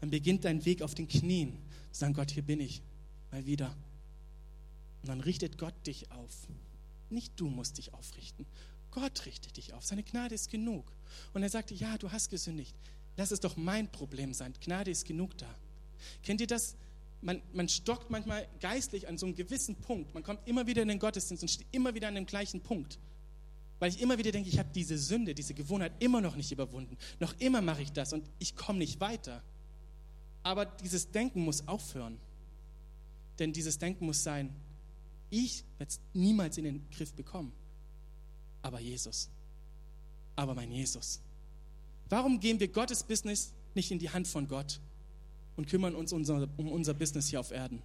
Dann 0.00 0.10
beginnt 0.10 0.44
dein 0.44 0.64
Weg 0.64 0.82
auf 0.82 0.94
den 0.94 1.08
Knien. 1.08 1.58
Zu 1.92 2.00
sagen, 2.00 2.14
Gott, 2.14 2.30
hier 2.30 2.42
bin 2.42 2.60
ich. 2.60 2.82
Mal 3.30 3.44
wieder. 3.44 3.76
Und 5.02 5.08
dann 5.08 5.20
richtet 5.20 5.58
Gott 5.58 5.74
dich 5.86 6.10
auf. 6.10 6.48
Nicht 7.10 7.32
du 7.36 7.48
musst 7.48 7.78
dich 7.78 7.92
aufrichten. 7.92 8.46
Gott 8.90 9.26
richtet 9.26 9.56
dich 9.56 9.72
auf. 9.72 9.84
Seine 9.84 10.02
Gnade 10.02 10.34
ist 10.34 10.50
genug. 10.50 10.92
Und 11.32 11.42
er 11.42 11.48
sagte, 11.48 11.74
ja, 11.74 11.98
du 11.98 12.10
hast 12.10 12.30
gesündigt. 12.30 12.74
Lass 13.16 13.30
es 13.30 13.40
doch 13.40 13.56
mein 13.56 13.90
Problem 13.90 14.34
sein. 14.34 14.54
Gnade 14.60 14.90
ist 14.90 15.04
genug 15.04 15.36
da. 15.38 15.52
Kennt 16.22 16.40
ihr 16.40 16.46
das? 16.46 16.76
Man, 17.22 17.42
man 17.52 17.68
stockt 17.68 18.10
manchmal 18.10 18.48
geistlich 18.60 19.06
an 19.06 19.18
so 19.18 19.26
einem 19.26 19.34
gewissen 19.34 19.76
Punkt. 19.76 20.14
Man 20.14 20.22
kommt 20.22 20.40
immer 20.46 20.66
wieder 20.66 20.82
in 20.82 20.88
den 20.88 20.98
Gottesdienst 20.98 21.42
und 21.42 21.48
steht 21.48 21.66
immer 21.70 21.94
wieder 21.94 22.08
an 22.08 22.14
dem 22.14 22.26
gleichen 22.26 22.60
Punkt. 22.62 22.98
Weil 23.78 23.90
ich 23.90 24.00
immer 24.00 24.18
wieder 24.18 24.32
denke, 24.32 24.48
ich 24.48 24.58
habe 24.58 24.70
diese 24.74 24.98
Sünde, 24.98 25.34
diese 25.34 25.54
Gewohnheit 25.54 25.92
immer 26.00 26.20
noch 26.20 26.36
nicht 26.36 26.50
überwunden. 26.52 26.96
Noch 27.18 27.34
immer 27.38 27.60
mache 27.60 27.82
ich 27.82 27.92
das 27.92 28.12
und 28.12 28.24
ich 28.38 28.56
komme 28.56 28.78
nicht 28.78 29.00
weiter. 29.00 29.42
Aber 30.42 30.64
dieses 30.64 31.10
Denken 31.10 31.42
muss 31.42 31.68
aufhören. 31.68 32.18
Denn 33.38 33.52
dieses 33.52 33.78
Denken 33.78 34.06
muss 34.06 34.22
sein, 34.22 34.54
ich 35.28 35.64
werde 35.78 35.90
es 35.90 36.00
niemals 36.12 36.58
in 36.58 36.64
den 36.64 36.90
Griff 36.90 37.12
bekommen 37.14 37.52
aber 38.62 38.80
Jesus. 38.80 39.28
Aber 40.36 40.54
mein 40.54 40.70
Jesus. 40.70 41.20
Warum 42.08 42.40
gehen 42.40 42.60
wir 42.60 42.68
Gottes 42.68 43.02
Business 43.02 43.52
nicht 43.74 43.90
in 43.90 43.98
die 43.98 44.10
Hand 44.10 44.26
von 44.26 44.48
Gott 44.48 44.80
und 45.56 45.68
kümmern 45.68 45.94
uns 45.94 46.12
unser, 46.12 46.48
um 46.56 46.72
unser 46.72 46.94
Business 46.94 47.28
hier 47.28 47.40
auf 47.40 47.50
Erden? 47.50 47.82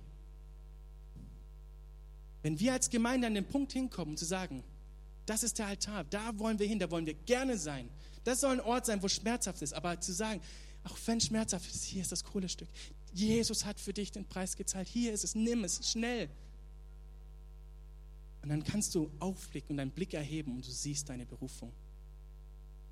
Wenn 2.42 2.60
wir 2.60 2.74
als 2.74 2.90
Gemeinde 2.90 3.28
an 3.28 3.34
den 3.34 3.46
Punkt 3.46 3.72
hinkommen, 3.74 4.18
zu 4.18 4.26
sagen, 4.26 4.64
das 5.26 5.44
ist 5.44 5.58
der 5.58 5.68
Altar, 5.68 6.04
da 6.04 6.38
wollen 6.38 6.60
wir 6.60 6.68
hin, 6.68 6.80
da 6.80 6.90
wollen 6.92 7.06
wir 7.06 7.16
gerne 7.16 7.58
sein. 7.58 7.90
Das 8.24 8.42
soll 8.42 8.54
ein 8.54 8.62
Ort 8.62 8.86
sein, 8.86 9.02
wo 9.02 9.08
schmerzhaft 9.08 9.62
ist, 9.62 9.74
aber 9.74 10.00
zu 10.00 10.14
sagen, 10.14 10.42
auch 10.84 10.98
wenn 11.06 11.20
schmerzhaft 11.20 11.68
ist, 11.70 11.84
hier 11.84 12.02
ist 12.02 12.12
das 12.12 12.24
Kohlestück. 12.24 12.70
Jesus 13.14 13.66
hat 13.66 13.80
für 13.80 13.94
dich 13.94 14.12
den 14.12 14.26
Preis 14.26 14.56
gezahlt. 14.56 14.88
Hier 14.88 15.14
ist 15.14 15.24
es, 15.24 15.36
nimm 15.36 15.64
es, 15.64 15.90
schnell. 15.90 16.30
Und 18.45 18.49
dann 18.49 18.63
kannst 18.63 18.93
du 18.93 19.10
aufblicken 19.17 19.71
und 19.71 19.77
deinen 19.77 19.89
Blick 19.89 20.13
erheben 20.13 20.55
und 20.55 20.67
du 20.67 20.69
siehst 20.69 21.10
deine 21.10 21.25
Berufung. 21.25 21.73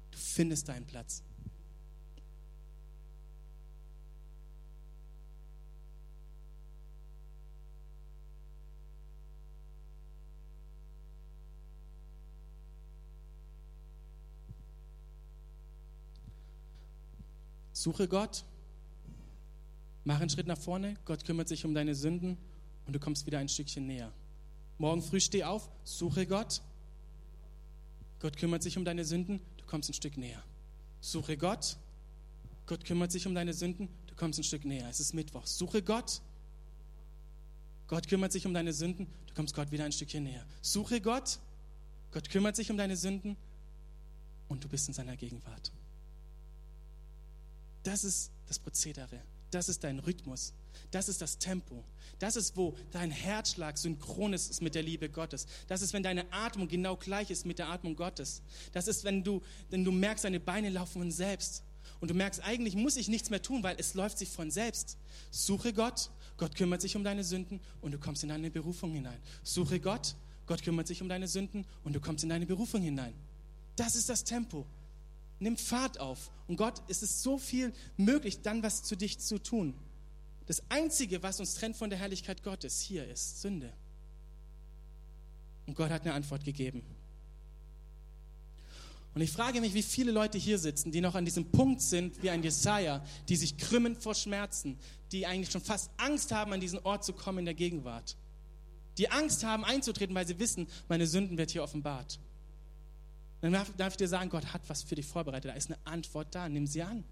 Du 0.09 0.17
findest 0.17 0.67
deinen 0.67 0.83
Platz. 0.83 1.21
Suche 17.73 18.07
Gott, 18.07 18.43
mach 20.03 20.19
einen 20.19 20.31
Schritt 20.31 20.47
nach 20.47 20.57
vorne, 20.57 20.95
Gott 21.05 21.23
kümmert 21.23 21.47
sich 21.47 21.63
um 21.63 21.75
deine 21.75 21.93
Sünden 21.93 22.39
und 22.87 22.93
du 22.93 22.99
kommst 22.99 23.27
wieder 23.27 23.37
ein 23.37 23.49
Stückchen 23.49 23.85
näher. 23.85 24.11
Morgen 24.84 25.02
früh 25.02 25.22
steh 25.22 25.46
auf, 25.46 25.69
suche 25.86 26.28
Gott. 26.28 26.62
Gott 28.19 28.36
kümmert 28.36 28.63
sich 28.63 28.78
um 28.78 28.84
deine 28.84 29.06
Sünden, 29.06 29.39
du 29.56 29.65
kommst 29.65 29.89
ein 29.89 29.93
Stück 29.93 30.17
näher. 30.17 30.43
Suche 31.00 31.38
Gott. 31.38 31.78
Gott 32.65 32.84
kümmert 32.84 33.10
sich 33.10 33.26
um 33.26 33.34
deine 33.34 33.54
Sünden, 33.54 33.88
du 34.08 34.15
kommst 34.15 34.39
ein 34.39 34.43
Stück 34.43 34.65
näher. 34.65 34.89
Es 34.89 35.00
ist 35.00 35.13
Mittwoch. 35.13 35.46
Suche 35.46 35.82
Gott. 35.82 36.22
Gott 37.88 38.10
kümmert 38.10 38.34
sich 38.34 38.46
um 38.46 38.54
deine 38.54 38.74
Sünden, 38.74 39.08
du 39.28 39.34
kommst 39.34 39.56
Gott 39.56 39.72
wieder 39.72 39.86
ein 39.86 39.93
Stückchen 39.93 40.26
näher. 40.26 40.46
Suche 40.62 41.00
Gott. 41.00 41.39
Gott 42.12 42.28
kümmert 42.30 42.58
sich 42.58 42.69
um 42.69 42.76
deine 42.76 42.98
Sünden 42.98 43.38
und 44.50 44.65
du 44.65 44.67
bist 44.67 44.89
in 44.89 44.93
seiner 44.93 45.15
Gegenwart. 45.15 45.72
Das 47.84 48.04
ist 48.04 48.32
das 48.48 48.60
Prozedere. 48.60 49.22
Das 49.50 49.69
ist 49.69 49.82
dein 49.86 50.00
Rhythmus. 50.00 50.52
Das 50.91 51.09
ist 51.09 51.21
das 51.21 51.38
Tempo. 51.38 51.83
Das 52.19 52.36
ist, 52.36 52.55
wo 52.55 52.75
dein 52.91 53.12
Herzschlag 53.12 53.77
synchron 53.77 54.33
ist 54.33 54.62
mit 54.62 54.75
der 54.75 54.83
Liebe 54.83 55.09
Gottes. 55.09 55.45
Das 55.67 55.81
ist, 55.81 55.93
wenn 55.93 56.03
deine 56.03 56.31
Atmung 56.31 56.67
genau 56.67 56.95
gleich 56.95 57.29
ist 57.31 57.45
mit 57.45 57.59
der 57.59 57.69
Atmung 57.69 57.95
Gottes. 57.95 58.41
Das 58.71 58.88
ist, 58.88 59.04
wenn 59.04 59.23
du, 59.23 59.41
wenn 59.69 59.83
du 59.83 59.91
merkst, 59.91 60.23
deine 60.23 60.39
Beine 60.39 60.69
laufen 60.69 61.00
von 61.02 61.12
selbst. 61.12 61.63
Und 62.00 62.10
du 62.10 62.13
merkst, 62.13 62.43
eigentlich 62.43 62.75
muss 62.75 62.98
ich 62.98 63.08
nichts 63.08 63.29
mehr 63.29 63.41
tun, 63.41 63.63
weil 63.63 63.75
es 63.79 63.93
läuft 63.93 64.17
sich 64.17 64.29
von 64.29 64.52
selbst. 64.52 64.98
Suche 65.31 65.73
Gott, 65.73 66.12
Gott 66.37 66.56
kümmert 66.56 66.81
sich 66.81 66.95
um 66.95 67.04
deine 67.04 67.23
Sünden 67.23 67.62
und 67.81 67.91
du 67.91 67.98
kommst 67.98 68.23
in 68.23 68.29
deine 68.29 68.52
Berufung 68.52 68.91
hinein. 68.91 69.19
Suche 69.43 69.79
Gott, 69.79 70.15
Gott 70.45 70.63
kümmert 70.63 70.87
sich 70.87 71.02
um 71.02 71.10
deine 71.10 71.27
Sünden 71.27 71.65
und 71.83 71.93
du 71.93 72.02
kommst 72.02 72.23
in 72.23 72.29
deine 72.29 72.45
Berufung 72.45 72.81
hinein. 72.81 73.13
Das 73.75 73.95
ist 73.95 74.10
das 74.10 74.23
Tempo. 74.23 74.65
Nimm 75.39 75.58
Fahrt 75.58 76.00
auf. 76.00 76.31
Und 76.48 76.58
Gott, 76.58 76.81
es 76.87 77.04
ist 77.04 77.21
so 77.21 77.37
viel 77.37 77.73
möglich, 77.98 78.41
dann 78.41 78.63
was 78.63 78.83
zu 78.83 78.95
dich 78.95 79.19
zu 79.19 79.39
tun. 79.39 79.73
Das 80.46 80.62
Einzige, 80.69 81.23
was 81.23 81.39
uns 81.39 81.56
trennt 81.56 81.77
von 81.77 81.89
der 81.89 82.00
Herrlichkeit 82.00 82.44
Gottes, 82.44 82.81
hier 82.81 83.08
ist 83.08 83.41
Sünde. 83.41 83.71
Und 85.65 85.75
Gott 85.75 85.89
hat 85.89 86.02
eine 86.02 86.13
Antwort 86.13 86.44
gegeben. 86.44 86.83
Und 89.13 89.21
ich 89.21 89.31
frage 89.31 89.62
mich, 89.62 89.73
wie 89.73 89.83
viele 89.83 90.12
Leute 90.12 90.37
hier 90.37 90.58
sitzen, 90.58 90.91
die 90.91 91.00
noch 91.00 91.13
an 91.15 91.23
diesem 91.23 91.52
Punkt 91.52 91.81
sind, 91.81 92.21
wie 92.23 92.31
ein 92.31 92.41
Jesaja, 92.41 93.06
die 93.29 93.35
sich 93.35 93.58
krümmen 93.58 93.96
vor 93.96 94.15
Schmerzen, 94.15 94.77
die 95.12 95.27
eigentlich 95.27 95.52
schon 95.52 95.62
fast 95.62 95.91
Angst 95.98 96.31
haben, 96.31 96.52
an 96.52 96.60
diesen 96.60 96.79
Ort 96.79 97.06
zu 97.06 97.13
kommen 97.13 97.39
in 97.39 97.46
der 97.46 97.54
Gegenwart. 97.54 98.17
Die 98.98 99.10
Angst 99.10 99.44
haben, 99.44 99.63
einzutreten, 99.63 100.15
weil 100.15 100.27
sie 100.27 100.39
wissen, 100.39 100.67
meine 100.87 101.06
Sünden 101.06 101.37
wird 101.37 101.52
hier 101.52 101.63
offenbart. 101.63 102.19
Dann 103.41 103.54
darf, 103.54 103.71
darf 103.77 103.94
ich 103.94 103.98
dir 103.98 104.08
sagen, 104.08 104.29
Gott 104.29 104.54
hat 104.54 104.62
was 104.67 104.83
für 104.83 104.96
dich 104.96 105.06
vorbereitet. 105.06 105.52
Da 105.52 105.56
ist 105.56 105.67
eine 105.67 105.77
Antwort 105.85 106.33
da. 106.33 106.50
Nimm 106.50 106.65
sie 106.65 106.81
an. 106.81 107.04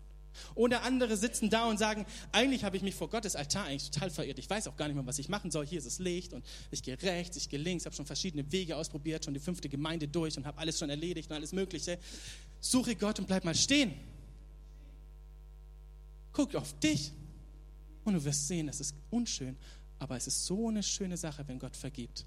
Oder 0.56 0.84
andere 0.84 1.18
sitzen 1.18 1.50
da 1.50 1.66
und 1.66 1.78
sagen, 1.78 2.06
eigentlich 2.32 2.64
habe 2.64 2.78
ich 2.78 2.84
mich 2.84 2.96
vor 2.96 3.10
Gottes 3.10 3.36
Altar 3.36 3.66
eigentlich 3.66 3.92
total 3.92 4.10
verirrt. 4.10 4.40
Ich 4.40 4.50
weiß 4.50 4.68
auch 4.68 4.76
gar 4.76 4.88
nicht 4.88 4.96
mehr, 4.96 5.06
was 5.06 5.20
ich 5.20 5.30
machen 5.30 5.52
soll. 5.52 5.66
Hier 5.66 5.78
ist 5.80 5.88
das 5.88 6.00
Licht 6.00 6.34
und 6.34 6.46
ich 6.72 6.84
gehe 6.84 7.02
rechts, 7.02 7.38
ich 7.38 7.50
gehe 7.50 7.60
links, 7.60 7.86
habe 7.86 7.96
schon 7.96 8.06
verschiedene 8.06 8.50
Wege 8.52 8.76
ausprobiert, 8.78 9.26
schon 9.26 9.34
die 9.34 9.40
fünfte 9.40 9.70
Gemeinde 9.70 10.08
durch 10.08 10.38
und 10.38 10.46
habe 10.46 10.58
alles 10.58 10.80
schon 10.80 10.90
erledigt 10.90 11.30
und 11.30 11.36
alles 11.36 11.52
Mögliche. 11.52 12.00
Suche 12.60 12.96
Gott 12.96 13.20
und 13.20 13.28
bleib 13.28 13.44
mal 13.44 13.56
stehen. 13.56 13.94
Guck 16.34 16.56
auf 16.56 16.78
dich 16.80 17.12
und 18.04 18.14
du 18.14 18.24
wirst 18.24 18.48
sehen, 18.48 18.70
es 18.70 18.80
ist 18.80 18.96
unschön, 19.10 19.58
aber 20.00 20.16
es 20.16 20.28
ist 20.28 20.46
so 20.46 20.70
eine 20.70 20.82
schöne 20.82 21.18
Sache, 21.18 21.48
wenn 21.48 21.60
Gott 21.60 21.76
vergibt. 21.76 22.26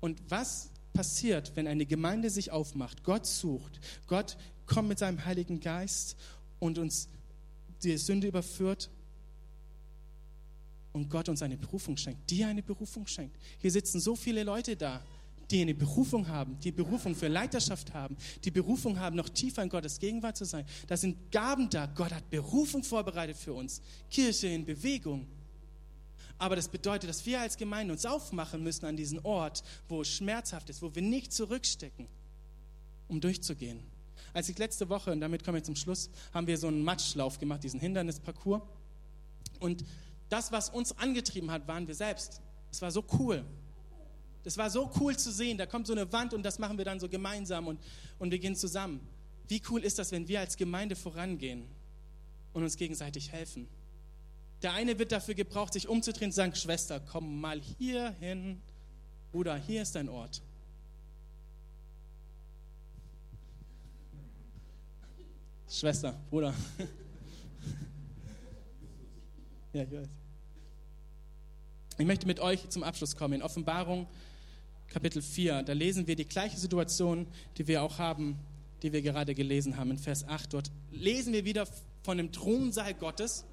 Und 0.00 0.20
was 0.28 0.70
passiert, 0.92 1.52
wenn 1.56 1.66
eine 1.66 1.86
Gemeinde 1.86 2.30
sich 2.30 2.50
aufmacht, 2.50 3.02
Gott 3.02 3.26
sucht, 3.26 3.80
Gott 4.06 4.36
kommt 4.66 4.88
mit 4.88 4.98
seinem 4.98 5.24
Heiligen 5.24 5.60
Geist 5.60 6.16
und 6.64 6.78
uns 6.78 7.08
die 7.82 7.96
Sünde 7.98 8.28
überführt 8.28 8.90
und 10.92 11.10
Gott 11.10 11.28
uns 11.28 11.42
eine 11.42 11.58
Berufung 11.58 11.96
schenkt, 11.96 12.30
dir 12.30 12.48
eine 12.48 12.62
Berufung 12.62 13.06
schenkt. 13.06 13.36
Hier 13.58 13.70
sitzen 13.70 14.00
so 14.00 14.16
viele 14.16 14.44
Leute 14.44 14.74
da, 14.74 15.04
die 15.50 15.60
eine 15.60 15.74
Berufung 15.74 16.26
haben, 16.26 16.58
die 16.60 16.72
Berufung 16.72 17.14
für 17.14 17.28
Leiterschaft 17.28 17.92
haben, 17.92 18.16
die 18.44 18.50
Berufung 18.50 18.98
haben, 18.98 19.14
noch 19.14 19.28
tiefer 19.28 19.62
in 19.62 19.68
Gottes 19.68 19.98
Gegenwart 19.98 20.38
zu 20.38 20.46
sein. 20.46 20.64
Da 20.86 20.96
sind 20.96 21.30
Gaben 21.30 21.68
da. 21.68 21.84
Gott 21.84 22.12
hat 22.12 22.30
Berufung 22.30 22.82
vorbereitet 22.82 23.36
für 23.36 23.52
uns. 23.52 23.82
Kirche 24.10 24.46
in 24.46 24.64
Bewegung. 24.64 25.26
Aber 26.38 26.56
das 26.56 26.68
bedeutet, 26.68 27.10
dass 27.10 27.26
wir 27.26 27.40
als 27.40 27.58
Gemeinde 27.58 27.92
uns 27.92 28.06
aufmachen 28.06 28.62
müssen 28.62 28.86
an 28.86 28.96
diesen 28.96 29.18
Ort, 29.20 29.62
wo 29.88 30.00
es 30.00 30.08
schmerzhaft 30.08 30.70
ist, 30.70 30.80
wo 30.80 30.94
wir 30.94 31.02
nicht 31.02 31.32
zurückstecken, 31.32 32.08
um 33.08 33.20
durchzugehen. 33.20 33.93
Als 34.34 34.48
ich 34.48 34.58
letzte 34.58 34.88
Woche, 34.88 35.12
und 35.12 35.20
damit 35.20 35.44
komme 35.44 35.58
ich 35.58 35.64
zum 35.64 35.76
Schluss, 35.76 36.10
haben 36.34 36.46
wir 36.46 36.58
so 36.58 36.66
einen 36.66 36.82
Matschlauf 36.82 37.38
gemacht, 37.38 37.62
diesen 37.62 37.80
Hindernisparcours. 37.80 38.62
Und 39.60 39.84
das, 40.28 40.50
was 40.50 40.68
uns 40.68 40.98
angetrieben 40.98 41.50
hat, 41.50 41.66
waren 41.68 41.86
wir 41.86 41.94
selbst. 41.94 42.42
Es 42.70 42.82
war 42.82 42.90
so 42.90 43.04
cool. 43.18 43.44
Das 44.42 44.58
war 44.58 44.68
so 44.68 44.90
cool 45.00 45.16
zu 45.16 45.30
sehen. 45.30 45.56
Da 45.56 45.66
kommt 45.66 45.86
so 45.86 45.92
eine 45.92 46.12
Wand 46.12 46.34
und 46.34 46.42
das 46.42 46.58
machen 46.58 46.76
wir 46.76 46.84
dann 46.84 46.98
so 46.98 47.08
gemeinsam 47.08 47.68
und, 47.68 47.80
und 48.18 48.32
wir 48.32 48.40
gehen 48.40 48.56
zusammen. 48.56 49.00
Wie 49.46 49.62
cool 49.70 49.84
ist 49.84 50.00
das, 50.00 50.10
wenn 50.10 50.26
wir 50.26 50.40
als 50.40 50.56
Gemeinde 50.56 50.96
vorangehen 50.96 51.68
und 52.52 52.64
uns 52.64 52.76
gegenseitig 52.76 53.30
helfen? 53.30 53.68
Der 54.62 54.72
eine 54.72 54.98
wird 54.98 55.12
dafür 55.12 55.34
gebraucht, 55.34 55.74
sich 55.74 55.88
umzudrehen 55.88 56.28
und 56.28 56.32
zu 56.32 56.36
sagen, 56.36 56.54
Schwester, 56.56 56.98
komm 56.98 57.40
mal 57.40 57.60
hier 57.60 58.10
hin. 58.18 58.60
Bruder, 59.30 59.56
hier 59.56 59.82
ist 59.82 59.94
dein 59.94 60.08
Ort. 60.08 60.42
Schwester, 65.74 66.14
Bruder. 66.30 66.54
ja, 69.72 69.82
ich 69.82 69.90
weiß. 69.90 70.08
Ich 71.98 72.06
möchte 72.06 72.26
mit 72.28 72.38
euch 72.38 72.68
zum 72.68 72.84
Abschluss 72.84 73.16
kommen. 73.16 73.34
In 73.34 73.42
Offenbarung 73.42 74.06
Kapitel 74.86 75.20
4, 75.20 75.64
da 75.64 75.72
lesen 75.72 76.06
wir 76.06 76.14
die 76.14 76.26
gleiche 76.26 76.56
Situation, 76.56 77.26
die 77.56 77.66
wir 77.66 77.82
auch 77.82 77.98
haben, 77.98 78.38
die 78.82 78.92
wir 78.92 79.02
gerade 79.02 79.34
gelesen 79.34 79.76
haben 79.76 79.90
in 79.90 79.98
Vers 79.98 80.28
8. 80.28 80.54
Dort 80.54 80.70
lesen 80.92 81.32
wir 81.32 81.44
wieder 81.44 81.66
von 82.04 82.18
dem 82.18 82.30
Thronsaal 82.30 82.94
Gottes. 82.94 83.44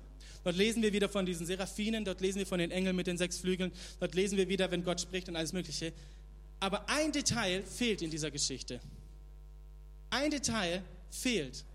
Dort 0.44 0.56
lesen 0.58 0.84
wir 0.84 0.94
wieder 0.94 1.10
von 1.10 1.26
diesen 1.26 1.48
Seraphinen, 1.48 2.06
dort 2.06 2.22
lesen 2.22 2.38
wir 2.38 2.46
von 2.46 2.60
den 2.60 2.70
Engeln 2.70 2.96
mit 2.96 3.08
den 3.08 3.18
sechs 3.18 3.40
Flügeln, 3.40 3.72
dort 4.00 4.14
lesen 4.14 4.38
wir 4.38 4.48
wieder, 4.48 4.70
wenn 4.70 4.84
Gott 4.84 5.02
spricht 5.02 5.28
und 5.28 5.36
alles 5.36 5.54
Mögliche. 5.54 5.92
Aber 6.60 6.88
ein 6.88 7.12
Detail 7.12 7.64
fehlt 7.64 8.04
in 8.04 8.12
dieser 8.12 8.30
Geschichte. 8.30 8.80
Ein 10.12 10.30
Detail 10.30 10.84
fehlt. 11.10 11.66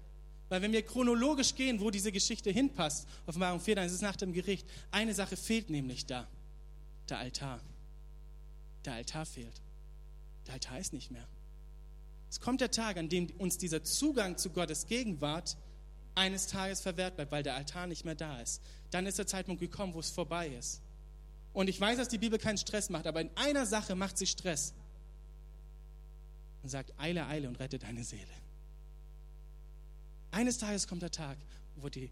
Weil 0.49 0.63
wenn 0.63 0.73
wir 0.73 0.83
chronologisch 0.83 1.55
gehen, 1.55 1.81
wo 1.81 1.91
diese 1.91 2.13
Geschichte 2.13 2.51
hinpasst, 2.51 3.09
Offenbarung 3.27 3.61
4, 3.61 3.77
dann 3.77 3.87
ist 3.87 3.93
es 3.93 4.01
nach 4.01 4.17
dem 4.17 4.33
Gericht. 4.33 4.67
Eine 4.91 5.13
Sache 5.15 5.37
fehlt 5.37 5.71
nämlich 5.71 6.07
da, 6.07 6.27
der 7.09 7.19
Altar. 7.19 7.61
Der 8.85 8.95
Altar 8.95 9.27
fehlt. 9.27 9.61
Der 10.47 10.55
Altar 10.55 10.79
ist 10.79 10.93
nicht 10.93 11.11
mehr. 11.11 11.27
Es 12.31 12.41
kommt 12.41 12.61
der 12.61 12.71
Tag, 12.71 12.97
an 12.97 13.09
dem 13.09 13.29
uns 13.39 13.59
dieser 13.59 13.83
Zugang 13.83 14.37
zu 14.37 14.51
Gottes 14.51 14.87
Gegenwart 14.87 15.57
eines 16.15 16.47
Tages 16.47 16.81
verwehrt 16.81 17.17
bleibt, 17.17 17.33
weil 17.33 17.43
der 17.43 17.55
Altar 17.55 17.87
nicht 17.87 18.05
mehr 18.05 18.15
da 18.15 18.41
ist. 18.41 18.63
Dann 18.91 19.07
ist 19.07 19.19
der 19.19 19.27
Zeitpunkt 19.27 19.61
gekommen, 19.61 19.95
wo 19.95 20.01
es 20.01 20.11
vorbei 20.11 20.49
ist. 20.49 20.81
Und 21.53 21.69
ich 21.69 21.81
weiß, 21.81 21.97
dass 21.99 22.09
die 22.09 22.19
Bibel 22.19 22.39
keinen 22.39 22.59
Stress 22.59 22.91
macht, 22.91 23.07
aber 23.07 23.21
in 23.21 23.31
einer 23.35 23.67
Sache 23.67 23.95
macht 23.95 24.19
sie 24.19 24.27
Stress. 24.27 24.75
Und 26.63 26.69
sagt, 26.69 26.93
eile, 26.99 27.27
eile 27.27 27.49
und 27.49 27.59
rette 27.59 27.79
deine 27.79 28.05
Seele. 28.05 28.27
Eines 30.37 30.59
Tages 30.59 30.87
kommt 30.87 31.01
der 31.01 31.11
Tag, 31.11 31.39
wo, 31.77 31.89
die, 31.89 32.11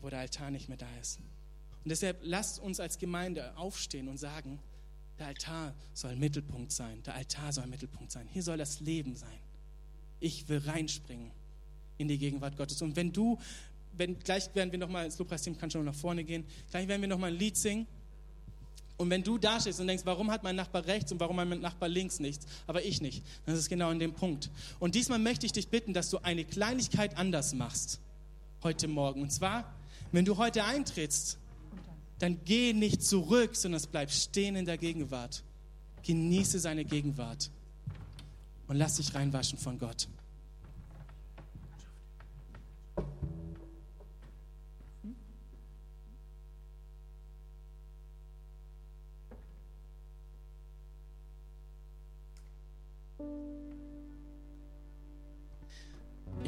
wo 0.00 0.10
der 0.10 0.18
Altar 0.18 0.50
nicht 0.50 0.68
mehr 0.68 0.76
da 0.76 0.88
ist. 1.00 1.20
Und 1.84 1.88
deshalb 1.88 2.18
lasst 2.24 2.58
uns 2.58 2.80
als 2.80 2.98
Gemeinde 2.98 3.56
aufstehen 3.56 4.08
und 4.08 4.18
sagen, 4.18 4.58
der 5.20 5.28
Altar 5.28 5.72
soll 5.92 6.16
Mittelpunkt 6.16 6.72
sein. 6.72 7.00
Der 7.04 7.14
Altar 7.14 7.52
soll 7.52 7.68
Mittelpunkt 7.68 8.10
sein. 8.10 8.26
Hier 8.26 8.42
soll 8.42 8.56
das 8.56 8.80
Leben 8.80 9.14
sein. 9.14 9.38
Ich 10.18 10.48
will 10.48 10.58
reinspringen 10.66 11.30
in 11.96 12.08
die 12.08 12.18
Gegenwart 12.18 12.56
Gottes. 12.56 12.82
Und 12.82 12.96
wenn 12.96 13.12
du, 13.12 13.38
wenn, 13.92 14.18
gleich 14.18 14.52
werden 14.56 14.72
wir 14.72 14.80
nochmal, 14.80 15.04
das 15.04 15.16
Lobpreisteam 15.20 15.56
kann 15.56 15.70
schon 15.70 15.84
nach 15.84 15.94
vorne 15.94 16.24
gehen, 16.24 16.44
gleich 16.72 16.88
werden 16.88 17.02
wir 17.02 17.08
nochmal 17.08 17.30
ein 17.30 17.38
Lied 17.38 17.56
singen. 17.56 17.86
Und 18.96 19.10
wenn 19.10 19.22
du 19.22 19.38
da 19.38 19.60
stehst 19.60 19.80
und 19.80 19.88
denkst, 19.88 20.04
warum 20.06 20.30
hat 20.30 20.44
mein 20.44 20.54
Nachbar 20.54 20.86
rechts 20.86 21.10
und 21.10 21.18
warum 21.18 21.40
hat 21.40 21.48
mein 21.48 21.60
Nachbar 21.60 21.88
links 21.88 22.20
nichts, 22.20 22.46
aber 22.66 22.84
ich 22.84 23.00
nicht, 23.00 23.24
dann 23.44 23.54
ist 23.54 23.62
es 23.62 23.68
genau 23.68 23.90
in 23.90 23.98
dem 23.98 24.14
Punkt. 24.14 24.50
Und 24.78 24.94
diesmal 24.94 25.18
möchte 25.18 25.46
ich 25.46 25.52
dich 25.52 25.68
bitten, 25.68 25.92
dass 25.94 26.10
du 26.10 26.18
eine 26.18 26.44
Kleinigkeit 26.44 27.16
anders 27.16 27.54
machst 27.54 28.00
heute 28.62 28.86
Morgen. 28.86 29.22
Und 29.22 29.32
zwar, 29.32 29.74
wenn 30.12 30.24
du 30.24 30.36
heute 30.36 30.64
eintrittst, 30.64 31.38
dann 32.18 32.38
geh 32.44 32.72
nicht 32.72 33.02
zurück, 33.02 33.56
sondern 33.56 33.82
bleib 33.90 34.10
stehen 34.10 34.56
in 34.56 34.64
der 34.64 34.78
Gegenwart. 34.78 35.42
Genieße 36.02 36.58
seine 36.58 36.84
Gegenwart 36.84 37.50
und 38.68 38.76
lass 38.76 38.96
dich 38.96 39.14
reinwaschen 39.14 39.58
von 39.58 39.78
Gott. 39.78 40.08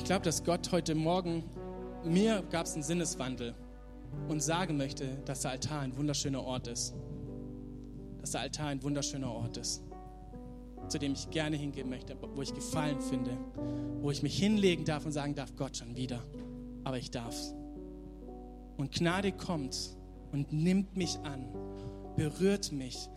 Glaube, 0.06 0.22
dass 0.22 0.44
Gott 0.44 0.70
heute 0.70 0.94
Morgen, 0.94 1.42
mir 2.04 2.44
gab 2.52 2.66
es 2.66 2.74
einen 2.74 2.84
Sinneswandel 2.84 3.56
und 4.28 4.40
sagen 4.40 4.76
möchte, 4.76 5.18
dass 5.24 5.40
der 5.40 5.50
Altar 5.50 5.80
ein 5.80 5.96
wunderschöner 5.96 6.44
Ort 6.44 6.68
ist. 6.68 6.94
Dass 8.20 8.30
der 8.30 8.42
Altar 8.42 8.68
ein 8.68 8.80
wunderschöner 8.84 9.28
Ort 9.28 9.56
ist, 9.56 9.82
zu 10.86 11.00
dem 11.00 11.14
ich 11.14 11.28
gerne 11.30 11.56
hingehen 11.56 11.90
möchte, 11.90 12.16
wo 12.36 12.40
ich 12.40 12.54
Gefallen 12.54 13.00
finde, 13.00 13.36
wo 14.00 14.12
ich 14.12 14.22
mich 14.22 14.38
hinlegen 14.38 14.84
darf 14.84 15.04
und 15.04 15.10
sagen 15.10 15.34
darf, 15.34 15.56
Gott 15.56 15.76
schon 15.76 15.96
wieder, 15.96 16.22
aber 16.84 16.98
ich 16.98 17.10
darf's. 17.10 17.52
Und 18.76 18.92
Gnade 18.92 19.32
kommt 19.32 19.96
und 20.30 20.52
nimmt 20.52 20.96
mich 20.96 21.18
an, 21.24 21.48
berührt 22.14 22.70
mich, 22.70 23.08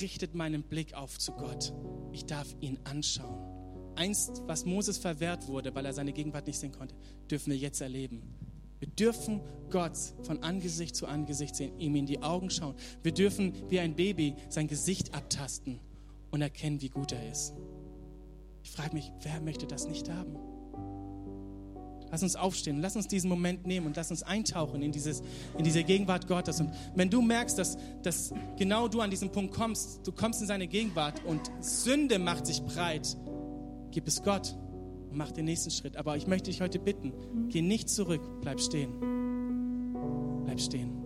richtet 0.00 0.34
meinen 0.34 0.62
Blick 0.62 0.94
auf 0.94 1.18
zu 1.18 1.32
Gott. 1.32 1.74
Ich 2.12 2.24
darf 2.24 2.56
ihn 2.60 2.78
anschauen. 2.84 3.47
Einst, 3.98 4.42
was 4.46 4.64
Moses 4.64 4.96
verwehrt 4.96 5.48
wurde, 5.48 5.74
weil 5.74 5.84
er 5.84 5.92
seine 5.92 6.12
Gegenwart 6.12 6.46
nicht 6.46 6.58
sehen 6.58 6.72
konnte, 6.72 6.94
dürfen 7.30 7.50
wir 7.50 7.58
jetzt 7.58 7.80
erleben. 7.80 8.22
Wir 8.78 8.88
dürfen 8.88 9.40
Gott 9.70 9.96
von 10.22 10.42
Angesicht 10.42 10.94
zu 10.94 11.06
Angesicht 11.06 11.56
sehen, 11.56 11.78
ihm 11.78 11.96
in 11.96 12.06
die 12.06 12.22
Augen 12.22 12.48
schauen. 12.48 12.76
Wir 13.02 13.12
dürfen 13.12 13.52
wie 13.68 13.80
ein 13.80 13.96
Baby 13.96 14.36
sein 14.48 14.68
Gesicht 14.68 15.14
abtasten 15.14 15.80
und 16.30 16.42
erkennen, 16.42 16.80
wie 16.80 16.88
gut 16.88 17.12
er 17.12 17.30
ist. 17.30 17.54
Ich 18.62 18.70
frage 18.70 18.94
mich, 18.94 19.10
wer 19.22 19.40
möchte 19.40 19.66
das 19.66 19.88
nicht 19.88 20.08
haben? 20.08 20.36
Lass 22.10 22.22
uns 22.22 22.36
aufstehen, 22.36 22.80
lass 22.80 22.96
uns 22.96 23.06
diesen 23.06 23.28
Moment 23.28 23.66
nehmen 23.66 23.86
und 23.86 23.96
lass 23.96 24.10
uns 24.10 24.22
eintauchen 24.22 24.82
in, 24.82 24.92
dieses, 24.92 25.22
in 25.58 25.64
diese 25.64 25.84
Gegenwart 25.84 26.26
Gottes. 26.26 26.60
Und 26.60 26.72
wenn 26.94 27.10
du 27.10 27.20
merkst, 27.20 27.58
dass, 27.58 27.76
dass 28.02 28.32
genau 28.56 28.88
du 28.88 29.00
an 29.00 29.10
diesem 29.10 29.30
Punkt 29.30 29.54
kommst, 29.54 30.06
du 30.06 30.12
kommst 30.12 30.40
in 30.40 30.46
seine 30.46 30.68
Gegenwart 30.68 31.22
und 31.24 31.50
Sünde 31.60 32.18
macht 32.18 32.46
sich 32.46 32.62
breit, 32.62 33.16
gib 33.90 34.06
es 34.06 34.22
Gott 34.22 34.56
mach 35.12 35.32
den 35.32 35.44
nächsten 35.44 35.70
Schritt. 35.70 35.96
Aber 35.96 36.16
ich 36.16 36.26
möchte 36.26 36.50
dich 36.50 36.60
heute 36.60 36.78
bitten, 36.78 37.12
geh 37.48 37.62
nicht 37.62 37.88
zurück, 37.88 38.22
bleib 38.40 38.60
stehen. 38.60 38.92
Bleib 40.44 40.60
stehen. 40.60 40.97